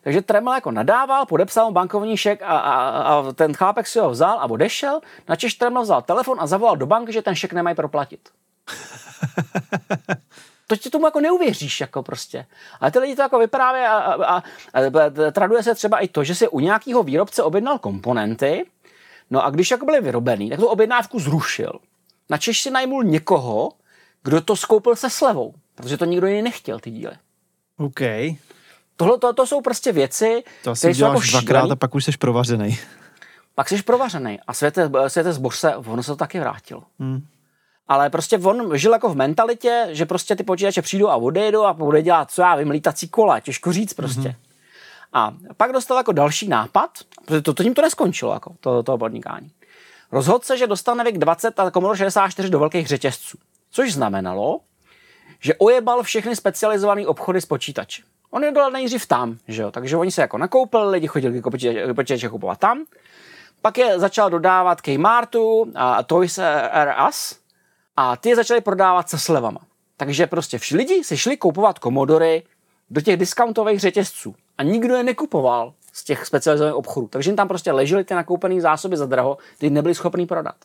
[0.03, 4.09] Takže Tremel jako nadával, podepsal mu bankovní šek a, a, a ten chlápek si ho
[4.09, 5.01] vzal a odešel.
[5.27, 8.29] Načež Tremel vzal telefon a zavolal do banky, že ten šek nemají proplatit.
[10.67, 12.45] to ti tomu jako neuvěříš, jako prostě.
[12.79, 14.43] Ale ty lidi to jako vyprávějí a, a, a,
[14.73, 18.65] a traduje se třeba i to, že si u nějakého výrobce objednal komponenty,
[19.29, 21.71] No a když jako byly vyrobený, tak tu objednávku zrušil.
[22.29, 23.71] Na Češ si najmul někoho,
[24.23, 27.13] kdo to skoupil se slevou, protože to nikdo jiný nechtěl, ty díly.
[27.77, 27.99] OK.
[28.95, 32.11] Tohle to, to jsou prostě věci, to asi děláš jako dvakrát a pak už jsi
[32.11, 32.79] provařený.
[33.55, 36.83] Pak jsi provařený a světe, světe zboř se, ono se to taky vrátilo.
[36.99, 37.27] Hmm.
[37.87, 41.73] Ale prostě on žil jako v mentalitě, že prostě ty počítače přijdou a odejdou a
[41.73, 44.19] bude dělat, co já vím, lítací kola, těžko říct prostě.
[44.19, 44.35] Mm-hmm.
[45.13, 46.89] A pak dostal jako další nápad,
[47.25, 49.51] protože to, to tím to neskončilo, jako to, to podnikání.
[50.11, 53.37] Rozhodl se, že dostane věk 20 a Commodore 64 do velkých řetězců.
[53.71, 54.59] Což znamenalo,
[55.39, 58.03] že ojebal všechny specializované obchody s počítači.
[58.31, 59.71] On je dal nejdřív tam, že jo?
[59.71, 62.85] takže oni se jako nakoupili, lidi chodili počítače, počítače kupovat tam.
[63.61, 66.37] Pak je začal dodávat Kmartu a Toys
[66.71, 67.44] R Us
[67.97, 69.59] a ty je začali prodávat se slevama.
[69.97, 72.43] Takže prostě vši lidi si šli koupovat komodory
[72.89, 77.07] do těch discountových řetězců a nikdo je nekupoval z těch specializovaných obchodů.
[77.07, 80.55] Takže jim tam prostě ležely ty nakoupené zásoby za draho, ty nebyli schopni prodat.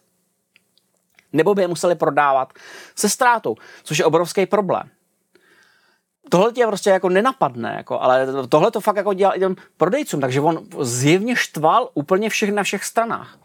[1.33, 2.53] Nebo by je museli prodávat
[2.97, 4.91] se ztrátou, což je obrovský problém.
[6.28, 10.20] Tohle tě prostě jako nenapadne, jako, ale tohle to fakt jako dělal i těm prodejcům,
[10.20, 13.39] takže on zjevně štval úplně všech na všech stranách.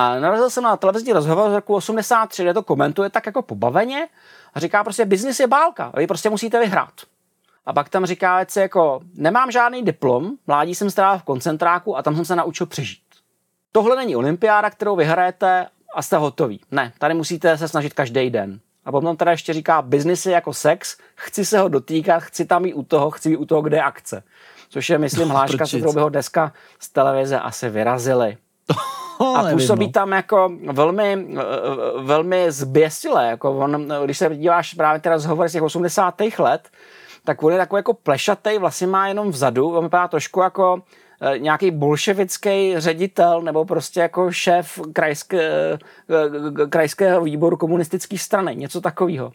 [0.00, 4.08] A narazil jsem na televizní rozhovor z roku 83, kde to komentuje tak jako pobaveně
[4.54, 6.92] a říká prostě, biznis je bálka, vy prostě musíte vyhrát.
[7.66, 12.02] A pak tam říká věci jako, nemám žádný diplom, mládí jsem strávil v koncentráku a
[12.02, 13.02] tam jsem se naučil přežít.
[13.72, 16.60] Tohle není olympiáda, kterou vyhrajete a jste hotový.
[16.70, 18.60] Ne, tady musíte se snažit každý den.
[18.84, 22.62] A potom teda ještě říká, biznis je jako sex, chci se ho dotýkat, chci tam
[22.62, 24.22] být u toho, chci být u toho, kde je akce.
[24.68, 28.36] Což je, myslím, no, hláška, se kterou by ho dneska z televize asi vyrazili.
[29.18, 29.92] a působí no.
[29.92, 31.26] tam jako velmi,
[32.02, 33.26] velmi zběsile.
[33.26, 36.14] Jako on, když se díváš právě teda rozhovory z těch 80.
[36.38, 36.68] let,
[37.24, 40.82] tak on je takový jako plešatý, vlastně má jenom vzadu, on vypadá trošku jako
[41.20, 45.78] e, nějaký bolševický ředitel nebo prostě jako šéf krajské, e,
[46.68, 49.32] krajského výboru komunistické strany, něco takového.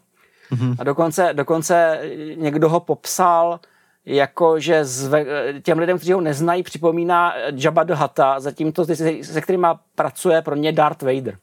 [0.51, 0.75] Mm-hmm.
[0.79, 2.01] A dokonce, dokonce
[2.35, 3.59] někdo ho popsal
[4.05, 5.25] jako, že zve,
[5.61, 10.55] těm lidem, kteří ho neznají, připomíná Jabba the Hutta, zatímto ty, se kterými pracuje pro
[10.55, 11.37] ně Darth Vader.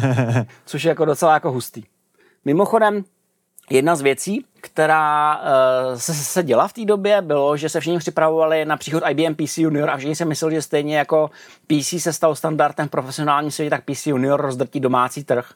[0.66, 1.84] Což je jako docela jako hustý.
[2.44, 3.04] Mimochodem,
[3.70, 7.98] Jedna z věcí, která uh, se, se děla v té době, bylo, že se všichni
[7.98, 11.30] připravovali na příchod IBM PC Junior a všichni si mysleli, že stejně jako
[11.66, 15.52] PC se stal standardem v profesionálním světě, tak PC Junior rozdrtí domácí trh.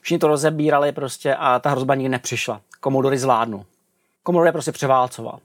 [0.00, 2.60] Všichni to rozebírali prostě a ta hrozba nikdy nepřišla.
[2.84, 3.66] Commodore zvládnu.
[4.26, 5.38] Commodore prostě převálcoval.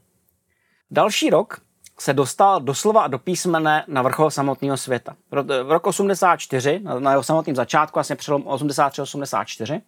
[0.91, 1.61] Další rok
[1.99, 5.15] se dostal doslova a do písmene na vrchol samotného světa.
[5.63, 9.81] V roku 84, na jeho samotném začátku, asi přelom 83-84,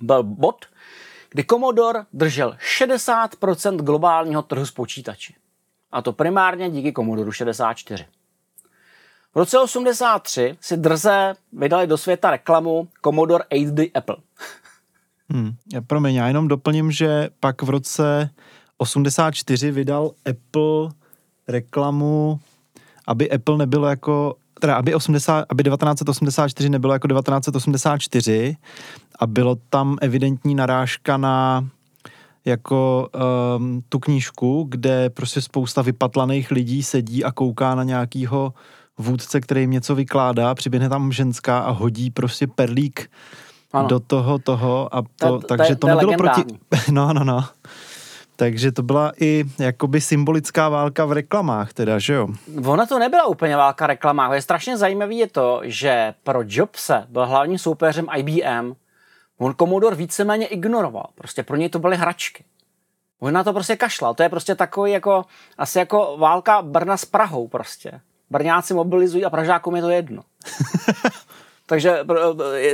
[0.00, 0.66] byl bod,
[1.30, 5.34] kdy Commodore držel 60% globálního trhu s počítači.
[5.92, 8.06] A to primárně díky Commodore 64.
[9.34, 14.16] V roce 83 si drze vydali do světa reklamu Commodore 8D Apple.
[15.28, 18.30] Hmm, já promiň, já jenom doplním, že pak v roce
[18.82, 20.90] 84 vydal Apple
[21.48, 22.40] reklamu,
[23.06, 28.56] aby Apple nebylo jako teda aby, 80, aby 1984 nebylo jako 1984
[29.18, 31.68] a bylo tam evidentní narážka na
[32.44, 33.08] jako
[33.56, 38.52] um, tu knížku, kde prostě spousta vypatlaných lidí sedí a kouká na nějakýho
[38.98, 43.10] vůdce, který jim něco vykládá, přiběhne tam ženská a hodí prostě perlík
[43.72, 43.88] ano.
[43.88, 46.42] do toho toho a to, to takže to, to nebylo proti...
[46.90, 47.44] No, no, no.
[48.36, 52.28] Takže to byla i jakoby symbolická válka v reklamách teda, že jo?
[52.66, 54.32] Ona to nebyla úplně válka reklamách.
[54.32, 58.74] Je strašně zajímavý je to, že pro Jobse byl hlavním soupeřem IBM.
[59.38, 61.06] On Commodore víceméně ignoroval.
[61.14, 62.44] Prostě pro něj to byly hračky.
[63.20, 64.14] On na to prostě kašlal.
[64.14, 65.24] To je prostě takový jako,
[65.58, 68.00] asi jako válka Brna s Prahou prostě.
[68.30, 70.22] Brňáci mobilizují a Pražákům je to jedno.
[71.72, 72.04] Takže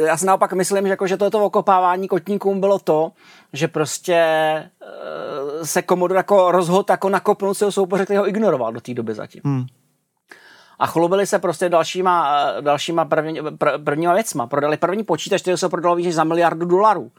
[0.06, 3.12] já si naopak myslím, že, jako, že to, to okopávání kotníkům bylo to,
[3.52, 8.80] že prostě eh, se Commodore jako rozhodl jako nakopnout svého soupeře, který ho ignoroval do
[8.80, 9.40] té doby zatím.
[9.44, 9.66] Hmm.
[10.78, 14.46] A chlubili se prostě dalšíma, eh, dalšíma první, pr, prvníma věcma.
[14.46, 17.10] Prodali první počítač, který se prodal víc za miliardu dolarů.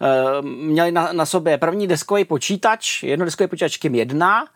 [0.00, 4.48] E, měli na, na sobě první deskový počítač, jednodeskový počítač KIM 1, Eh,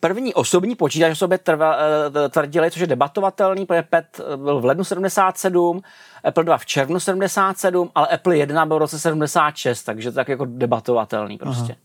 [0.00, 4.84] první osobní počítač o sobě eh, tvrdili, což je debatovatelný, protože PET byl v lednu
[4.84, 5.82] 77,
[6.24, 10.28] Apple 2 v červnu 77, ale Apple 1 byl v roce 76, takže to tak
[10.28, 11.76] jako debatovatelný prostě.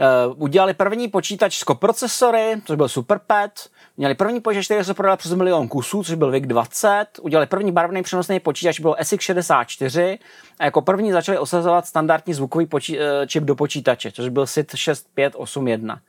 [0.00, 3.50] Uh, udělali první počítač s koprocesory, což byl SuperPad,
[3.96, 7.72] měli první počítač, který se prodal přes milion kusů, což byl VIC 20, udělali první
[7.72, 10.18] barevný přenosný počítač, byl SX64
[10.58, 16.00] a jako první začali osazovat standardní zvukový počí- čip do počítače, což byl SID 6581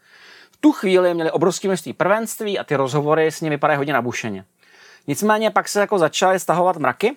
[0.60, 4.45] tu chvíli měli obrovské množství prvenství a ty rozhovory s nimi vypadají hodně nabušeně.
[5.07, 7.16] Nicméně pak se jako začaly stahovat mraky.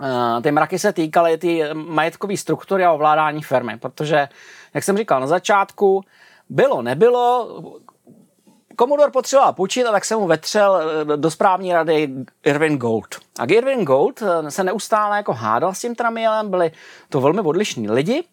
[0.00, 4.28] Uh, ty mraky se týkaly ty majetkové struktury a ovládání firmy, protože,
[4.74, 6.04] jak jsem říkal na začátku,
[6.48, 7.48] bylo, nebylo,
[8.78, 12.10] Commodore potřeboval půjčit a tak se mu vetřel eh, do správní rady
[12.44, 13.20] Irvin Gold.
[13.38, 16.72] A Irvin Gold eh, se neustále jako hádal s tím Tramielem, byli
[17.08, 18.24] to velmi odlišní lidi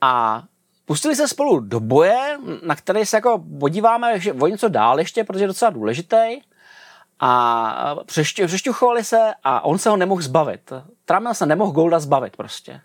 [0.00, 0.42] a
[0.90, 5.24] pustili se spolu do boje, na který se jako podíváme že o něco dál ještě,
[5.24, 6.40] protože je docela důležitý.
[7.20, 10.72] A přešťuchovali se a on se ho nemohl zbavit.
[11.04, 12.80] Tramiel se nemohl Golda zbavit prostě.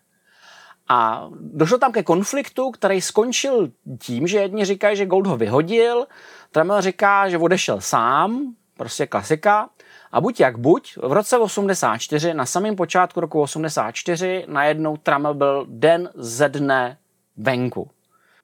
[0.89, 6.08] A došlo tam ke konfliktu, který skončil tím, že jedni říkají, že Gold ho vyhodil,
[6.51, 9.70] Tramiel říká, že odešel sám, prostě klasika.
[10.12, 15.66] A buď jak buď, v roce 84, na samém počátku roku 84, najednou Tramel byl
[15.70, 16.97] den ze dne
[17.38, 17.89] venku.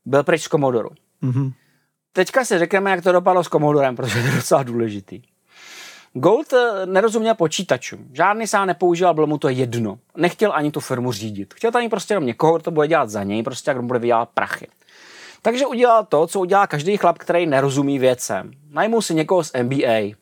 [0.05, 0.89] Byl pryč z Komodoru.
[1.23, 1.53] Mm-hmm.
[2.13, 5.21] Teďka si řekneme, jak to dopadlo s Komodorem, protože to je docela důležitý.
[6.13, 8.07] Gold eh, nerozuměl počítačům.
[8.13, 9.99] Žádný sám nepoužíval, bylo mu to jedno.
[10.17, 11.53] Nechtěl ani tu firmu řídit.
[11.53, 14.29] Chtěl tam prostě jenom někoho, kdo to bude dělat za něj, prostě jak bude vydělat
[14.33, 14.67] prachy.
[15.41, 18.51] Takže udělal to, co udělá každý chlap, který nerozumí věcem.
[18.69, 20.15] Najmul si někoho z MBA.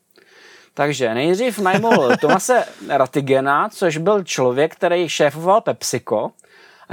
[0.74, 6.30] Takže nejdřív najmul Tomase Ratigena, což byl člověk, který šéfoval PepsiCo,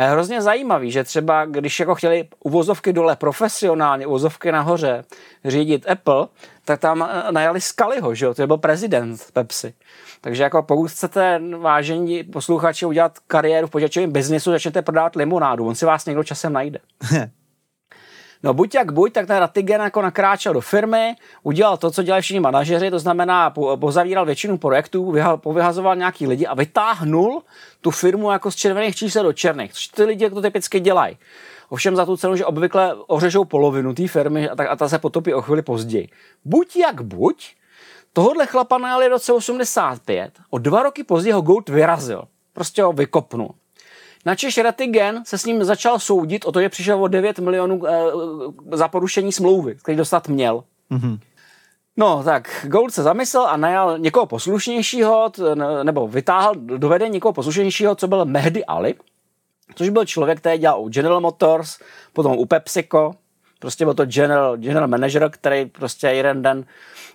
[0.06, 5.04] hrozně zajímavý, že třeba když jako chtěli uvozovky dole profesionálně, uvozovky nahoře
[5.46, 6.28] řídit Apple,
[6.66, 9.74] tak tam eh, najali Skaliho, že jo, to byl prezident Pepsi.
[10.22, 15.76] Takže jako pokud chcete, vážení posluchači, udělat kariéru v počítačovém biznisu, začnete prodávat limonádu, on
[15.76, 16.80] si vás někdo časem najde.
[18.44, 22.22] No buď jak buď, tak ten Ratigen jako nakráčel do firmy, udělal to, co dělají
[22.22, 27.44] všichni manažeři, to znamená pozavíral většinu projektů, povyhazoval nějaký lidi a vytáhnul
[27.82, 31.18] tu firmu jako z červených čísel do černých, což ty lidi jako to typicky dělají.
[31.70, 35.00] Ovšem za tu cenu, že obvykle ořežou polovinu té firmy a ta, a ta se
[35.00, 36.10] potopí o chvíli později.
[36.46, 37.56] Buď jak buď,
[38.14, 42.24] tohohle chlapa najali v roce 85, o dva roky později ho Gold vyrazil.
[42.54, 43.50] Prostě ho vykopnul.
[44.28, 47.92] Načež Ratigen se s ním začal soudit o to, že přišel o 9 milionů e,
[48.72, 50.64] za porušení smlouvy, který dostat měl.
[50.92, 51.20] Mm-hmm.
[51.98, 55.32] No, tak Gold se zamyslel a najal někoho poslušnějšího,
[55.84, 58.96] nebo vytáhl do vedení někoho poslušnějšího, co byl Mehdi Ali,
[59.76, 61.80] což byl člověk, který dělal u General Motors,
[62.14, 63.12] potom u PepsiCo,
[63.60, 66.66] prostě byl to general, general manager, který prostě jeden den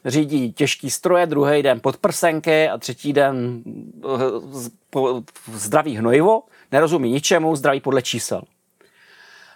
[0.04, 3.62] řídí těžký stroje, druhý den podprsenky a třetí den
[4.04, 4.98] eh,
[5.52, 6.42] zdravý hnojivo
[6.73, 8.43] nerozumí ničemu, zdraví podle čísel.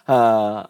[0.09, 0.63] Uh,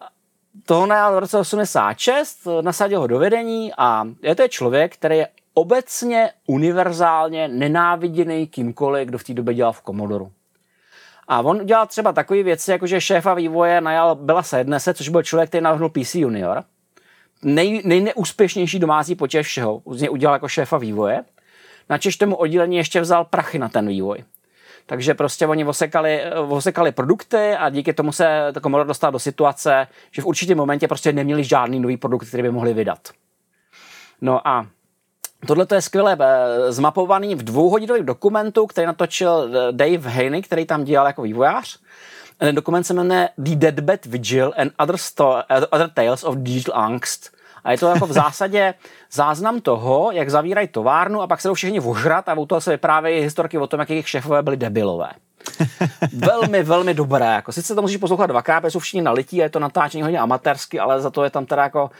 [0.66, 5.28] toho najal v roce 86, nasadil ho do vedení a je to člověk, který je
[5.54, 10.32] obecně, univerzálně nenáviděný kýmkoliv, kdo v té době dělal v Komodoru.
[11.28, 15.22] A on dělal třeba takové věci, jako že šéfa vývoje najal Bela Sednese, což byl
[15.22, 16.64] člověk, který navrhnul PC Junior.
[17.42, 19.82] Nej, nejneúspěšnější domácí počet všeho.
[19.90, 21.24] Z něj udělal jako šéfa vývoje.
[21.88, 24.24] Načež tomu oddělení ještě vzal prachy na ten vývoj.
[24.88, 30.22] Takže prostě oni osekali, osekali produkty a díky tomu se Commodore dostal do situace, že
[30.22, 33.08] v určitém momentě prostě neměli žádný nový produkt, který by mohli vydat.
[34.20, 34.66] No a
[35.46, 40.84] Tohle je skvěle eh, zmapovaný v dvouhodinovém dokumentu, který natočil eh, Dave Haney, který tam
[40.84, 41.78] dělal jako vývojář.
[42.38, 47.37] Ten dokument se jmenuje The Deadbed Vigil and Other, Sto- Other Tales of Digital Angst.
[47.64, 48.74] A je to jako v zásadě
[49.12, 52.70] záznam toho, jak zavírají továrnu a pak se jdou všichni vožrat a u toho se
[52.70, 55.10] vyprávějí historky o tom, jak jejich šéfové byli debilové.
[56.12, 57.26] velmi, velmi dobré.
[57.26, 60.18] Jako, sice to musíš poslouchat dvakrát, protože jsou všichni nalití a je to natáčení hodně
[60.18, 61.90] amatérsky, ale za to je tam teda jako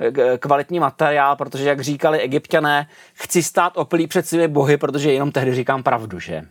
[0.00, 5.32] eh, kvalitní materiál, protože jak říkali egyptiané, chci stát opilý před svými bohy, protože jenom
[5.32, 6.42] tehdy říkám pravdu, že?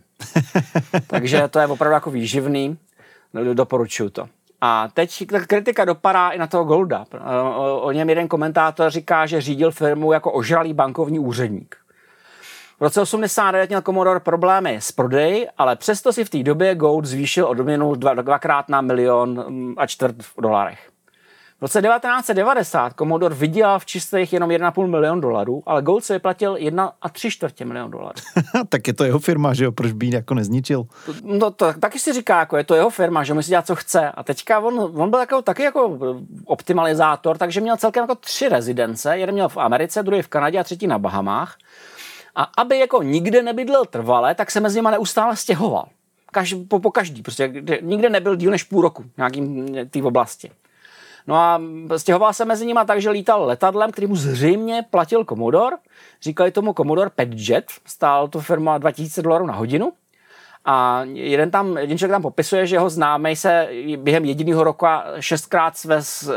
[1.06, 2.78] Takže to je opravdu jako výživný.
[3.54, 4.28] Doporučuju to.
[4.66, 7.04] A teď ta kritika dopadá i na toho Golda.
[7.56, 11.76] O, něm jeden komentátor říká, že řídil firmu jako ožralý bankovní úředník.
[12.80, 17.04] V roce 89 měl Commodore problémy s prodeji, ale přesto si v té době Gold
[17.04, 20.93] zvýšil odměnu dva, dvakrát na milion mm, a čtvrt v dolarech.
[21.64, 26.56] V roce 1990 Commodore vydělal v čistých jenom 1,5 milion dolarů, ale Gold se vyplatil
[26.56, 28.14] 1 a 3 čtvrtě milion dolarů.
[28.68, 29.72] tak je to jeho firma, že jo?
[29.72, 30.86] Proč by jako nezničil?
[31.22, 34.10] No to taky si říká, jako je to jeho firma, že musí dělat, co chce.
[34.10, 35.98] A teďka on, on byl jako, taky jako
[36.44, 39.16] optimalizátor, takže měl celkem jako tři rezidence.
[39.16, 41.56] Jeden měl v Americe, druhý v Kanadě a třetí na Bahamách.
[42.34, 45.88] A aby jako nikde nebydlel trvale, tak se mezi nimi neustále stěhoval.
[46.32, 50.50] Kaž, po, po každý, prostě nikde nebyl díl než půl roku v nějakým té oblasti.
[51.26, 51.60] No a
[51.96, 55.76] stěhoval se mezi nimi tak, že lítal letadlem, který mu zřejmě platil Commodore.
[56.22, 59.92] Říkali tomu Commodore Petjet, stál to firma 2000 dolarů na hodinu.
[60.64, 64.86] A jeden, tam, jeden člověk tam popisuje, že jeho známý se během jediného roku
[65.20, 66.30] šestkrát svez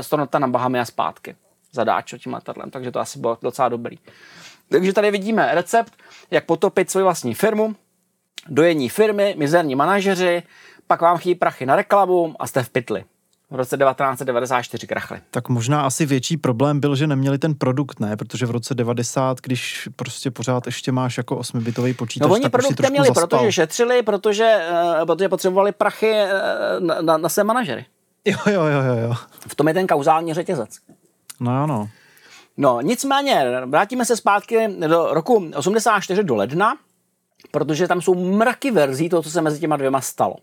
[0.00, 1.36] z Tonota na Bahamy a zpátky.
[1.72, 3.98] Zadáčo tím letadlem, takže to asi bylo docela dobrý.
[4.70, 5.92] Takže tady vidíme recept,
[6.30, 7.76] jak potopit svoji vlastní firmu,
[8.48, 10.42] dojení firmy, mizerní manažeři,
[10.86, 13.04] pak vám chybí prachy na reklamu a jste v pytli.
[13.50, 15.20] V roce 1994 krachli.
[15.30, 18.16] Tak možná asi větší problém byl, že neměli ten produkt, ne?
[18.16, 22.52] Protože v roce 90, když prostě pořád ještě máš jako 8-bitový počítač, No oni tak
[22.52, 24.58] produkt neměli, protože šetřili, protože,
[25.00, 27.86] uh, protože potřebovali prachy uh, na, na, na své manažery.
[28.24, 29.14] Jo, jo, jo, jo, jo.
[29.48, 30.78] V tom je ten kauzální řetězec.
[31.40, 31.88] No ano.
[32.56, 36.76] No, nicméně, vrátíme se zpátky do roku 84 do ledna,
[37.50, 40.34] protože tam jsou mraky verzí toho, co se mezi těma dvěma stalo.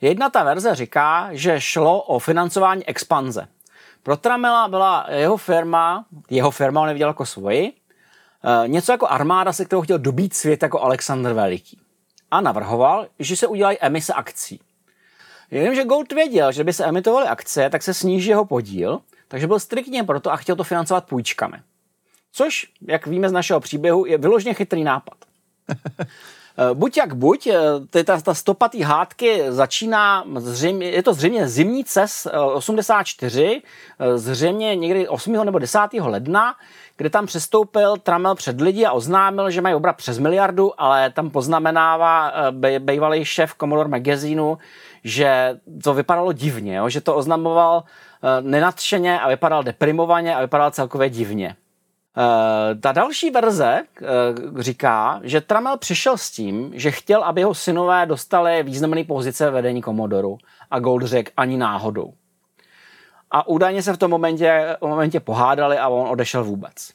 [0.00, 3.48] Jedna ta verze říká, že šlo o financování expanze.
[4.02, 7.72] Pro Tramela byla jeho firma, jeho firma on neviděl jako svoji,
[8.44, 11.80] eh, něco jako armáda, se kterou chtěl dobít svět jako Alexander Veliký.
[12.30, 14.60] A navrhoval, že se udělají emise akcí.
[15.50, 19.60] Jenomže Gold věděl, že by se emitovaly akce, tak se sníží jeho podíl, takže byl
[19.60, 21.56] striktně proto a chtěl to financovat půjčkami.
[22.32, 25.16] Což, jak víme z našeho příběhu, je vyloženě chytrý nápad.
[26.60, 31.84] Eh, buď jak buď, eh, ta, ta stopatý hádky začíná, zřejmě, je to zřejmě zimní
[31.84, 33.62] CES eh, 84,
[33.98, 35.44] eh, zřejmě někdy 8.
[35.44, 36.00] nebo 10.
[36.00, 36.54] ledna,
[36.96, 41.30] kde tam přestoupil Tramel před lidi a oznámil, že mají obrat přes miliardu, ale tam
[41.30, 42.32] poznamenává
[42.78, 44.58] bývalý šéf Commodore Magazinu,
[45.04, 46.88] že to vypadalo divně, jo?
[46.88, 47.84] že to oznamoval
[48.40, 51.56] nenadšeně a vypadal deprimovaně a vypadal celkově divně.
[52.16, 54.04] Eh, ta další verze eh,
[54.62, 59.50] říká, že Tramel přišel s tím, že chtěl, aby jeho synové dostali významné pozice ve
[59.50, 60.38] vedení Komodoru
[60.70, 62.12] a Gold řekl ani náhodou.
[63.30, 66.90] A údajně se v tom momentě, momentě pohádali a on odešel vůbec.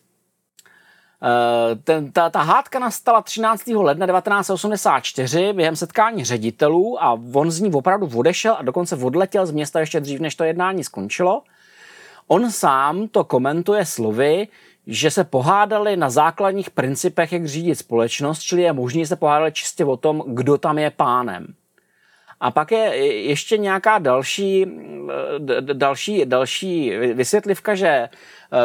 [1.24, 3.68] Eh, Ten, ta, ta hádka nastala 13.
[3.68, 9.52] ledna 1984 během setkání ředitelů a on z ní opravdu odešel a dokonce odletěl z
[9.52, 11.42] města ještě dřív, než to jednání skončilo.
[12.28, 14.48] On sám to komentuje slovy,
[14.88, 19.86] že se pohádali na základních principech, jak řídit společnost, čili je možné, se pohádali čistě
[19.86, 21.54] o tom, kdo tam je pánem.
[22.40, 24.66] A pak je ještě nějaká další,
[25.38, 28.10] d- další, další vysvětlivka, že eh,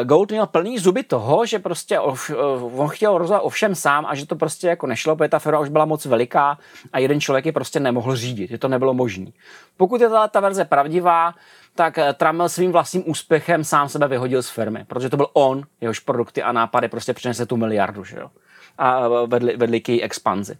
[0.04, 2.30] Gold měl plný zuby toho, že prostě ov,
[2.76, 5.58] on chtěl rozhodovat o všem sám a že to prostě jako nešlo, protože ta firma
[5.60, 6.58] už byla moc veliká
[6.92, 9.26] a jeden člověk je prostě nemohl řídit, že to nebylo možné.
[9.76, 11.34] Pokud je ta verze pravdivá,
[11.78, 15.62] tak eh, Trammell svým vlastním úspěchem sám sebe vyhodil z firmy, protože to byl on,
[15.80, 18.30] jehož produkty a nápady prostě přinese tu miliardu, že jo?
[18.78, 20.58] A eh, vedli, vedli k její expanzi.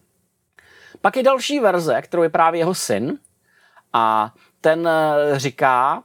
[1.01, 3.19] Pak je další verze, kterou je právě jeho syn
[3.93, 6.03] a ten eh, říká,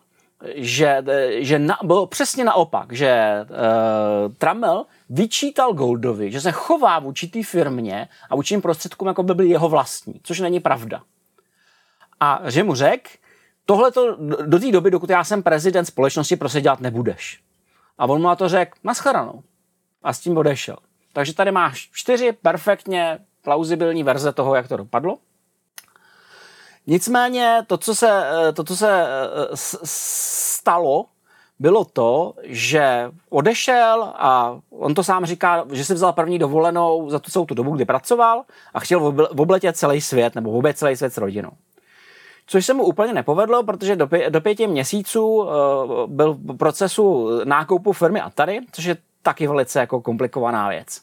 [0.55, 7.28] že, že na, bylo přesně naopak, že uh, Trammell vyčítal Goldovi, že se chová vůči
[7.28, 11.01] té firmě a vůči prostředkům, jako by byl jeho vlastní, což není pravda.
[12.20, 13.09] A že mu řekl,
[13.66, 17.39] tohle to do té doby, dokud já jsem prezident společnosti, prostě dělat nebudeš.
[17.97, 19.43] A on mu na to řekl, naschledanou.
[20.03, 20.78] A s tím odešel.
[21.14, 25.18] Takže tady máš čtyři perfektně plauzibilní verze toho, jak to dopadlo.
[26.88, 31.05] Nicméně to, co se, to, co se eh, stalo,
[31.59, 37.20] bylo to, že odešel a on to sám říká, že si vzal první dovolenou za
[37.20, 38.43] tu celou tu dobu, kdy pracoval
[38.74, 41.51] a chtěl obl- obletět celý svět nebo objet celý svět s rodinou.
[42.45, 45.47] Což se mu úplně nepovedlo, protože do, pě- do pěti měsíců uh,
[46.07, 51.01] byl v procesu nákupu firmy Atari, což je taky velice jako komplikovaná věc.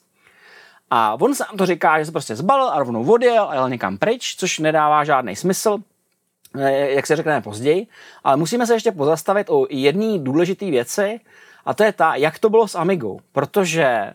[0.90, 3.98] A on sám to říká, že se prostě zbalil a rovnou odjel a jel někam
[3.98, 5.78] pryč, což nedává žádný smysl,
[6.58, 7.86] eh, jak se řekne později.
[8.24, 11.20] Ale musíme se ještě pozastavit o jedné důležité věci,
[11.64, 13.20] a to je ta, jak to bylo s Amigou.
[13.32, 14.12] Protože eh,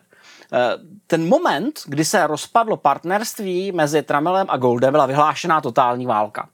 [1.06, 6.48] ten moment, kdy se rozpadlo partnerství mezi Tramelem a Goldem, byla vyhlášená totální válka.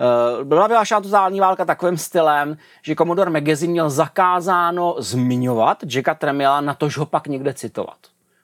[0.00, 6.60] Eh, Byla vyhlášená totální válka takovým stylem, že Commodore Magazine měl zakázáno zmiňovat Jacka Tremila
[6.60, 7.96] na to, že ho pak někde citovat.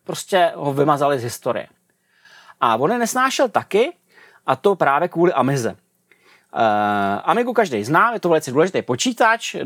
[0.05, 1.67] Prostě ho vymazali z historie.
[2.61, 3.93] A on je nesnášel taky,
[4.47, 5.71] a to právě kvůli Amize.
[5.71, 6.61] Uh,
[7.25, 9.57] Amigu každý zná, je to velice důležitý počítač.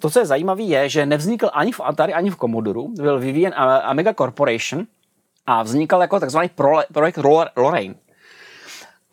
[0.00, 2.80] To, co je zajímavé, je, že nevznikl ani v Atari, ani v Commodore.
[2.88, 4.86] Byl vyvíjen uh, Amiga Corporation
[5.46, 6.50] a vznikal jako takzvaný
[6.92, 7.94] projekt Lor- Lorraine.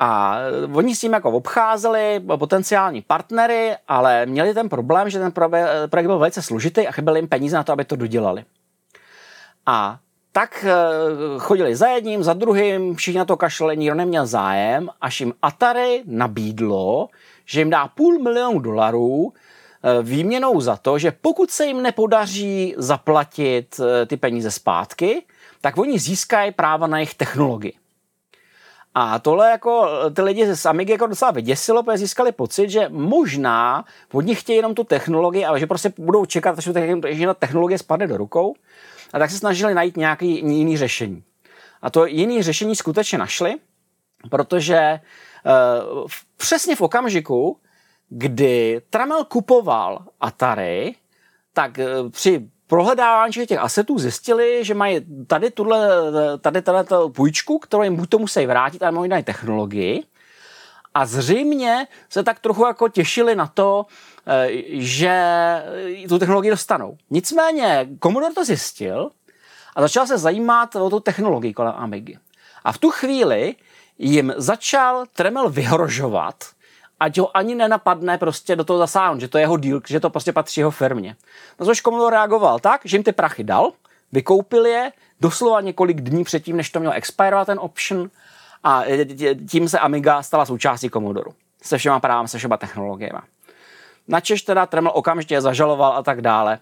[0.03, 0.37] A
[0.73, 6.07] oni s tím jako obcházeli potenciální partnery, ale měli ten problém, že ten probe- projekt
[6.07, 8.45] byl velice složitý a chyběly jim peníze na to, aby to dodělali.
[9.65, 9.99] A
[10.31, 10.73] tak eh,
[11.39, 16.03] chodili za jedním, za druhým, všichni na to kašlali, nikdo neměl zájem, až jim Atari
[16.05, 17.07] nabídlo,
[17.45, 22.75] že jim dá půl milionu dolarů eh, výměnou za to, že pokud se jim nepodaří
[22.77, 25.23] zaplatit eh, ty peníze zpátky,
[25.61, 27.82] tak oni získají práva na jejich technologii.
[28.95, 33.85] A tohle jako ty lidi z Amigy jako docela vyděsilo, protože získali pocit, že možná
[34.11, 38.07] od nich chtějí jenom tu technologii, ale že prostě budou čekat, až ta technologie spadne
[38.07, 38.55] do rukou.
[39.13, 41.23] A tak se snažili najít nějaký jiný řešení.
[41.81, 43.55] A to jiný řešení skutečně našli,
[44.29, 44.99] protože
[45.93, 47.57] uh, přesně v okamžiku,
[48.09, 50.95] kdy Tramel kupoval Atari,
[51.53, 55.89] tak eh, při prohledávání těch asetů zjistili, že mají tady tuhle,
[56.41, 60.03] tady tato půjčku, kterou jim buď to musí vrátit, ale mají technologii.
[60.93, 63.85] A zřejmě se tak trochu jako těšili na to,
[64.27, 64.47] eh,
[64.81, 65.13] že
[66.09, 66.97] tu technologii dostanou.
[67.09, 69.09] Nicméně Commodore to zjistil
[69.75, 72.17] a začal se zajímat o tu technologii kolem Amigy.
[72.63, 73.55] A v tu chvíli
[73.97, 76.35] jim začal Tremel vyhrožovat,
[76.99, 80.09] ať ho ani nenapadne prostě do toho zasáhnout, že to je jeho díl, že to
[80.09, 81.15] prostě patří jeho firmě.
[81.59, 83.71] Na což Commodore reagoval tak, že jim ty prachy dal,
[84.11, 84.91] vykoupil je,
[85.21, 88.09] doslova několik dní předtím, než to měl expirovat ten option
[88.63, 88.83] a
[89.49, 91.31] tím se Amiga stala součástí Commodore.
[91.61, 93.19] Se všema právama, se všema technologiemi.
[94.07, 96.59] Načež teda Tremel okamžitě zažaloval a tak dále,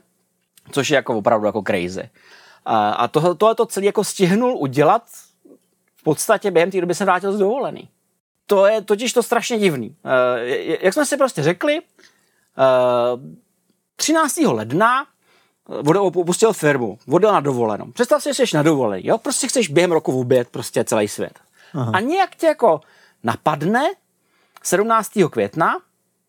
[0.72, 2.10] což je jako opravdu jako crazy.
[2.66, 5.04] A, tohle to celé jako stihnul udělat
[5.96, 7.90] v podstatě během té doby se vrátil z dovolený.
[8.46, 9.90] To je totiž to strašně divný.
[9.90, 10.12] Uh,
[10.82, 13.20] jak jsme si prostě řekli, uh,
[13.96, 14.38] 13.
[14.38, 15.06] ledna
[15.98, 17.92] opustil firmu, odjel na dovolenou.
[17.92, 19.18] Představ si, že jsi na dovolený, jo?
[19.18, 21.40] Prostě chceš během roku obět prostě celý svět.
[21.74, 21.92] Aha.
[21.96, 22.82] A nějak tě jako
[23.24, 23.84] napadne
[24.64, 25.12] 17.
[25.30, 25.78] května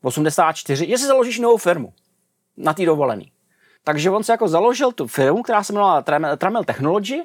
[0.02, 1.92] 84, jestli založíš novou firmu
[2.56, 3.32] na té dovolený.
[3.84, 6.02] Takže on se jako založil tu firmu, která se jmenovala
[6.36, 7.22] Tramel Technology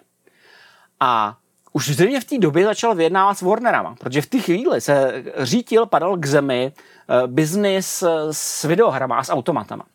[0.99, 1.37] a
[1.77, 5.85] už zřejmě v té době začal vyjednávat s Warnerama, protože v té chvíli se řítil,
[5.85, 9.85] padal k zemi uh, biznis eh, s videohrama a s automatama.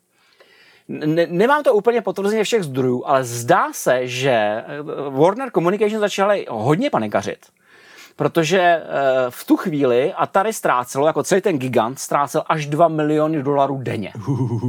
[0.88, 4.64] Ne, nemám to úplně potvrzeně všech zdrojů, ale zdá se, že eh,
[5.10, 7.38] Warner Communication začaly hodně panikařit
[8.16, 8.82] protože eh,
[9.30, 14.12] v tu chvíli Atari ztrácelo, jako celý ten gigant, ztrácel až 2 miliony dolarů denně.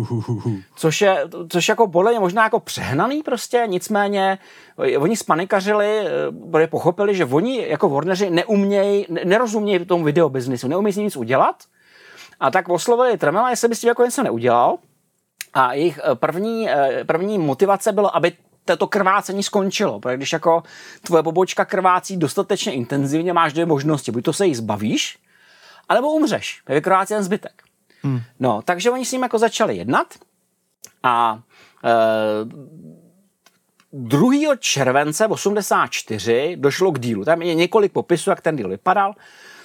[0.75, 4.37] Což je, což jako podle mě možná jako přehnaný prostě, nicméně
[4.83, 6.09] eh, oni spanikařili, eh,
[6.51, 11.55] protože pochopili, že oni jako Warneri neumějí, nerozumějí tomu videobiznisu, neumějí s nic udělat.
[12.39, 14.77] A tak oslovili Tremela, jestli by s tím jako něco neudělal.
[15.53, 16.67] A jejich první,
[17.05, 18.31] první motivace bylo, aby
[18.77, 20.63] to krvácení skončilo, protože když jako
[21.01, 24.11] tvoje pobočka krvácí dostatečně intenzivně, máš dvě možnosti.
[24.11, 25.17] Buď to se jí zbavíš,
[25.89, 26.61] anebo umřeš.
[26.69, 27.63] Vykrvácí ten zbytek.
[28.03, 28.21] Hmm.
[28.39, 30.07] No, takže oni s ním jako začali jednat
[31.03, 31.39] a
[31.83, 31.91] e,
[33.93, 34.55] 2.
[34.59, 37.25] července 84 došlo k dílu.
[37.25, 39.13] Tam je několik popisů, jak ten díl vypadal.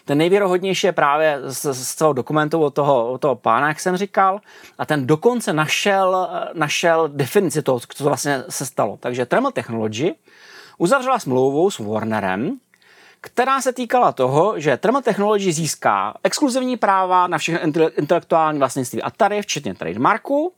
[0.09, 3.97] Ten nejvěrohodnější je právě z, z toho dokumentu od toho, od toho pána, jak jsem
[3.97, 4.41] říkal,
[4.79, 8.97] a ten dokonce našel, našel definici toho, co vlastně se stalo.
[9.01, 10.15] Takže Tremel Technology
[10.79, 12.59] uzavřela smlouvu s Warnerem,
[13.21, 19.43] která se týkala toho, že Tremel Technology získá exkluzivní práva na všechny intelektuální vlastnictví Atari,
[19.43, 20.53] včetně trademarku,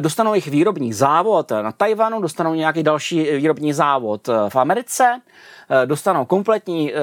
[0.00, 5.20] dostanou jich výrobní závod na Tajvanu, dostanou nějaký další výrobní závod v Americe,
[5.84, 6.98] dostanou kompletní eh,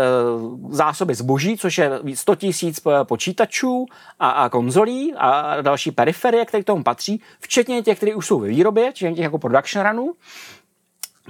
[0.69, 3.85] zásoby zboží, což je 100 tisíc počítačů
[4.19, 8.47] a, konzolí a další periferie, které k tomu patří, včetně těch, které už jsou ve
[8.47, 10.13] výrobě, včetně těch jako production runů.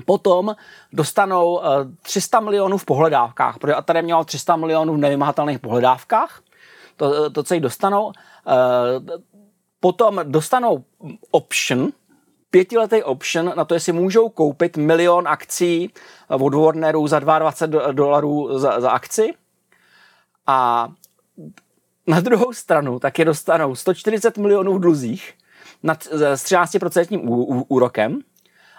[0.06, 0.56] Potom
[0.94, 1.62] dostanou
[2.02, 6.42] 300 eh, milionů v pohledávkách, protože Atari mělo 300 milionů v nevymahatelných pohledávkách,
[6.96, 8.12] to, to co jí dostanou.
[9.80, 10.84] Potom dostanou
[11.32, 11.90] option,
[12.52, 15.94] pětiletý option na to, jestli můžou koupit milion akcí
[16.30, 19.34] od Warnerů za 22 dolarů za, za akci.
[20.48, 20.90] A
[22.08, 25.34] na druhou stranu taky dostanou 140 milionů v dluzích
[25.84, 28.20] nad, s 13% úrokem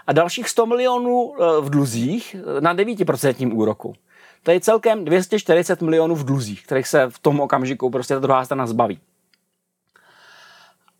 [0.06, 3.94] a dalších 100 milionů e, v dluzích na 9% úroku.
[4.42, 8.44] To je celkem 240 milionů v dluzích, kterých se v tom okamžiku prostě ta druhá
[8.44, 9.00] strana zbaví.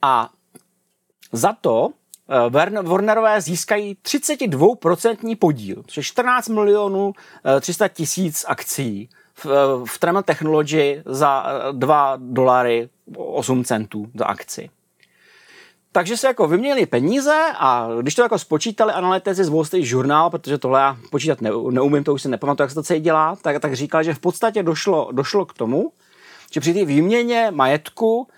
[0.03, 0.31] A
[1.33, 1.91] za to
[2.29, 7.13] eh, Warnerové získají 32% podíl, což je 14 milionů
[7.61, 14.25] 300 eh, tisíc akcí v, eh, v Tremel Technology za 2 dolary 8 centů za
[14.25, 14.71] akci.
[15.93, 20.31] Takže se jako vyměnili peníze a když to jako spočítali analytici z Wall Street Journal,
[20.31, 23.37] protože tohle já počítat ne, neumím, to už si nepamatuju, jak se to celé dělá,
[23.43, 25.93] tak, tak říkal, že v podstatě došlo, došlo k tomu,
[26.53, 28.29] že při té výměně majetku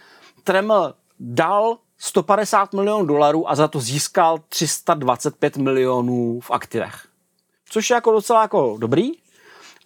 [0.44, 7.06] Tremel dal 150 milionů dolarů a za to získal 325 milionů v aktivech.
[7.68, 9.10] Což je jako docela jako dobrý.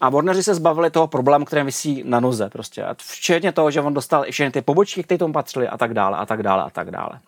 [0.00, 2.84] A Warneri se zbavili toho problému, který vysí na noze prostě.
[2.84, 5.94] A včetně toho, že on dostal i všechny ty pobočky, které tomu patřily a tak
[5.94, 7.20] dále a tak dále a tak dále.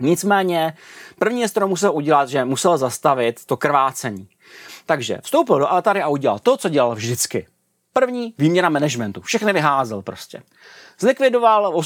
[0.00, 0.76] Nicméně,
[1.18, 4.28] první věc, kterou musel udělat, že musel zastavit to krvácení.
[4.86, 7.46] Takže vstoupil do Atari a udělal to, co dělal vždycky.
[7.92, 9.20] První výměna managementu.
[9.20, 10.42] Všechny vyházel prostě.
[11.00, 11.82] Zlikvidoval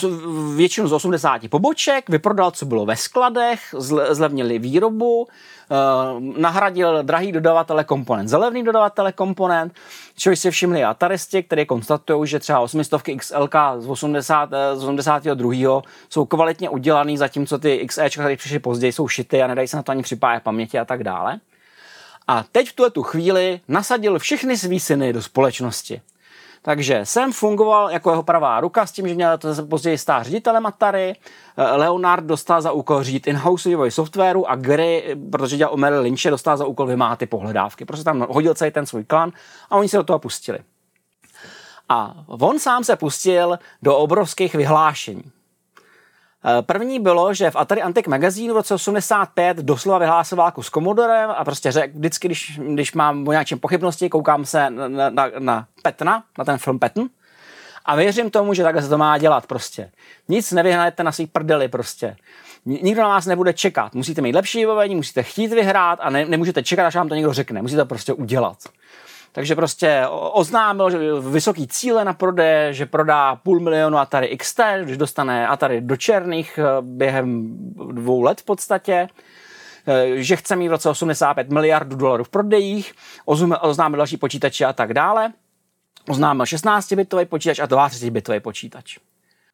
[0.56, 3.60] většinu z 80 poboček, vyprodal, co bylo ve skladech,
[4.10, 5.74] zlevnili výrobu, eh,
[6.40, 9.72] nahradil drahý dodavatele komponent za levný dodavatele komponent,
[10.16, 15.82] čehož si všimli ataristi, kteří konstatují, že třeba 800 XLK z, 80, eh, z 82.
[16.08, 19.82] jsou kvalitně udělaný, zatímco ty XE, které přišly později, jsou šity a nedají se na
[19.82, 21.40] to ani připájet paměti a tak dále.
[22.28, 26.00] A teď v tuhle tu chvíli nasadil všechny svý syny do společnosti.
[26.62, 30.66] Takže jsem fungoval jako jeho pravá ruka s tím, že měl to později stát ředitelem
[30.66, 31.16] Atari.
[31.56, 36.30] Eh, Leonard dostal za úkol řídit in-house vývoj softwaru a Gary, protože dělal o Lynche,
[36.30, 37.84] dostal za úkol vymáhat ty pohledávky.
[37.84, 39.32] Prostě tam hodil celý ten svůj klan
[39.70, 40.58] a oni se do toho pustili.
[41.88, 45.24] A on sám se pustil do obrovských vyhlášení.
[46.44, 50.70] Eh, první bylo, že v Atari Antic Magazine v roce 85 doslova vyhlásil válku s
[50.70, 55.26] Commodorem a prostě řekl, vždycky, když, když mám o nějakém pochybnosti, koukám se na, na,
[55.38, 57.02] na Petna, na ten film Petn,
[57.84, 59.90] a věřím tomu, že takhle se to má dělat prostě.
[60.28, 62.16] Nic nevyhrajete na svých prdeli prostě.
[62.64, 63.94] Nikdo na vás nebude čekat.
[63.94, 67.32] Musíte mít lepší vybavení, musíte chtít vyhrát a ne, nemůžete čekat, až vám to někdo
[67.32, 67.62] řekne.
[67.62, 68.58] Musíte to prostě udělat.
[69.32, 74.96] Takže prostě oznámil že vysoký cíle na prodeje, že prodá půl milionu Atari XT, když
[74.96, 77.56] dostane Atari do černých eh, během
[77.92, 79.08] dvou let v podstatě
[79.86, 82.94] eh, že chce mít v roce 85 miliardů dolarů v prodejích,
[83.60, 85.32] oznámil další počítače a tak dále.
[86.08, 88.98] Oznámil 16-bitový počítač a 32-bitový počítač.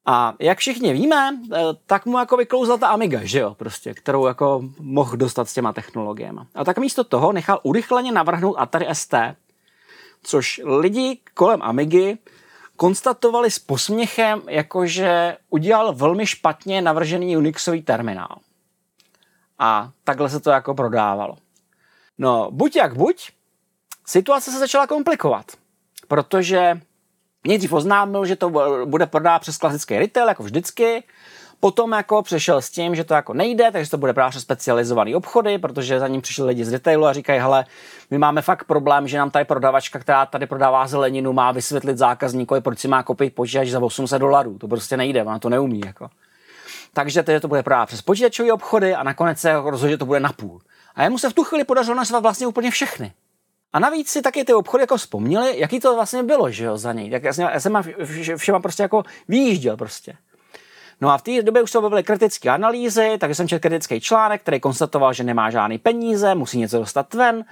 [0.07, 4.27] A jak všichni víme, eh, tak mu jako vyklouzla ta Amiga, že jo, prostě, kterou
[4.27, 6.41] jako mohl dostat s těma technologiemi.
[6.55, 9.15] A tak místo toho nechal urychleně navrhnout Atari ST,
[10.23, 12.19] což lidi kolem Amigy
[12.77, 18.39] konstatovali s posměchem, jakože udělal velmi špatně navržený Unixový terminál.
[19.59, 21.37] A takhle se to jako prodávalo.
[22.19, 23.31] No, buď jak buď,
[24.07, 25.45] situace se začala komplikovat,
[26.09, 26.81] protože
[27.47, 28.51] nejdřív oznámil, že to
[28.85, 31.05] bude prodávat přes klasický retail, jako vždycky,
[31.61, 35.59] Potom jako přešel s tím, že to jako nejde, takže to bude právě specializovaný obchody,
[35.59, 37.65] protože za ním přišli lidi z retailu a říkají, hele,
[38.11, 42.61] my máme fakt problém, že nám tady prodavačka, která tady prodává zeleninu, má vysvětlit zákazníkovi,
[42.61, 44.59] proč si má koupit počítač za 800 dolarů.
[44.59, 45.81] To prostě nejde, ona to neumí.
[45.87, 46.11] Jako.
[46.93, 50.21] Takže tedy to bude prodávat přes počítačové obchody a nakonec se rozhodl, že to bude
[50.21, 50.61] napůl.
[50.95, 53.13] A jemu se v tu chvíli podařilo nasvat vlastně úplně všechny.
[53.73, 56.93] A navíc si taky ty obchody jako vzpomněli, jaký to vlastně bylo, že jo, za
[56.93, 57.11] něj.
[57.11, 57.83] Tak já jsem, já jsem
[58.37, 60.13] všema prostě jako vyjížděl prostě.
[61.01, 64.41] No a v té době už se objevily kritické analýzy, takže jsem četl kritický článek,
[64.41, 67.45] který konstatoval, že nemá žádný peníze, musí něco dostat ven.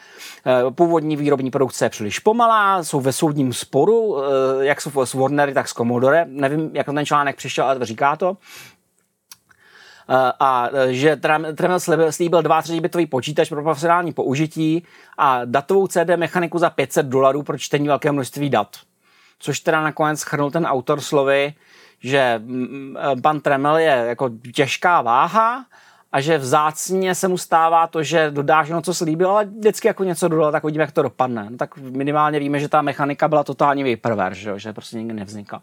[0.46, 5.14] Eh, původní výrobní produkce je příliš pomalá, jsou ve soudním sporu, eh, jak jsou s
[5.14, 6.26] Warnery, tak s Commodore.
[6.28, 8.36] Nevím, jak ten článek přišel, ale říká to
[10.08, 11.16] eh, a že
[11.56, 11.80] Tremel
[12.10, 14.86] slíbil 2 bitový počítač pro profesionální použití
[15.18, 18.76] a datovou CD mechaniku za 500 dolarů pro čtení velkého množství dat.
[19.38, 21.54] Což teda nakonec schrnul ten autor slovy,
[22.00, 25.64] že mm, mm, pan Tremel je jako těžká váha
[26.12, 30.04] a že vzácně se mu stává to, že dodá no, co slíbil, ale vždycky jako
[30.04, 31.46] něco dodal, tak uvidíme, jak to dopadne.
[31.50, 35.62] No, tak minimálně víme, že ta mechanika byla totálně výprver, že, že prostě nikdy nevznikla.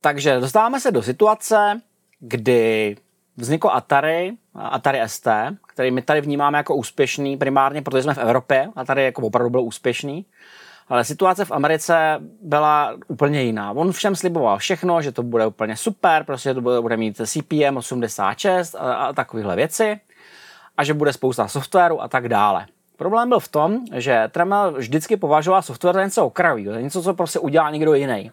[0.00, 1.80] Takže dostáváme se do situace,
[2.20, 2.96] kdy
[3.36, 5.26] vzniklo Atari, Atari ST,
[5.66, 8.68] který my tady vnímáme jako úspěšný primárně, protože jsme v Evropě.
[8.76, 10.24] Atari jako opravdu byl úspěšný.
[10.90, 13.72] Ale situace v Americe byla úplně jiná.
[13.72, 18.74] On všem sliboval všechno, že to bude úplně super, prostě to bude, mít CPM 86
[18.74, 20.00] a, a takovéhle věci
[20.76, 22.66] a že bude spousta softwaru a tak dále.
[22.96, 27.14] Problém byl v tom, že Tremel vždycky považoval software za něco okrajového, za něco, co
[27.14, 28.32] prostě udělá někdo jiný.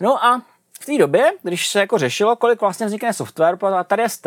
[0.00, 0.42] No a
[0.80, 4.26] v té době, když se jako řešilo, kolik vlastně vznikne software pro tady ST,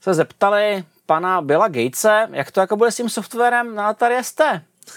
[0.00, 4.40] se zeptali pana Billa Gatese, jak to jako bude s tím softwarem na Atari ST.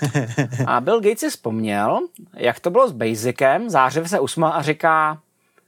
[0.67, 1.99] A Bill Gates si vzpomněl,
[2.33, 5.17] jak to bylo s Basicem, zářivě se usmál a říká,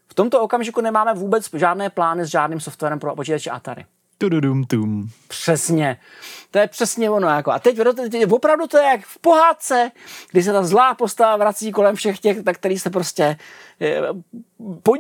[0.08, 3.86] v tomto okamžiku nemáme vůbec žádné plány s žádným softwarem pro počítače Atari.
[4.18, 5.10] Tududum tum.
[5.28, 5.98] Přesně.
[6.52, 7.28] To je přesně ono.
[7.28, 7.52] Jako.
[7.52, 7.78] A teď,
[8.12, 9.92] teď opravdu to je jak v pohádce,
[10.32, 13.38] kdy se ta zlá postava vrací kolem všech těch, tak který se prostě
[13.80, 14.14] je, eh,
[14.84, 14.96] po,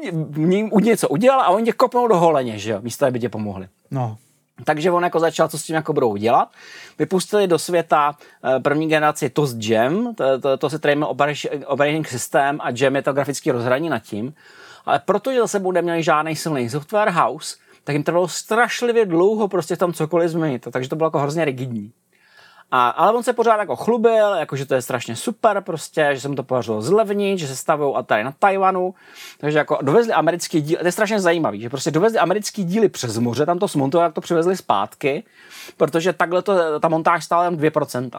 [0.81, 3.67] něco udělal a oni tě kopnou do holeně, že jo, místo, aby tě pomohli.
[3.91, 4.17] No.
[4.63, 6.51] Takže on jako začal, co s tím jako budou dělat.
[6.99, 10.95] Vypustili do světa eh, první generaci TOS Jam, to, to, to se tady
[11.65, 14.33] operating systém a Jam je to grafický rozhraní nad tím.
[14.85, 19.77] Ale protože zase bude měli žádný silný software house, tak jim trvalo strašlivě dlouho prostě
[19.77, 20.67] tam cokoliv změnit.
[20.71, 21.91] Takže to bylo jako hrozně rigidní.
[22.71, 26.21] A, ale on se pořád jako chlubil, jako že to je strašně super prostě, že
[26.21, 28.93] se mu to podařilo zlevnit, že se stavují tady na Tajvanu,
[29.37, 33.17] takže jako dovezli americký díl, to je strašně zajímavý, že prostě dovezli americký díly přes
[33.17, 35.23] moře, tam to smontovali, jak to přivezli zpátky,
[35.77, 38.09] protože takhle to, ta montáž stála jen 2%.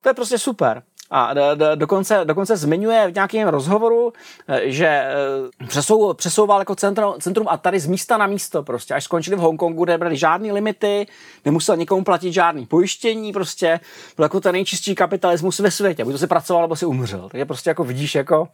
[0.00, 0.82] To je prostě super.
[1.16, 4.12] A do, do, dokonce, dokonce zmiňuje v nějakém rozhovoru,
[4.48, 9.04] eh, že eh, přesou, přesouval jako centrum, centrum Atari z místa na místo prostě, až
[9.04, 11.06] skončili v Hongkongu, kde nebyly žádné limity,
[11.44, 13.80] nemusel nikomu platit žádný pojištění, prostě
[14.16, 17.28] byl jako ten nejčistší kapitalismus ve světě, buď to si pracoval, nebo si umřel.
[17.28, 18.48] Takže prostě jako vidíš, jako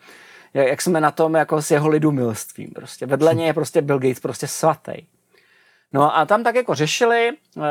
[0.55, 2.71] jak jsme na tom jako s jeho lidumilstvím.
[2.75, 3.07] Prostě.
[3.07, 4.93] Vedle něj je prostě Bill Gates prostě svatý.
[5.93, 7.63] No a tam tak jako řešili, eh,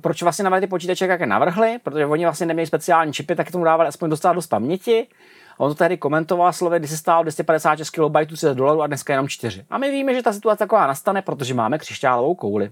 [0.00, 3.64] proč vlastně na ty počítače jaké navrhli, protože oni vlastně neměli speciální čipy, tak tomu
[3.64, 5.06] dávali aspoň dostat dost paměti.
[5.58, 9.12] A on to tehdy komentoval slovy, když se stál 256 KB 30 dolarů a dneska
[9.12, 9.64] jenom 4.
[9.70, 12.70] A my víme, že ta situace taková nastane, protože máme křišťálovou kouli.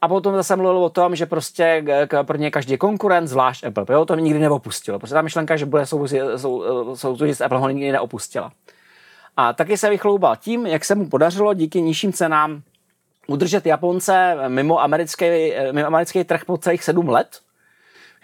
[0.00, 1.84] A potom zase mluvil o tom, že prostě
[2.22, 4.98] pro ně každý konkurent, zvlášť Apple, jo, to nikdy neopustilo.
[4.98, 6.64] Prostě ta myšlenka, že bude souvisí, sou,
[6.96, 8.52] sou, s Apple ho nikdy neopustila.
[9.36, 12.62] A taky se vychloubal tím, jak se mu podařilo díky nižším cenám
[13.26, 17.40] udržet Japonce mimo americký, mimo americký trh po celých sedm let.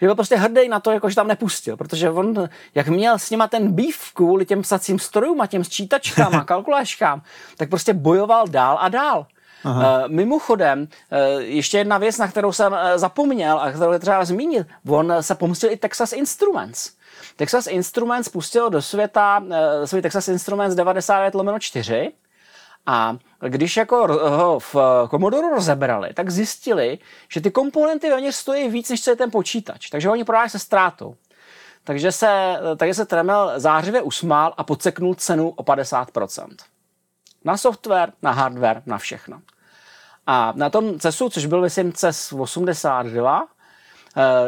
[0.01, 3.29] Že byl prostě hrdý na to, jako, že tam nepustil, protože on, jak měl s
[3.29, 7.21] nima ten býv kvůli těm psacím strojům a těm sčítačkám a kalkulačkám,
[7.57, 9.25] tak prostě bojoval dál a dál.
[9.63, 10.03] Aha.
[10.03, 14.25] Uh, mimochodem, uh, ještě jedna věc, na kterou jsem uh, zapomněl a kterou je třeba
[14.25, 16.91] zmínit, on se pomstil i Texas Instruments.
[17.35, 19.43] Texas Instruments pustil do světa
[19.85, 22.11] svůj Texas Instruments 99 lomeno 4
[22.85, 24.75] a když jako ho v
[25.09, 29.89] Commodore rozebrali, tak zjistili, že ty komponenty ve stojí víc, než co je ten počítač.
[29.89, 31.15] Takže oni prodávají se ztrátou.
[31.83, 36.47] Takže se, takže se Tremel zářivě usmál a podseknul cenu o 50%.
[37.43, 39.41] Na software, na hardware, na všechno.
[40.27, 43.52] A na tom CESu, což byl myslím CES 82, eh,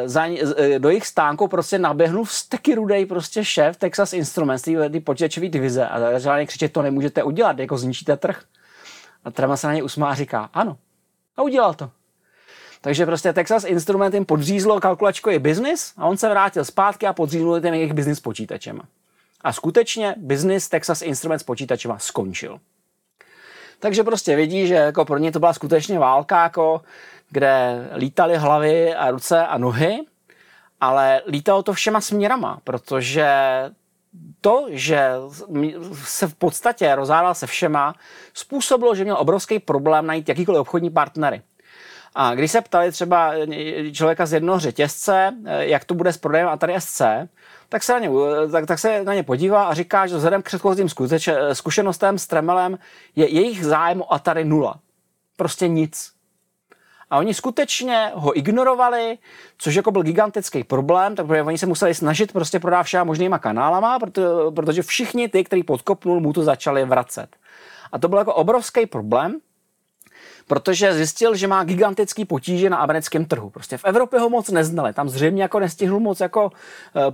[0.05, 5.47] za, eh, do jejich stánku prostě naběhnul steky rudej prostě šéf Texas Instruments, ty počítačové
[5.47, 8.41] divize a začal křičet, to nemůžete udělat, jako zničíte trh.
[9.24, 10.78] A Trema se na něj usmá a říká, ano.
[11.38, 11.91] A udělal to.
[12.82, 17.61] Takže prostě Texas Instrument jim podřízlo kalkulačkový biznis a on se vrátil zpátky a podříznul
[17.61, 18.82] ten jejich biznis počítačem.
[19.41, 22.59] A skutečně biznis Texas Instruments počítačema skončil.
[23.80, 26.82] Takže prostě vidí, že jako pro ně to byla skutečně válka, jako,
[27.30, 29.99] kde lítaly hlavy a ruce a nohy,
[30.82, 33.30] ale lítalo to všema směrama, protože
[34.41, 35.09] to, že
[36.03, 37.95] se v podstatě rozhádal se všema,
[38.34, 41.41] způsobilo, že měl obrovský problém najít jakýkoliv obchodní partnery.
[42.15, 43.34] A když se ptali třeba
[43.91, 47.01] člověka z jednoho řetězce, jak to bude s prodejem Atari SC,
[47.69, 48.09] tak se, na ně,
[48.51, 50.88] tak, tak se na ně podívá a říká, že vzhledem k předchozím
[51.53, 52.80] zkušenostem s Tremelem
[53.15, 54.80] je jejich zájem o Atari nula.
[55.38, 56.14] Prostě nic.
[57.10, 59.18] A oni skutečně ho ignorovali,
[59.58, 63.99] což jako byl gigantický problém, tak oni se museli snažit prostě prodávat všema možnýma kanálama,
[64.56, 67.28] protože všichni ty, který podkopnul, mu to začali vracet.
[67.91, 69.39] A to byl jako obrovský problém,
[70.47, 73.49] protože zjistil, že má gigantický potíže na americkém trhu.
[73.49, 76.51] Prostě v Evropě ho moc neznali, tam zřejmě jako nestihl moc jako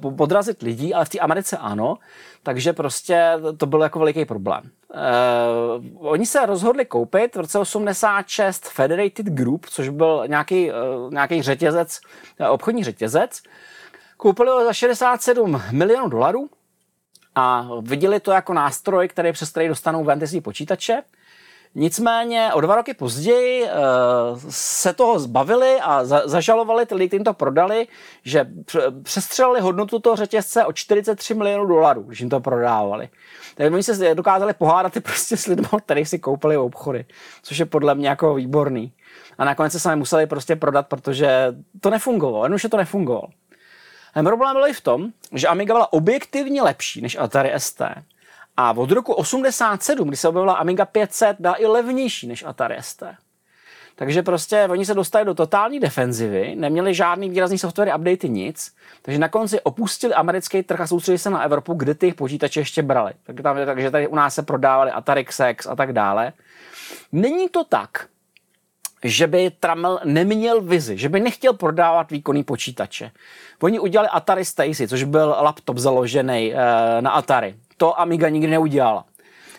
[0.04, 1.98] uh, podrazit lidí, ale v té Americe ano,
[2.44, 4.64] takže prostě to byl jako veliký problém.
[4.94, 11.42] Uh, oni se rozhodli koupit v roce 86 Federated Group, což byl nějaký, uh, nějaký
[11.42, 12.00] řetězec,
[12.39, 13.42] uh, obchodní řetězec.
[14.18, 16.50] Koupili ho za 67 milionů dolarů
[17.36, 21.02] a viděli to jako nástroj, který přes který dostanou ven ty počítače.
[21.76, 23.69] Nicméně o dva roky později uh,
[24.49, 27.88] se toho zbavili a za, zažalovali ty lidi, to prodali,
[28.24, 28.47] že
[29.03, 33.09] přestřelili hodnotu toho řetězce o 43 milionů dolarů, když jim to prodávali.
[33.55, 37.05] Takže oni se dokázali pohádat i prostě s lidmi, kterých si koupili obchody,
[37.43, 38.93] což je podle mě jako výborný.
[39.38, 43.28] A nakonec se sami museli prostě prodat, protože to nefungovalo, jenom že to nefungovalo.
[44.13, 47.82] Ten problém byl i v tom, že Amiga byla objektivně lepší než Atari ST.
[48.58, 53.04] A od roku 87, kdy se objevila Amiga 500, byla i levnější než Atari ST.
[53.95, 58.76] Takže prostě oni se dostali do totální defenzivy, neměli žádný výrazný software updaty, nic.
[59.02, 62.82] Takže na konci opustili americký trh a soustředili se na Evropu, kde ty počítače ještě
[62.82, 63.14] brali.
[63.24, 66.34] Takže, tam, takže tady u nás se prodávali Atari X a tak dále.
[67.12, 68.08] Není to tak,
[69.04, 73.12] že by Tramel neměl vizi, že by nechtěl prodávat výkonný počítače.
[73.62, 76.60] Oni udělali Atari Stacy, což byl laptop založený uh,
[77.02, 79.06] na Atari to Amiga nikdy neudělala.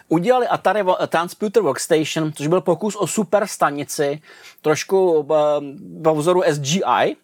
[0.09, 4.21] Udělali Atari Transputer Workstation, což byl pokus o super stanici,
[4.61, 5.29] trošku
[6.05, 7.17] po vzoru SGI,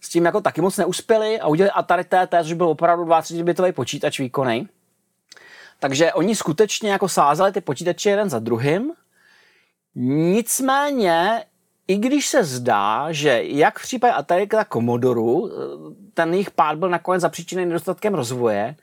[0.00, 4.18] s tím jako taky moc neuspěli a udělali Atari TT, což byl opravdu 20-bitový počítač
[4.18, 4.68] výkonný.
[5.78, 8.92] Takže oni skutečně jako sázeli ty počítače jeden za druhým.
[9.94, 11.44] Nicméně,
[11.88, 15.50] i když se zdá, že jak v případě Atari, tak Commodoru,
[16.14, 18.76] ten jejich pád byl nakonec zapříčený nedostatkem rozvoje,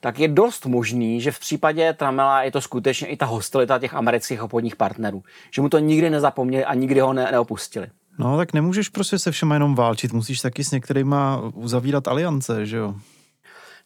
[0.00, 3.94] tak je dost možný, že v případě Tramela je to skutečně i ta hostilita těch
[3.94, 5.22] amerických obchodních partnerů.
[5.50, 7.86] Že mu to nikdy nezapomněli a nikdy ho ne- neopustili.
[8.18, 12.76] No, tak nemůžeš prostě se všema jenom válčit, musíš taky s některýma uzavírat aliance, že
[12.76, 12.94] jo?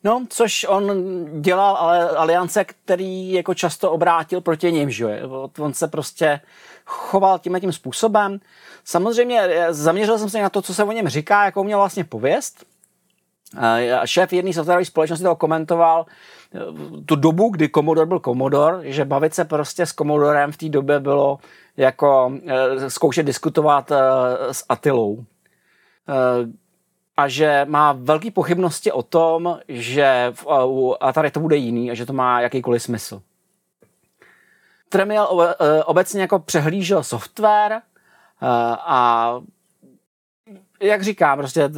[0.05, 0.93] No, což on
[1.41, 5.23] dělal ale aliance, který jako často obrátil proti ním, že
[5.59, 6.41] On se prostě
[6.85, 8.41] choval tím tím způsobem.
[8.85, 12.05] Samozřejmě eh, zaměřil jsem se na to, co se o něm říká, jakou měl vlastně
[12.05, 12.65] pověst.
[14.05, 16.07] Šéf jedné softwarové společnosti to komentoval
[16.55, 16.59] eh,
[17.07, 21.01] tu dobu, kdy Commodore byl Commodore, že bavit se prostě s Commodorem v té době
[21.01, 21.39] bylo
[21.77, 23.93] jako eh, zkoušet diskutovat
[24.51, 25.25] s Atilou
[27.17, 30.33] a že má velké pochybnosti o tom, že
[30.65, 33.23] u Atari to bude jiný a že to má jakýkoliv smysl.
[34.89, 35.55] Tremiel
[35.87, 37.83] obecně jako přehlížel software
[38.79, 39.41] a
[40.83, 41.71] jak říkám, prostě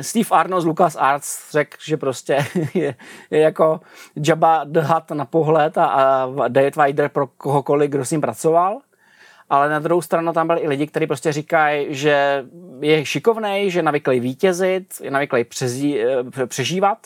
[0.00, 2.94] Steve Arno z Lucas Arts řekl, že prostě je,
[3.30, 3.80] je jako
[4.26, 8.80] Jabba the Hutt na pohled a, a David Weider pro kohokoliv, kdo s ním pracoval
[9.52, 12.44] ale na druhou stranu tam byli i lidi, kteří prostě říkají, že
[12.80, 16.98] je šikovný, že navyklý vítězit, je navyklý přezí, eh, přežívat.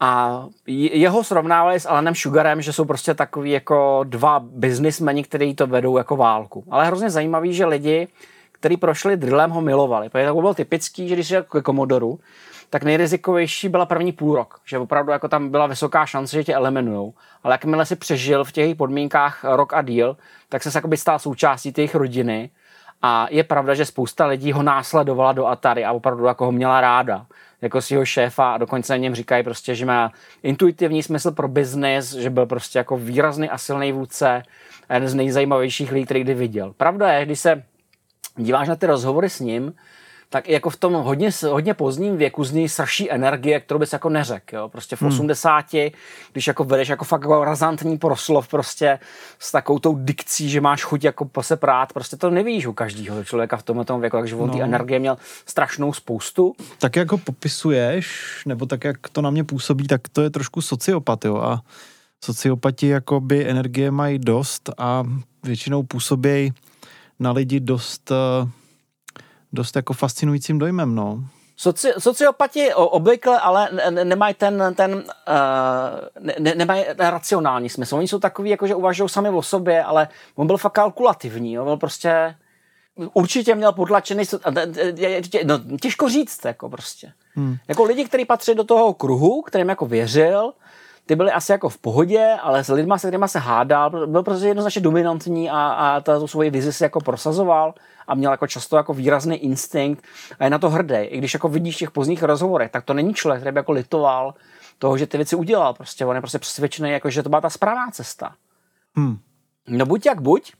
[0.00, 5.66] A jeho srovnávali s Alanem Sugarem, že jsou prostě takový jako dva biznismeni, kteří to
[5.66, 6.64] vedou jako válku.
[6.70, 8.08] Ale hrozně zajímavý, že lidi,
[8.64, 10.08] kteří prošli drillem, ho milovali.
[10.08, 12.20] Protože to bylo typický, že když šel k Komodoru,
[12.70, 16.54] tak nejrizikovější byla první půl rok, že opravdu jako tam byla vysoká šance, že tě
[16.54, 17.14] eliminujou.
[17.42, 20.16] Ale jakmile si přežil v těch podmínkách rok a díl,
[20.48, 22.50] tak se jakoby stál součástí těch rodiny
[23.02, 26.80] a je pravda, že spousta lidí ho následovala do Atari a opravdu jako ho měla
[26.80, 27.26] ráda
[27.62, 30.12] jako svého šéfa a dokonce na něm říkají prostě, že má
[30.42, 34.42] intuitivní smysl pro biznis, že byl prostě jako výrazný a silný vůdce
[34.88, 36.72] a jeden z nejzajímavějších lidí, který kdy viděl.
[36.76, 37.62] Pravda je, když se
[38.36, 39.74] díváš na ty rozhovory s ním,
[40.34, 44.08] tak jako v tom hodně, hodně pozdním věku z něj srší energie, kterou bys jako
[44.08, 44.56] neřekl.
[44.56, 44.68] Jo?
[44.68, 45.12] Prostě v hmm.
[45.12, 45.64] 80,
[46.32, 48.98] když jako vedeš jako fakt jako razantní proslov prostě
[49.38, 53.24] s takovou tou dikcí, že máš chuť jako se prát, prostě to nevíš u každého
[53.24, 54.54] člověka v tomhle tom věku, takže on no.
[54.54, 55.16] ty energie měl
[55.46, 56.54] strašnou spoustu.
[56.78, 60.62] Tak jak ho popisuješ, nebo tak jak to na mě působí, tak to je trošku
[60.62, 61.36] sociopat, jo?
[61.36, 61.60] a
[62.24, 65.04] sociopati jakoby energie mají dost a
[65.44, 66.52] většinou působí
[67.18, 68.48] na lidi dost uh
[69.54, 71.24] dost jako fascinujícím dojmem, no.
[71.56, 75.02] Soci, sociopati obvykle ale nemají ten, ten uh,
[76.38, 77.96] ne, nemají racionální smysl.
[77.96, 81.52] Oni jsou takový, jako že uvažují sami o sobě, ale on byl fakt kalkulativní.
[81.52, 81.64] Jo?
[81.64, 82.36] Byl prostě
[83.12, 84.24] určitě měl potlačený,
[85.44, 87.12] no, těžko říct, jako prostě.
[87.34, 87.56] Hmm.
[87.68, 90.52] Jako lidi, kteří patří do toho kruhu, kterým jako věřil,
[91.06, 94.46] ty byly asi jako v pohodě, ale s lidma, se kterými se hádal, byl prostě
[94.46, 97.74] jednoznačně dominantní a, a ta, tu svoji vizi si jako prosazoval
[98.06, 100.04] a měl jako často jako výrazný instinkt
[100.38, 100.94] a je na to hrdý.
[100.94, 103.72] I když jako vidíš v těch pozdních rozhovorech, tak to není člověk, který by jako
[103.72, 104.34] litoval
[104.78, 105.74] toho, že ty věci udělal.
[105.74, 108.34] Prostě on je prostě přesvědčený, jako, že to byla ta správná cesta.
[108.96, 109.18] Hmm.
[109.68, 110.52] No buď jak buď,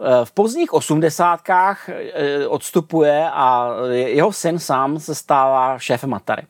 [0.00, 6.42] eh, v pozdních osmdesátkách eh, odstupuje a jeho syn sám se stává šéfem Atari.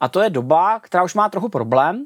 [0.00, 2.04] A to je doba, která už má trochu problém,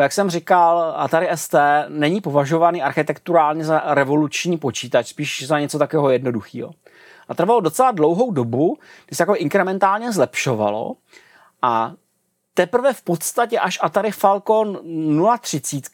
[0.00, 1.54] jak jsem říkal, Atari ST
[1.88, 6.70] není považovaný architekturálně za revoluční počítač, spíš za něco takového jednoduchého.
[7.28, 10.96] A trvalo docela dlouhou dobu, kdy se jako inkrementálně zlepšovalo
[11.62, 11.92] a
[12.54, 14.78] teprve v podstatě až Atari Falcon
[15.40, 15.90] 030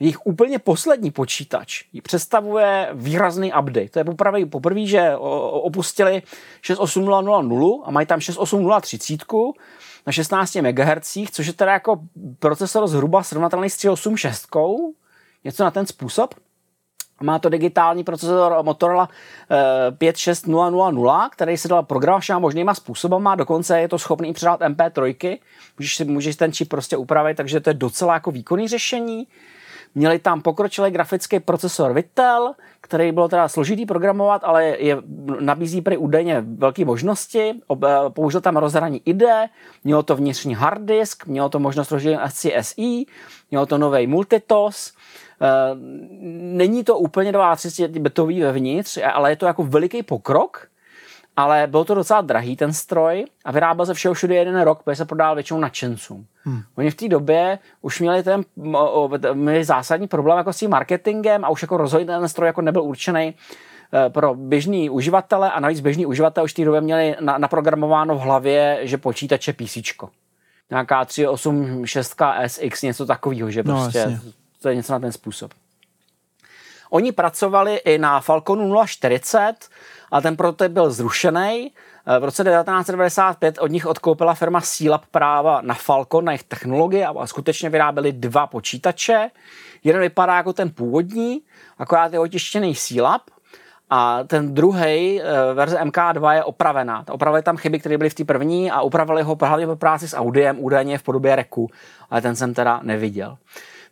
[0.00, 3.88] jejich úplně poslední počítač představuje výrazný update.
[3.88, 5.16] To je poprvé, poprvé že
[5.50, 6.22] opustili
[6.62, 9.22] 68000 a mají tam 68030
[10.06, 12.00] na 16 MHz, což je teda jako
[12.38, 14.48] procesor zhruba srovnatelný s 386,
[15.44, 16.34] něco na ten způsob.
[17.22, 19.08] Má to digitální procesor Motorola
[19.98, 25.38] 56000, eh, který se dal programovat všema možnýma způsobama, dokonce je to schopný předat MP3,
[25.78, 29.26] můžeš můžeš ten čip prostě upravit, takže to je docela jako výkonný řešení.
[29.94, 34.96] Měli tam pokročilý grafický procesor Vitel, který bylo teda složitý programovat, ale je,
[35.40, 37.54] nabízí prý údajně velké možnosti.
[37.84, 39.46] Eh, použil tam rozhraní IDE,
[39.84, 43.06] mělo to vnitřní hard disk, mělo to možnost rozdělení SCSI,
[43.50, 44.92] mělo to nový multitos,
[45.42, 45.46] eh,
[46.40, 50.70] Není to úplně 32 bitový vevnitř, ale je to jako veliký pokrok
[51.36, 54.96] ale byl to docela drahý ten stroj a vyráběl se všeho všude jeden rok, protože
[54.96, 56.26] se prodával většinou nadšencům.
[56.44, 56.62] Hmm.
[56.76, 58.44] Oni v té době už měli ten
[59.32, 62.82] měli zásadní problém jako s tím marketingem a už jako rozhodně ten stroj jako nebyl
[62.82, 63.34] určený
[63.92, 68.14] eh, pro běžný uživatele a navíc běžný uživatel už v té době měli na, naprogramováno
[68.14, 69.76] v hlavě, že počítače PC.
[70.70, 74.32] Nějaká 386 SX, něco takového, že no, prostě no,
[74.62, 75.50] to je něco na ten způsob.
[76.90, 79.54] Oni pracovali i na Falconu 040,
[80.10, 81.72] a ten prototyp byl zrušený.
[82.06, 87.06] Eh, v roce 1995 od nich odkoupila firma Sealab práva na Falcon, na jejich technologie
[87.06, 89.30] a skutečně vyráběli dva počítače.
[89.84, 91.40] Jeden vypadá jako ten původní,
[91.78, 93.22] akorát je otištěný Sealab
[93.90, 95.20] A ten druhý
[95.54, 97.04] verze MK2 je opravená.
[97.10, 100.16] Opravili tam chyby, které byly v té první a upravili ho hlavně po práci s
[100.16, 101.70] Audiem, údajně v podobě reku,
[102.10, 103.36] ale ten jsem teda neviděl.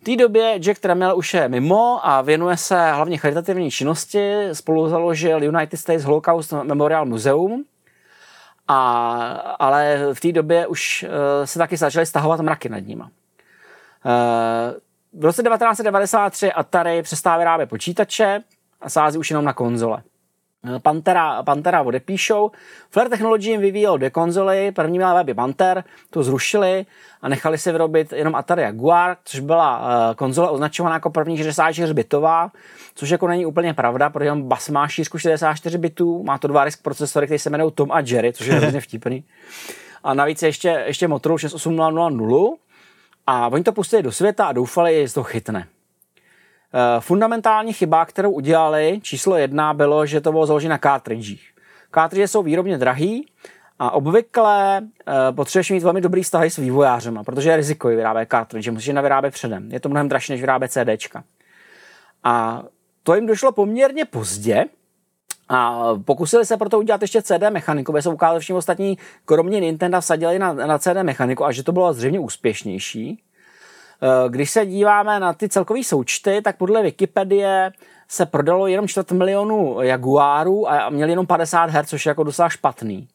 [0.01, 4.49] V té době Jack Tramiel už je mimo a věnuje se hlavně charitativní činnosti.
[4.53, 7.65] Spolu založil United States Holocaust Memorial Museum,
[8.69, 8.77] a,
[9.59, 13.05] ale v té době už uh, se taky začaly stahovat mraky nad nima.
[13.05, 13.11] Uh,
[15.21, 18.41] v roce 1993 Atari přestává vyrábět počítače
[18.81, 20.03] a sází už jenom na konzole.
[20.83, 22.51] Pantera, Pantera odepíšou.
[22.91, 26.87] Flare Technology jim vyvíjel dvě konzoly, první měla weby Panther, to zrušili
[27.23, 31.95] a nechali si vyrobit jenom Atari Jaguar, což byla uh, konzole označovaná jako první 64
[31.95, 32.51] bitová,
[32.95, 36.65] což jako není úplně pravda, protože on bas má šířku 64 bitů, má to dva
[36.65, 39.25] RISC procesory, které se jmenují Tom a Jerry, což je hrozně vtipný.
[40.05, 42.59] A navíc ještě, ještě Motorola 68000
[43.27, 45.67] a oni to pustili do světa a doufali, že to chytne.
[46.75, 51.41] Eh, fundamentální chyba, kterou udělali, číslo jedna, bylo, že to bylo založeno na cartridgech.
[51.95, 53.27] Cartridge jsou výrobně drahý
[53.79, 58.71] a obvykle uh, potřebuješ mít velmi dobrý vztahy s vývojářem, protože je riziko vyrábět cartridge,
[58.71, 59.73] musíš je navyrábět předem.
[59.73, 61.25] Je to mnohem dražší, než vyrábět CDčka.
[62.25, 62.63] A
[63.03, 64.65] to jim došlo poměrně pozdě,
[65.49, 70.01] a pokusili se proto udělat ještě CD mechaniku, aby se ukázali všichni ostatní, kromě Nintendo,
[70.01, 73.23] vsadili na, na CD mechaniku a že to bylo zřejmě úspěšnější.
[74.03, 77.73] Eh, když se díváme na ty celkové součty, tak podle Wikipedie
[78.09, 82.49] se prodalo jenom čtvrt milionu Jaguárů a měli jenom 50 Hz, což je jako docela
[82.49, 83.09] špatný.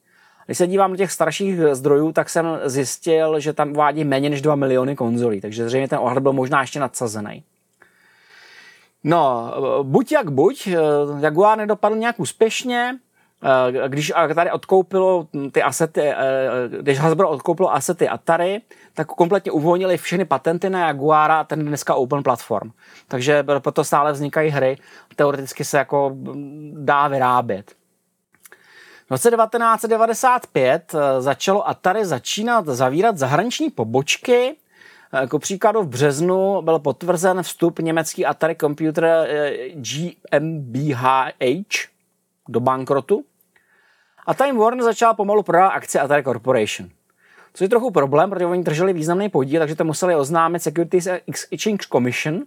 [0.45, 4.41] Když se dívám do těch starších zdrojů, tak jsem zjistil, že tam vádí méně než
[4.41, 7.43] 2 miliony konzolí, takže zřejmě ten ohled byl možná ještě nadsazený.
[9.03, 9.53] No,
[9.83, 10.79] buď jak buď, eh,
[11.19, 13.12] Jaguar nedopadl nějak úspěšně, Eh,
[13.87, 16.15] když tady odkoupilo ty asety, eh,
[16.81, 18.61] když Hasbro odkoupilo asety Atari,
[18.93, 22.71] tak kompletně uvolnili všechny patenty na Jaguara a ten dneska open platform.
[23.07, 24.77] Takže proto stále vznikají hry,
[25.15, 27.71] teoreticky se jako mm, dá vyrábět.
[29.07, 34.55] V roce 1995 eh, začalo Atari začínat zavírat zahraniční pobočky.
[35.13, 39.27] Jako příkladu v březnu byl potvrzen vstup německý Atari Computer
[39.75, 41.03] GmbH
[42.49, 43.23] do bankrotu.
[44.25, 46.89] A Time Warner začala pomalu prodávat akcie Atari Corporation.
[47.53, 51.07] Což je trochu problém, protože oni drželi významný podíl, takže to museli oznámit Securities
[51.51, 52.43] Exchange Commission,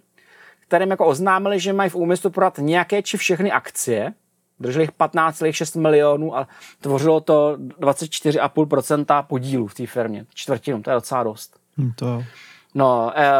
[0.60, 4.12] kterým jako oznámili, že mají v úmyslu prodat nějaké či všechny akcie.
[4.60, 6.48] Drželi jich 15,6 milionů a
[6.80, 10.26] tvořilo to 24,5% podílu v té firmě.
[10.34, 11.56] Čtvrtinu, to je docela dost.
[11.76, 12.24] Hmm, to
[12.74, 13.30] No, eh,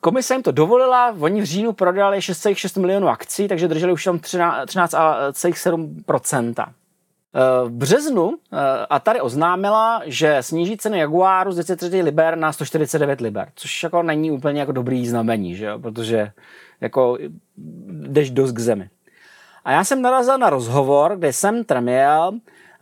[0.00, 4.18] komise jim to dovolila, oni v říjnu prodali 6,6 milionů akcí, takže drželi už tam
[4.18, 6.66] 13,7%.
[7.64, 8.56] V březnu eh,
[8.90, 14.30] Atari oznámila, že sníží ceny Jaguaru z 33 liber na 149 liber, což jako není
[14.30, 15.78] úplně jako dobrý znamení, že jo?
[15.78, 16.30] protože
[16.80, 17.18] jako
[17.88, 18.88] jdeš dost k zemi.
[19.64, 22.32] A já jsem narazil na rozhovor, kde jsem trměl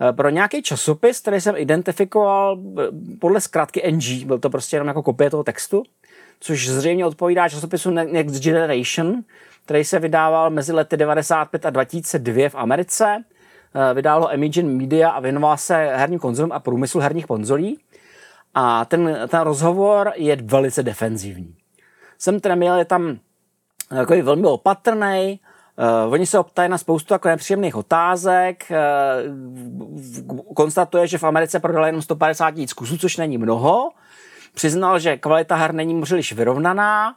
[0.01, 2.83] eh, pro nějaký časopis, který jsem identifikoval eh,
[3.19, 5.83] podle zkrátky NG, byl to prostě jenom jako kopie toho textu,
[6.41, 9.23] což zřejmě odpovídá časopisu Next Generation,
[9.65, 13.25] který se vydával mezi lety 95 a 2002 v Americe
[13.75, 17.79] Eh, vydálo Emigen Media a věnoval se herním konzolům a průmyslu herních konzolí.
[18.55, 21.55] A ten, ten rozhovor je velice defenzivní.
[22.19, 23.19] Jsem Tremiel je tam
[23.89, 25.41] takový velmi opatrný,
[26.07, 31.89] Uh, oni se optají na spoustu jako nepříjemných otázek, uh, konstatuje, že v Americe prodali
[31.89, 33.91] jenom 150 tisíc kusů, což není mnoho.
[34.55, 37.15] Přiznal, že kvalita her není příliš vyrovnaná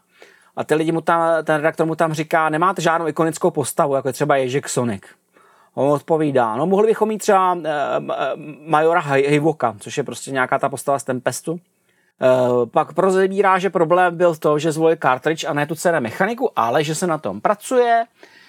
[0.55, 4.09] a ty lidi mu tam, ten redaktor mu tam říká, nemáte žádnou ikonickou postavu, jako
[4.09, 5.03] je třeba Ježek Sonic.
[5.75, 7.61] On odpovídá, no mohli bychom mít třeba uh,
[8.65, 11.51] Majora Hejvoka, což je prostě nějaká ta postava z Tempestu.
[11.51, 11.59] Uh,
[12.65, 16.83] pak prozebírá, že problém byl to, že zvolil cartridge a ne tu CD mechaniku, ale
[16.83, 18.05] že se na tom pracuje,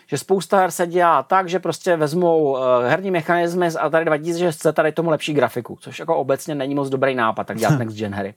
[0.06, 4.38] že spousta her se dělá tak, že prostě vezmou uh, herní mechanismy a tady 2000,
[4.38, 7.78] že chce tady tomu lepší grafiku, což jako obecně není moc dobrý nápad, tak dělat
[7.78, 8.34] next gen hry.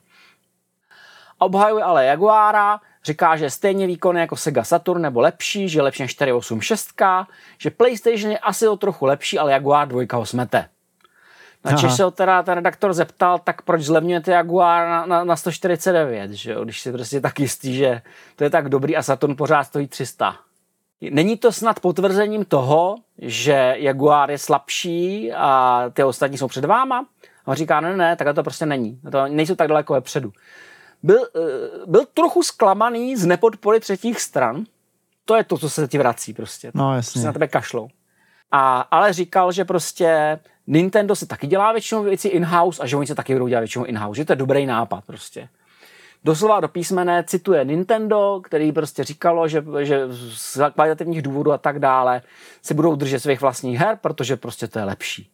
[1.37, 5.83] Obhajuje ale Jaguara, Říká, že je stejně výkonný jako Sega Saturn nebo lepší, že je
[5.83, 7.01] lepší než 486,
[7.57, 10.69] že PlayStation je asi o trochu lepší, ale Jaguar 2 ho smete.
[11.65, 15.35] Na Češ se ho teda ten redaktor zeptal, tak proč zlevňujete Jaguar na, na, na
[15.35, 16.63] 149, že jo?
[16.63, 18.01] když si prostě tak jistý, že
[18.35, 20.35] to je tak dobrý a Saturn pořád stojí 300.
[21.01, 27.05] Není to snad potvrzením toho, že Jaguar je slabší a ty ostatní jsou před váma?
[27.45, 28.99] A on říká, ne, ne, tak to prostě není.
[29.11, 30.31] To nejsou tak daleko vepředu
[31.03, 31.39] byl, eh,
[31.85, 34.63] byl trochu zklamaný z nepodpory třetích stran.
[35.25, 36.71] To je to, co se ti vrací prostě.
[36.73, 37.11] No, jasně.
[37.11, 37.89] Prostě na tebe kašlou.
[38.51, 43.07] A, ale říkal, že prostě Nintendo se taky dělá většinou věci in-house a že oni
[43.07, 44.17] se taky budou dělat většinou in-house.
[44.17, 45.49] Že to je dobrý nápad prostě.
[46.23, 51.79] doslova do písmene cituje Nintendo, který prostě říkalo, že, že z kvalitativních důvodů a tak
[51.79, 52.21] dále
[52.61, 55.29] si budou držet svých vlastních her, protože prostě to je lepší.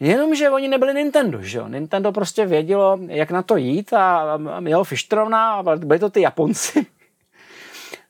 [0.00, 1.68] Jenomže oni nebyli Nintendo, že jo?
[1.68, 6.86] Nintendo prostě vědělo, jak na to jít a mělo Fischtrovna a byli to ty Japonci.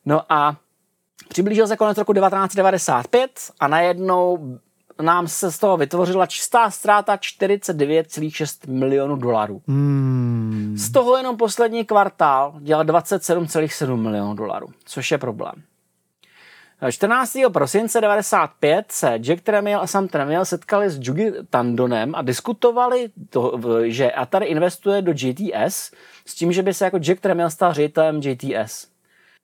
[0.05, 0.57] No a
[1.29, 3.31] přiblížil se konec roku 1995
[3.61, 4.59] a najednou
[5.03, 9.63] nám se z toho vytvořila čistá ztráta 49,6 milionů dolarů.
[9.69, 10.75] Hmm.
[10.79, 15.55] Z toho jenom poslední kvartál dělal 27,7 milionů dolarů, což je problém.
[16.89, 17.37] 14.
[17.53, 23.61] prosince 95 se Jack Tremiel a Sam Tremiel setkali s Jugi Tandonem a diskutovali, to,
[23.85, 25.93] že Atari investuje do JTS
[26.27, 28.89] s tím, že by se jako Jack Tremiel stal ředitelem JTS.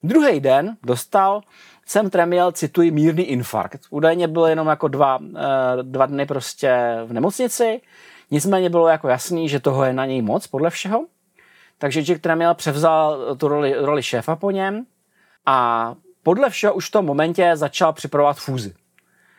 [0.02, 1.40] Druhý den dostal
[1.86, 3.80] Sam Tremiel, cituji, mírný infarkt.
[3.90, 7.80] Údajně byl jenom jako dva, eh, dva dny prostě v nemocnici,
[8.30, 11.06] nicméně bylo jako jasný, že toho je na něj moc, podle všeho.
[11.78, 14.86] Takže Jack Tremiel převzal tu roli, roli šéfa po něm
[15.46, 15.94] a
[16.26, 18.74] podle všeho už v tom momentě začal připravovat fúzi.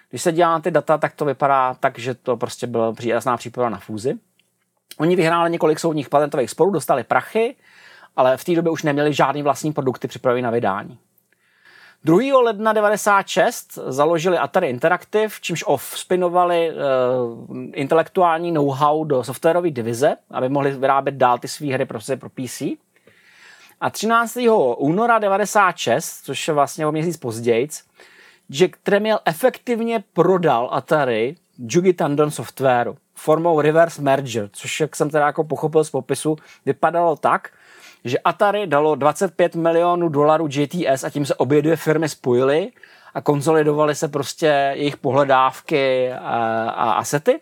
[0.09, 3.37] Když se dělá na ty data, tak to vypadá tak, že to prostě byla jasná
[3.37, 4.13] příprava na fúzi.
[4.97, 7.55] Oni vyhráli několik soudních patentových sporů, dostali prachy,
[8.15, 10.97] ale v té době už neměli žádný vlastní produkty připravené na vydání.
[12.03, 12.41] 2.
[12.41, 20.71] ledna 96 založili Atari Interactive, čímž off-spinovali uh, intelektuální know-how do softwarové divize, aby mohli
[20.71, 22.61] vyrábět dál ty své hry pro PC.
[23.81, 24.37] A 13.
[24.77, 27.67] února 96, což je vlastně o měsíc později,
[28.51, 35.25] Jack Tremiel efektivně prodal Atari Jugi Tandon Softwareu formou reverse merger, což jak jsem teda
[35.25, 36.35] jako pochopil z popisu,
[36.65, 37.49] vypadalo tak,
[38.03, 42.71] že Atari dalo 25 milionů dolarů GTS a tím se obě dvě firmy spojily
[43.13, 47.39] a konzolidovaly se prostě jejich pohledávky a, a asety.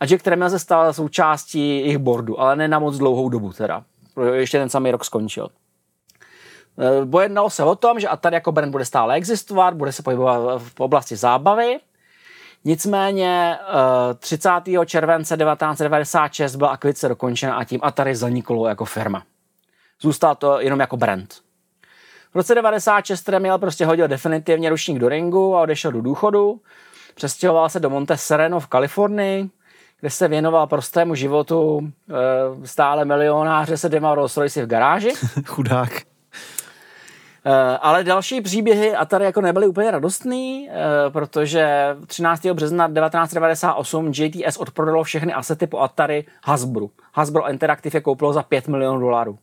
[0.00, 3.84] A Jack Tremiel se stal součástí jejich boardu, ale ne na moc dlouhou dobu teda.
[4.32, 5.48] Ještě ten samý rok skončil.
[7.10, 10.62] Pojednalo e, se o tom, že Atari jako brand bude stále existovat, bude se pohybovat
[10.62, 11.78] v oblasti zábavy.
[12.64, 13.58] Nicméně
[14.18, 14.50] 30.
[14.68, 19.22] E, července 1996 byla akvice dokončena a tím Atari zaniklo jako firma.
[20.00, 21.34] Zůstal to jenom jako brand.
[22.32, 26.60] V roce 96 měl prostě hodil definitivně ručník do ringu a odešel do důchodu.
[27.14, 29.50] Přestěhoval se do Monte Sereno v Kalifornii,
[30.00, 35.12] kde se věnoval prostému životu e, stále milionáře se dvěma Rolls Royce v garáži.
[35.46, 36.02] Chudák.
[37.44, 42.46] E, ale další příběhy Atari jako nebyly úplně radostný, e, protože 13.
[42.46, 46.86] března 1998 JTS odprodalo všechny asety po Atari Hasbro.
[47.12, 49.38] Hasbro Interactive je koupilo za 5 milionů dolarů.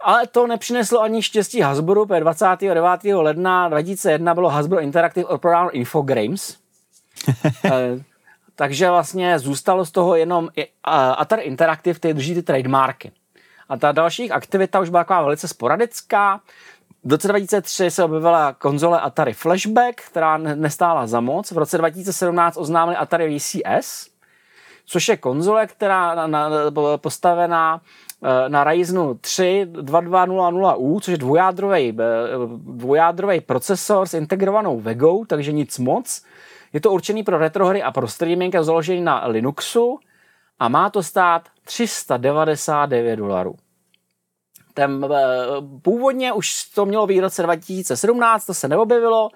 [0.00, 3.04] Ale to nepřineslo ani štěstí Hasbro, protože 29.
[3.14, 6.56] ledna 2001 bylo Hasbro Interactive odprodáno Infogrames.
[8.56, 10.48] Takže vlastně zůstalo z toho jenom
[10.84, 13.12] Atari Interactive, který drží ty trademarky.
[13.68, 16.40] A ta dalších aktivita už byla taková velice sporadická.
[17.04, 21.50] V roce 2003 se objevila konzole Atari Flashback, která nestála za moc.
[21.52, 24.08] V roce 2017 oznámili Atari VCS,
[24.86, 26.50] což je konzole, která na, na,
[26.96, 27.80] postavená
[28.22, 32.14] Eh, na Ryzenu 3 2200U, což je dvojádrový, eh,
[32.56, 36.22] dvojádrový procesor s integrovanou Vegou, takže nic moc.
[36.72, 39.98] Je to určený pro retrohry a pro streaming a založený na Linuxu
[40.58, 43.54] a má to stát 399 dolarů.
[44.74, 45.18] Ten, eh,
[45.82, 49.28] původně už to mělo být v roce 2017, to se neobjevilo.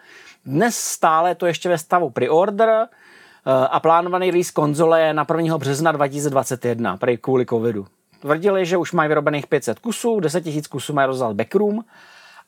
[0.45, 2.89] Dnes stále to ještě ve stavu pre-order
[3.71, 5.59] a plánovaný release konzole je na 1.
[5.59, 7.87] března 2021, prý kvůli covidu
[8.21, 11.85] tvrdili, že už mají vyrobených 500 kusů, 10 000 kusů mají rozdal backroom,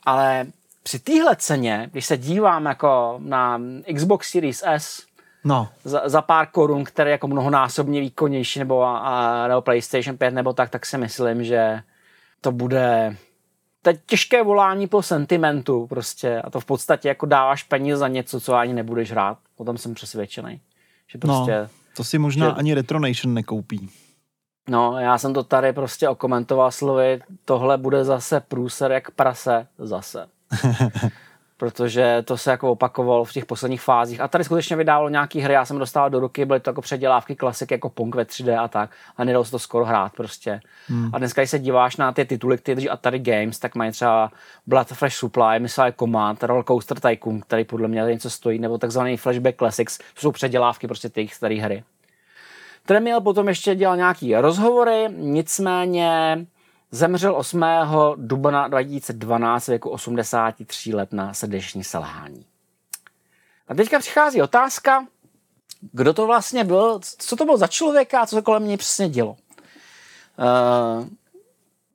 [0.05, 0.47] ale
[0.83, 3.61] při téhle ceně, když se dívám jako na
[3.95, 5.13] Xbox Series S,
[5.45, 5.69] No.
[5.85, 10.71] Za, za pár korun, které jako mnohonásobně výkonnější, nebo, a, nebo PlayStation 5, nebo tak,
[10.71, 11.83] tak si myslím, že
[12.41, 13.17] to bude
[13.83, 18.41] teď těžké volání po sentimentu prostě a to v podstatě jako dáváš peníze za něco,
[18.41, 19.39] co ani nebudeš hrát.
[19.57, 20.61] O tom jsem přesvědčený.
[21.09, 23.89] Že no, prostě, no, to si možná že, ani Retronation nekoupí.
[24.69, 30.27] No, já jsem to tady prostě okomentoval slovy, tohle bude zase průser jak prase, zase.
[31.57, 34.20] Protože to se jako opakovalo v těch posledních fázích.
[34.20, 37.37] A tady skutečně vydávalo nějaký hry, já jsem dostal do ruky, byly to jako předělávky
[37.37, 38.91] klasik jako Pong ve 3D a tak.
[39.16, 40.61] A nedalo se to skoro hrát prostě.
[40.87, 41.11] Hmm.
[41.12, 44.31] A dneska, když se díváš na ty tituly, které drží Atari Games, tak mají třeba
[44.66, 49.16] Blood Fresh Supply, Missile Command, Roller Coaster Tycoon, který podle mě něco stojí, nebo takzvaný
[49.16, 51.85] Flashback Classics, to jsou předělávky prostě těch starých hry.
[52.87, 56.39] Tremiel potom ještě dělal nějaký rozhovory, nicméně
[56.93, 57.64] zemřel 8.
[58.16, 62.47] dubna 2012 věku 83 let na srdeční selhání.
[63.69, 65.06] A teďka přichází otázka,
[65.93, 69.09] kdo to vlastně byl, co to bylo za člověka a co se kolem něj přesně
[69.09, 69.31] dělo.
[69.31, 71.06] Uh,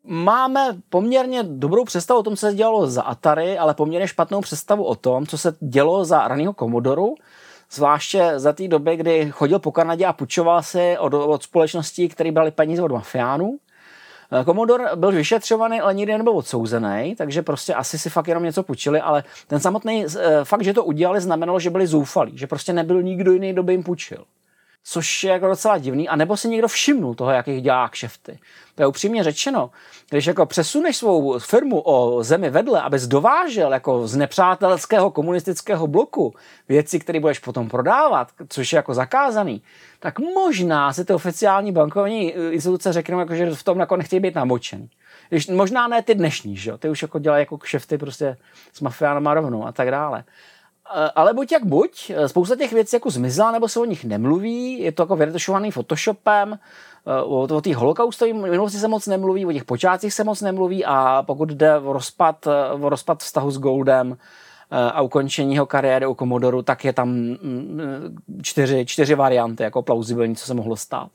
[0.03, 4.83] máme poměrně dobrou představu o tom, co se dělalo za Atari, ale poměrně špatnou představu
[4.83, 7.15] o tom, co se dělo za raného Commodoru,
[7.71, 12.31] zvláště za té doby, kdy chodil po Kanadě a půjčoval si od, od společností, které
[12.31, 13.57] brali peníze od mafiánů.
[14.31, 18.63] Eh, Commodore byl vyšetřovaný, ale nikdy nebyl odsouzený, takže prostě asi si fakt jenom něco
[18.63, 22.73] půjčili, ale ten samotný eh, fakt, že to udělali, znamenalo, že byli zoufalí, že prostě
[22.73, 24.25] nebyl nikdo jiný, kdo by jim půjčil
[24.89, 28.39] což je jako docela divný, a nebo si někdo všimnul toho, jakých dělá kšefty.
[28.75, 29.69] To je upřímně řečeno,
[30.09, 36.33] když jako přesuneš svou firmu o zemi vedle, abys dovážel jako z nepřátelského komunistického bloku
[36.69, 39.61] věci, které budeš potom prodávat, což je jako zakázaný,
[39.99, 44.35] tak možná si ty oficiální bankovní instituce řeknou, jako, že v tom jako nechtějí být
[44.35, 44.89] namočený.
[45.29, 46.77] Když, možná ne ty dnešní, že?
[46.77, 48.37] ty už jako dělají jako kšefty prostě
[48.73, 50.23] s mafiánama rovnou a tak dále.
[50.95, 54.05] Eh, ale buď jak buď, eh, spousta těch věcí jako zmizela, nebo se o nich
[54.05, 56.53] nemluví, je to jako vyretušovaný Photoshopem,
[57.07, 60.85] eh, o, o té holokaustové minulosti se moc nemluví, o těch počátcích se moc nemluví
[60.85, 62.47] a pokud jde o rozpad,
[62.81, 64.17] o rozpad vztahu s Goldem
[64.71, 70.35] a ukončení jeho kariéry u Komodoru, tak je tam mm, čtyři, čtyři varianty jako plauzibilní,
[70.35, 71.09] co se mohlo stát.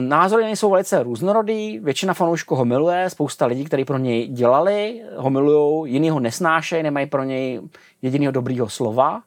[0.00, 5.30] Názory jsou velice různorodý, většina fanoušků ho miluje, spousta lidí, kteří pro něj dělali, ho
[5.30, 7.60] milují, jiný ho nesnášejí, nemají pro něj
[8.06, 9.22] jediného dobrýho slova.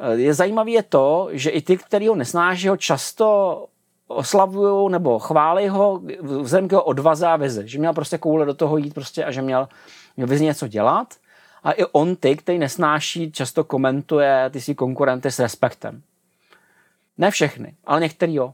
[0.00, 3.66] Eh, je zajímavé je to, že i ty, kteří ho nesnáší, ho často
[4.06, 8.54] oslavují nebo chválí ho vzhledem k jeho odvaze a vize, že měl prostě koule do
[8.54, 9.68] toho jít prostě a že měl,
[10.16, 11.14] měl vizi něco dělat.
[11.62, 16.02] A i on ty, který nesnáší, často komentuje ty si konkurenty s respektem.
[17.18, 18.52] Ne všechny, ale některý jo.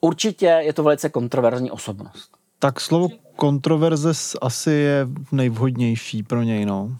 [0.00, 2.30] Určitě je to velice kontroverzní osobnost.
[2.58, 4.10] Tak slovo kontroverze
[4.42, 6.96] asi je nejvhodnější pro něj, no.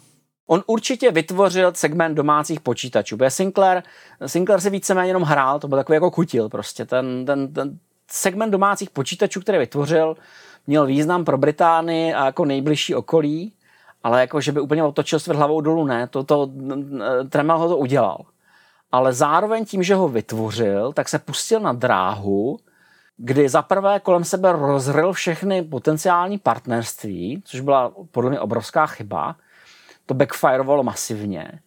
[0.51, 3.83] On určitě vytvořil segment domácích počítačů, protože Sinclair,
[4.27, 6.85] Sinclair si víceméně jenom hrál, to byl takový jako kutil prostě.
[6.85, 7.79] Ten, ten, ten
[8.11, 10.17] segment domácích počítačů, který vytvořil,
[10.67, 13.53] měl význam pro Británii a jako nejbližší okolí,
[14.03, 16.51] ale jako, že by úplně otočil svět hlavou dolů, ne, to, to
[17.29, 18.25] Tremel ho to udělal.
[18.93, 22.59] Ale zároveň tím, že ho vytvořil, tak se pustil na dráhu,
[23.17, 29.37] kdy zaprvé kolem sebe rozryl všechny potenciální partnerství, což byla podle mě obrovská chyba.
[30.09, 31.61] To backfirovalo masivně.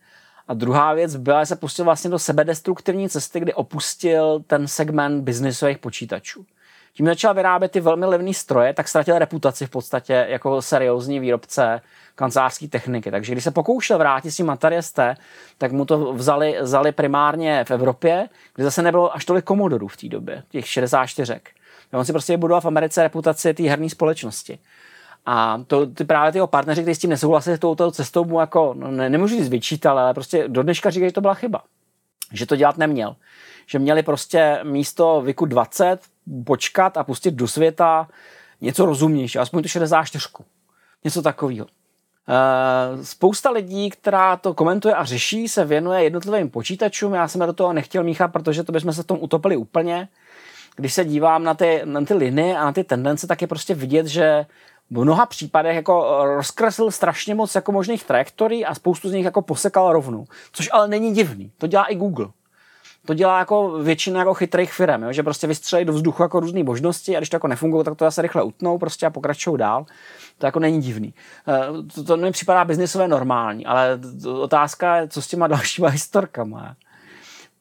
[0.48, 5.24] A druhá věc byla, že se pustil vlastně do sebedestruktivní cesty, kdy opustil ten segment
[5.24, 6.46] biznisových počítačů.
[6.94, 11.82] Tím začal vyrábět ty velmi levné stroje, tak ztratil reputaci v podstatě jako seriózní výrobce
[12.16, 13.12] kancelářské techniky.
[13.12, 15.00] Takže když se pokoušel vrátit s tím Atari ST,
[15.58, 19.98] tak mu to vzali, vzali primárně v Evropě, kde zase nebylo až tolik komodorů v
[19.98, 21.40] té době, těch 64.
[21.94, 24.60] On si prostě budoval v Americe reputaci té herní společnosti.
[25.26, 28.92] A to ty právě ty partneři, kteří s tím nesouhlasili touto cestou, mu jako, no,
[28.92, 31.64] ne, nemůžu říct vyčítal, ale prostě do dneška říkají, že to byla chyba.
[32.34, 33.16] Že to dělat neměl.
[33.68, 36.00] Že měli prostě místo věku 20
[36.46, 38.08] počkat a pustit do světa
[38.62, 40.26] něco rozumnější, aspoň tu 64.
[41.04, 41.66] Něco takového.
[41.66, 47.14] Uh, spousta lidí, která to komentuje a řeší, se věnuje jednotlivým počítačům.
[47.14, 50.08] Já jsem do toho nechtěl míchat, protože to bychom se v tom utopili úplně.
[50.76, 53.76] Když se dívám na ty, na ty linie a na ty tendence, tak je prostě
[53.76, 54.46] vidět, že
[54.92, 59.42] v mnoha případech jako rozkreslil strašně moc jako možných trajektorií a spoustu z nich jako
[59.42, 60.26] posekal rovnou.
[60.52, 61.52] Což ale není divný.
[61.58, 62.28] To dělá i Google.
[63.06, 65.14] To dělá jako většina jako chytrých firm, jo?
[65.14, 68.06] že prostě vystřelí do vzduchu jako různé možnosti a když to jako nefungují, tak to
[68.06, 69.86] zase rychle utnou prostě a pokračují dál.
[70.38, 71.14] To jako není divný.
[71.48, 74.00] Eh, to, to mi připadá biznisové normální, ale
[74.42, 76.76] otázka je, co s těma dalšíma historkama.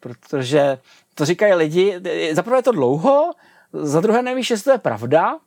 [0.01, 0.79] Protože
[1.15, 2.01] to říkají lidi,
[2.33, 3.33] za prvé je to dlouho,
[3.73, 5.39] za druhé nevíš, jestli to je pravda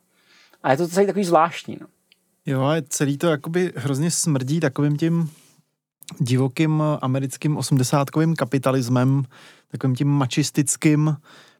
[0.64, 1.78] a je to celý takový zvláštní.
[1.80, 1.86] No.
[2.46, 5.30] Jo, a celý to jakoby hrozně smrdí takovým tím
[6.18, 9.24] divokým americkým osmdesátkovým kapitalismem,
[9.70, 11.16] takovým tím mačistickým,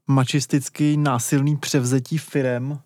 [0.06, 2.78] mačistický násilný převzetí firem,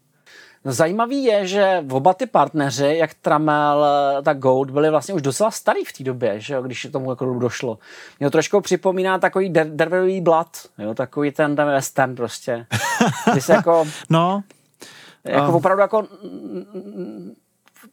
[0.65, 3.87] No, zajímavý je, že oba ty partneři, jak Tramel,
[4.23, 7.39] tak Gold, byli vlastně už docela starý v té době, že jo, když tomu jako
[7.39, 7.79] došlo.
[8.21, 12.67] Mě to trošku připomíná takový derverový blad, jo, takový ten, ten western prostě.
[13.33, 13.85] Když se jako...
[14.11, 14.43] no.
[15.29, 16.07] Jako opravdu jako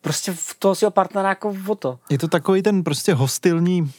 [0.01, 1.99] prostě v toho svého partnera jako o to.
[2.09, 3.91] Je to takový ten prostě hostilní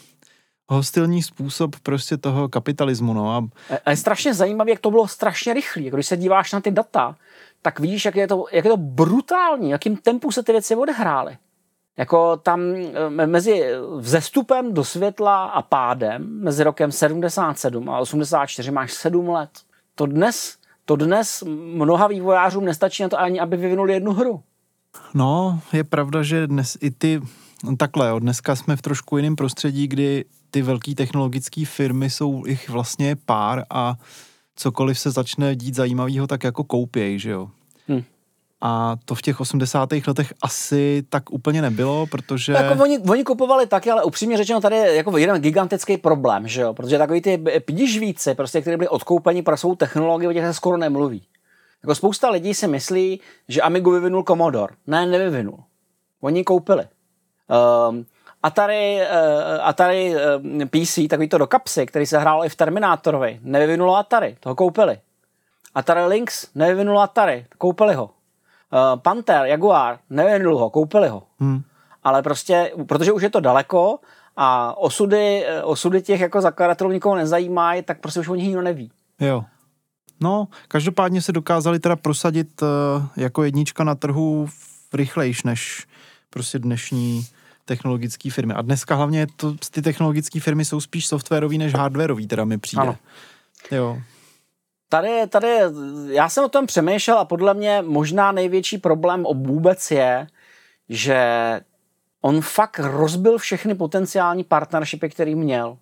[0.69, 3.15] hostilní způsob prostě toho kapitalismu.
[3.15, 3.37] No.
[3.37, 3.49] A...
[3.85, 5.83] a je strašně zajímavé, jak to bylo strašně rychlé.
[5.83, 7.17] Jako když se díváš na ty data,
[7.63, 11.37] tak vidíš, jak je to, jak je to brutální, jakým tempu se ty věci odehrály.
[11.97, 13.65] Jako tam eh, mezi
[13.99, 19.51] vzestupem do světla a pádem, mezi rokem 77 a 84 máš 7 let.
[19.95, 20.57] To dnes,
[20.87, 21.45] to dnes
[21.75, 24.43] mnoha vývojářům nestačí na to ani, aby vyvinuli jednu hru.
[25.15, 27.21] No, je pravda, že dnes i ty,
[27.79, 32.69] takhle, jo, dneska jsme v trošku jiném prostředí, kdy ty velké technologické firmy jsou jich
[32.69, 33.97] vlastně pár a
[34.57, 37.51] cokoliv se začne dít zajímavého, tak jako koupěj, že jo.
[38.61, 39.89] A to v těch 80.
[40.07, 42.53] letech asi tak úplně nebylo, protože...
[42.53, 46.49] No, jako oni, oni kupovali taky, ale upřímně řečeno tady je jako jeden gigantický problém,
[46.49, 46.75] že jo?
[46.75, 50.77] Protože takový ty pdižvíci, prostě, kteří byli odkoupeni pro svou technologii, o těch se skoro
[50.77, 51.23] nemluví.
[51.83, 54.75] Jako spousta lidí si myslí, že Amigu vyvinul Commodore.
[54.87, 55.59] Ne, nevyvinul.
[56.21, 56.85] Oni koupili.
[57.89, 58.07] Um,
[58.43, 62.57] Atari, uh, Atari uh, eh, PC, takový to do kapsy, který se hrál i v
[62.57, 64.99] Terminátorovi, nevyvinulo Atari, toho koupili.
[65.75, 68.11] Atari Lynx nevyvinulo Atari, koupili ho.
[68.73, 71.23] Uh, Panther, Jaguar, nevyvinul ho, koupili ho.
[71.41, 71.63] Hmm.
[72.05, 73.99] Ale prostě, protože už je to daleko
[74.37, 78.91] a osudy, osudy těch jako zakladatelů nikoho nezajímají, tak prostě už o nich nikdo neví.
[79.21, 79.45] Jo.
[80.21, 82.69] No, každopádně se dokázali teda prosadit uh,
[83.17, 84.49] jako jednička na trhu
[84.93, 85.87] rychlejš než
[86.31, 87.27] prostě dnešní
[87.65, 88.55] technologické firmy.
[88.55, 92.83] A dneska hlavně to, ty technologické firmy jsou spíš softwarový než hardwarový, teda mi přijde.
[92.83, 92.97] Ano.
[93.71, 93.99] Jo.
[94.89, 95.49] Tady, tady,
[96.07, 100.27] já jsem o tom přemýšlel a podle mě možná největší problém vůbec je,
[100.89, 101.21] že
[102.21, 105.79] on fakt rozbil všechny potenciální partnershipy, který měl.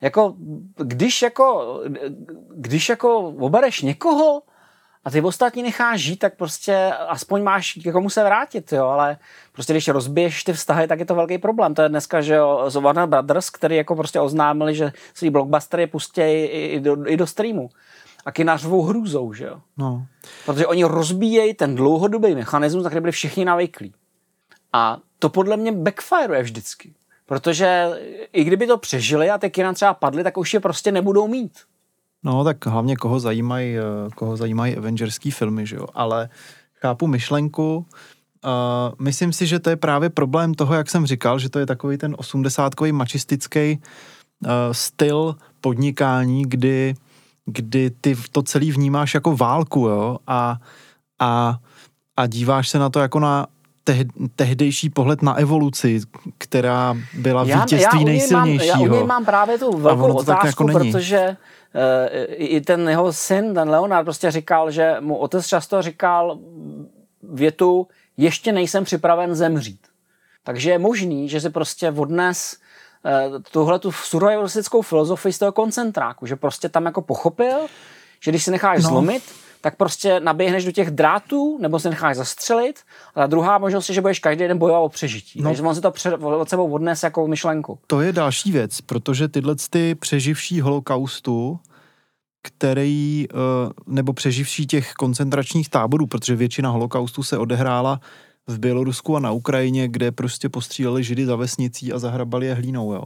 [0.00, 0.34] Jako,
[0.76, 1.80] když jako,
[2.54, 4.42] když jako obereš někoho
[5.04, 9.18] a ty ostatní necháš žít, tak prostě aspoň máš k komu se vrátit, jo, ale
[9.52, 11.74] prostě když rozbiješ ty vztahy, tak je to velký problém.
[11.74, 15.86] To je dneska, že jo, z Warner Brothers, který jako prostě oznámili, že svý blockbustery
[15.86, 17.70] pustí i, i, do, i do streamu.
[18.24, 19.60] A kinařovou hrůzou, že jo.
[19.76, 20.06] No.
[20.46, 23.92] Protože oni rozbíjejí ten dlouhodobý mechanismus, na který byli všichni navyklí.
[24.72, 26.94] A to podle mě backfireuje vždycky.
[27.26, 27.90] Protože
[28.32, 31.52] i kdyby to přežili a ty kina třeba padly, tak už je prostě nebudou mít.
[32.22, 33.82] No, tak hlavně koho zajímají, eh,
[34.14, 35.86] koho zajímají Avengerský filmy, že jo.
[35.94, 36.28] Ale
[36.74, 37.86] chápu myšlenku,
[38.44, 41.66] Uh, myslím si, že to je právě problém toho, jak jsem říkal, že to je
[41.66, 46.94] takový ten osmdesátkový mačistický uh, styl podnikání, kdy,
[47.46, 50.58] kdy ty to celý vnímáš jako válku, jo, a,
[51.18, 51.58] a,
[52.16, 53.46] a díváš se na to jako na
[54.36, 56.00] tehdejší pohled na evoluci,
[56.38, 58.86] která byla já, vítězství já nejsilnějšího.
[58.86, 61.34] Mám, já u mám právě tu velkou otázku, jako protože uh,
[62.28, 66.38] i ten jeho syn, ten Leonard, prostě říkal, že mu otec často říkal
[67.22, 67.86] větu,
[68.16, 69.80] ještě nejsem připraven zemřít.
[70.44, 72.69] Takže je možný, že si prostě odnes uh,
[73.50, 77.58] tuhle tu surrealistickou filozofii z toho koncentráku, že prostě tam jako pochopil,
[78.20, 78.88] že když si necháš no.
[78.88, 79.22] zlomit,
[79.60, 82.80] tak prostě naběhneš do těch drátů, nebo se necháš zastřelit.
[83.14, 85.42] A druhá možnost je, že budeš každý den bojovat o přežití.
[85.42, 85.50] No.
[85.50, 87.78] Takže on si to před, od sebou odnes jako myšlenku.
[87.86, 91.58] To je další věc, protože tyhle ty přeživší holokaustu,
[92.42, 93.36] který, eh,
[93.86, 98.00] nebo přeživší těch koncentračních táborů, protože většina holokaustu se odehrála
[98.50, 102.92] v Bělorusku a na Ukrajině, kde prostě postříleli židy za vesnicí a zahrabali je hlínou,
[102.92, 103.04] jo.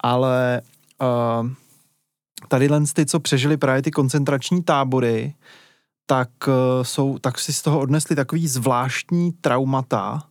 [0.00, 0.62] Ale
[1.02, 1.48] uh,
[2.48, 5.34] tady ty, co přežili právě ty koncentrační tábory,
[6.06, 10.22] tak, eh, jsou, tak si z toho odnesli takový zvláštní traumata,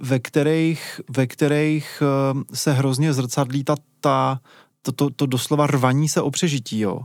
[0.00, 4.40] ve kterých, ve kterých eh, se hrozně zrcadlí ta, ta,
[4.82, 7.00] to, to, to doslova rvaní se o přežití, jo.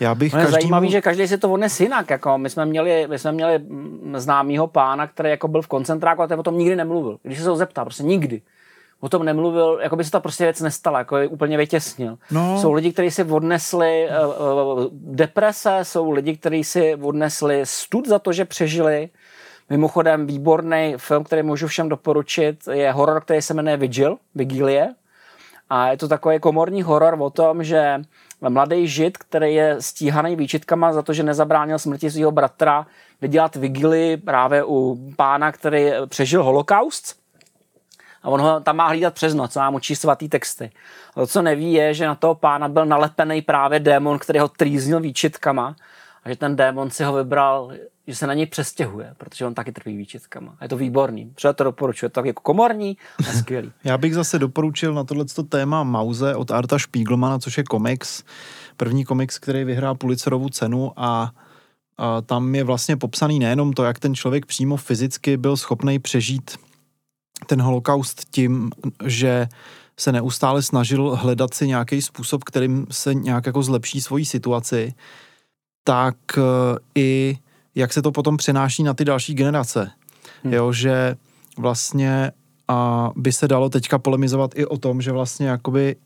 [0.00, 0.60] Já bych no je každému...
[0.60, 2.10] zajímavý, že každý si to odnes jinak.
[2.10, 6.22] Jako my, jsme měli, my jsme měli mm, známýho pána, který jako byl v koncentráku
[6.22, 7.18] a ten o tom nikdy nemluvil.
[7.22, 8.42] Když se ho zeptá, prostě nikdy
[9.00, 12.18] o tom nemluvil, jako by se ta prostě věc nestala, jako je úplně vytěsnil.
[12.30, 12.60] No.
[12.60, 18.32] Jsou lidi, kteří si odnesli uh, deprese, jsou lidi, kteří si odnesli stud za to,
[18.32, 19.08] že přežili.
[19.70, 24.94] Mimochodem výborný film, který můžu všem doporučit, je horor, který se jmenuje Vigil, Vigilie.
[25.70, 28.02] A je to takový komorní horor o tom, že
[28.48, 32.86] mladý žid, který je stíhaný výčitkama za to, že nezabránil smrti svého bratra,
[33.20, 37.18] jde dělat vigily právě u pána, který přežil holokaust
[38.22, 40.70] a on ho tam má hlídat přes noc, má mu číst svatý texty.
[41.10, 44.48] A to, co neví, je, že na toho pána byl nalepený právě démon, který ho
[44.48, 45.76] trýznil výčitkama
[46.24, 47.72] a že ten démon si ho vybral,
[48.08, 50.56] že se na něj přestěhuje, protože on taky trpí výčitkama.
[50.60, 51.32] A je to výborný.
[51.34, 52.96] Třeba to doporučuje, to jako komorní
[53.28, 53.72] a skvělý.
[53.84, 58.22] Já bych zase doporučil na tohleto téma Mauze od Arta Spiegelmana, což je komiks,
[58.76, 61.32] první komiks, který vyhrál Pulitzerovu cenu a
[62.00, 66.56] a tam je vlastně popsaný nejenom to, jak ten člověk přímo fyzicky byl schopný přežít
[67.46, 68.70] ten holokaust tím,
[69.04, 69.48] že
[69.96, 74.94] se neustále snažil hledat si nějaký způsob, kterým se nějak jako zlepší svoji situaci,
[75.84, 76.42] tak e,
[76.94, 77.38] i
[77.78, 79.90] jak se to potom přenáší na ty další generace.
[80.42, 80.52] Hmm.
[80.52, 81.16] Jo, že
[81.58, 82.32] vlastně
[82.68, 85.96] a by se dalo teďka polemizovat i o tom, že vlastně jakoby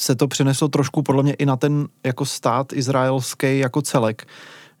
[0.00, 4.26] se to přeneslo trošku podle mě i na ten jako stát izraelský jako celek,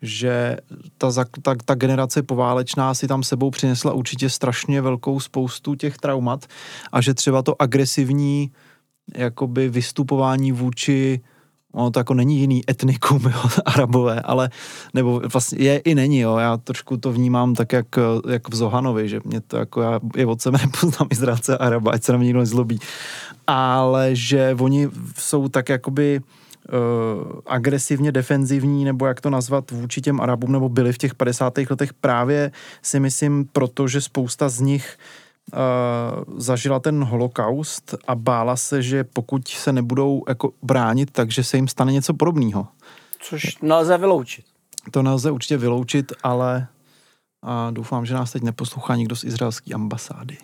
[0.02, 0.56] že
[0.98, 1.12] ta,
[1.42, 6.46] ta, ta generace poválečná si tam sebou přinesla určitě strašně velkou spoustu těch traumat
[6.92, 8.52] a že třeba to agresivní
[9.16, 11.20] jakoby vystupování vůči
[11.72, 14.50] ono to jako není jiný etnikum, jo, arabové, ale,
[14.94, 17.86] nebo vlastně je i není, jo, já trošku to vnímám tak, jak,
[18.28, 22.02] jak v Zohanovi, že mě to jako, já je od sebe nepoznám Izraelce Araba, ať
[22.02, 22.78] se na mě nikdo nezlobí,
[23.46, 24.88] ale že oni
[25.18, 30.92] jsou tak jakoby uh, agresivně defenzivní, nebo jak to nazvat, vůči těm Arabům, nebo byli
[30.92, 31.58] v těch 50.
[31.70, 35.21] letech právě si myslím, protože spousta z nich uh,
[36.36, 41.68] zažila ten holokaust a bála se, že pokud se nebudou jako bránit, takže se jim
[41.68, 42.66] stane něco podobného.
[43.20, 44.44] Což nelze vyloučit.
[44.90, 46.66] To nelze určitě vyloučit, ale
[47.42, 50.36] a doufám, že nás teď neposlouchá nikdo z izraelské ambasády.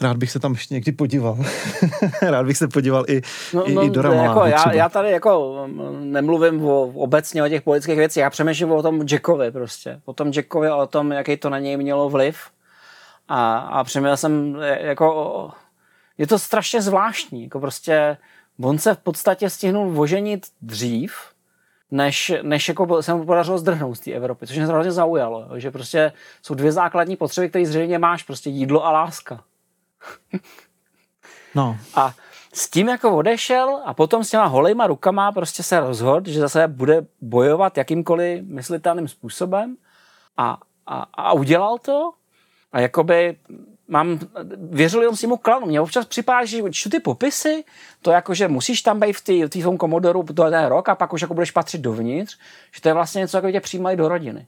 [0.00, 1.38] Rád bych se tam ještě někdy podíval.
[2.22, 3.22] Rád bych se podíval i,
[3.54, 5.66] no, i, no, i do Ramala, jako já, já tady jako
[6.00, 10.00] nemluvím o, obecně o těch politických věcích, já přemýšlím o tom Jackovi prostě.
[10.04, 12.36] O tom Jackovi a o tom, jaký to na něj mělo vliv.
[13.34, 15.50] A, a přemýšlel jsem jako,
[16.18, 18.16] je to strašně zvláštní, jako prostě
[18.62, 21.14] on se v podstatě stihnul voženit dřív,
[21.90, 25.70] než, než jako se mu podařilo zdrhnout z té Evropy, což mě hrozně zaujalo, že
[25.70, 29.44] prostě jsou dvě základní potřeby, které zřejmě máš, prostě jídlo a láska.
[31.54, 31.78] No.
[31.94, 32.14] A
[32.52, 36.68] s tím jako odešel a potom s těma holejma rukama prostě se rozhodl, že zase
[36.68, 39.76] bude bojovat jakýmkoliv myslitelným způsobem
[40.36, 42.12] a, a, a udělal to
[42.72, 43.36] a jakoby
[43.88, 44.18] mám,
[44.56, 45.66] věřil jenom svýmu klanu.
[45.66, 47.64] Mně občas připadá, že čtu ty popisy,
[48.02, 51.12] to jako, že musíš tam být v té tom komodoru to ten rok a pak
[51.12, 52.38] už jako budeš patřit dovnitř,
[52.74, 54.46] že to je vlastně něco, jako tě přijímají do rodiny.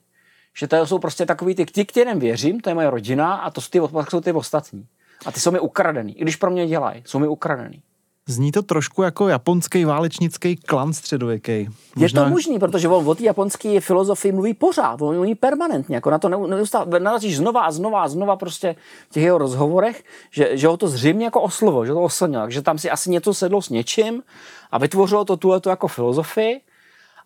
[0.57, 3.61] Že to jsou prostě takový ty, ty, kterým věřím, to je moje rodina a to
[3.61, 4.87] jsou ty, jsou ty ostatní.
[5.27, 6.19] A ty jsou mi ukradený.
[6.19, 7.83] I když pro mě dělají, jsou mi ukradený.
[8.29, 11.69] Zní to trošku jako japonský válečnický klan středověký.
[11.97, 12.21] Možná...
[12.21, 16.11] Je to možný, protože on o té japonské filozofii mluví pořád, on mluví permanentně, jako
[16.11, 18.77] na to neustále, narazíš znova a znova a znova prostě
[19.11, 22.63] v těch jeho rozhovorech, že, že ho to zřejmě jako oslovo, že to oslnilo, že
[22.63, 24.23] tam si asi něco sedlo s něčím
[24.71, 26.61] a vytvořilo to tuhle jako filozofii,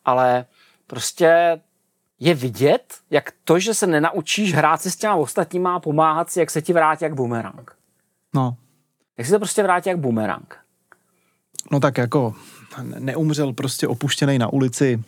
[0.05, 0.45] ale
[0.87, 1.61] prostě
[2.21, 6.51] je vidět, jak to, že se nenaučíš hrát si s těma ostatníma, pomáhat si, jak
[6.51, 7.71] se ti vrátí jak bumerang.
[8.35, 8.57] No.
[9.19, 10.68] Jak se to prostě vrátí jak bumerang.
[11.73, 12.35] No tak jako
[12.99, 15.03] neumřel prostě opuštěný na ulici,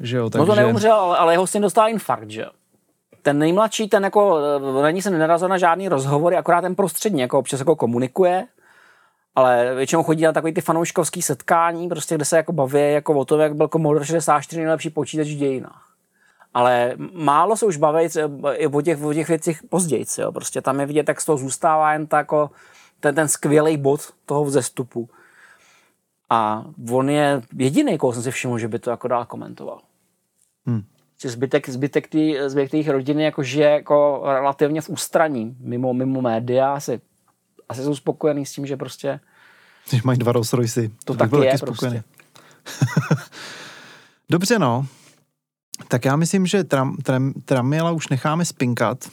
[0.00, 0.40] že jo, takže...
[0.40, 2.50] No to neumřel, ale, jeho syn dostal infarkt, že jo.
[3.22, 4.40] Ten nejmladší, ten jako,
[4.82, 8.46] není se nenarazil na žádný rozhovory, akorát ten prostřední, jako občas jako komunikuje,
[9.34, 13.24] ale většinou chodí na takový ty fanouškovský setkání, prostě kde se jako baví jako o
[13.24, 15.86] tom, jak byl Commodore 64 nejlepší počítač v dějinách.
[16.54, 18.08] Ale málo se už baví
[18.52, 20.04] i o těch, o těch věcích později.
[20.18, 20.32] Jo.
[20.32, 22.50] Prostě tam je vidět, jak z toho zůstává jen ta, jako,
[23.00, 25.08] ten, ten skvělý bod toho vzestupu.
[26.30, 29.80] A on je jediný, koho jsem si všiml, že by to jako dál komentoval.
[30.66, 30.84] Hmm.
[31.22, 36.74] Zbytek, zbytek té zbytek rodiny jako žije jako relativně v ústraní, mimo, mimo média.
[36.74, 37.00] Asi,
[37.68, 39.20] asi jsou spokojený s tím, že prostě...
[39.88, 40.88] Když mají dva Rolls Royce.
[40.88, 42.02] To, to taky je prostě.
[44.30, 44.86] Dobře, no.
[45.88, 49.08] Tak já myslím, že tram, tram, Tramiela už necháme spinkat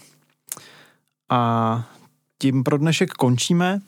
[1.29, 1.83] a
[2.39, 3.79] tím pro dnešek končíme.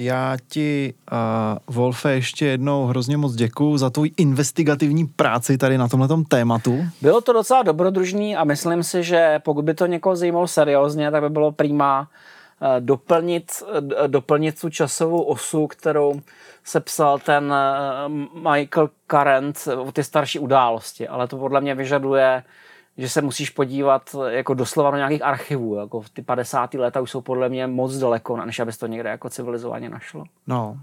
[0.00, 5.88] Já ti, uh, Wolfe, ještě jednou hrozně moc děkuju za tvůj investigativní práci tady na
[5.88, 6.84] tomhle tématu.
[7.02, 11.22] Bylo to docela dobrodružný a myslím si, že pokud by to někoho zajímalo seriózně, tak
[11.22, 12.00] by bylo prýma
[12.60, 16.20] uh, doplnit, uh, doplnit tu časovou osu, kterou
[16.64, 22.42] se psal ten uh, Michael Current o ty starší události, ale to podle mě vyžaduje
[22.98, 25.76] že se musíš podívat jako doslova do nějakých archivů.
[25.76, 26.74] Jako v ty 50.
[26.74, 30.24] léta už jsou podle mě moc daleko, než abys to někde jako civilizovaně našlo.
[30.46, 30.78] No,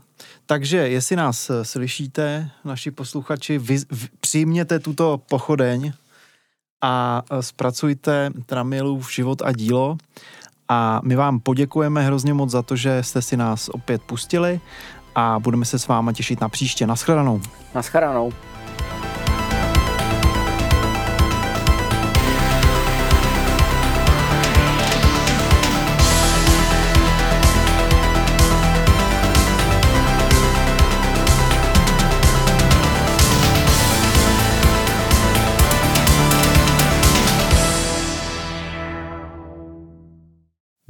[0.46, 5.92] takže jestli nás eh, slyšíte, naši posluchači, vy, vy, přijměte tuto pochodeň
[6.82, 9.98] a eh, zpracujte Tramilův život a dílo.
[10.70, 14.62] A my vám poděkujeme hrozně moc za to, že jste si nás opět pustili
[15.16, 16.88] a budeme se s váma těšit na příště.
[16.88, 17.42] Naschledanou.
[17.76, 18.34] Naschledanou.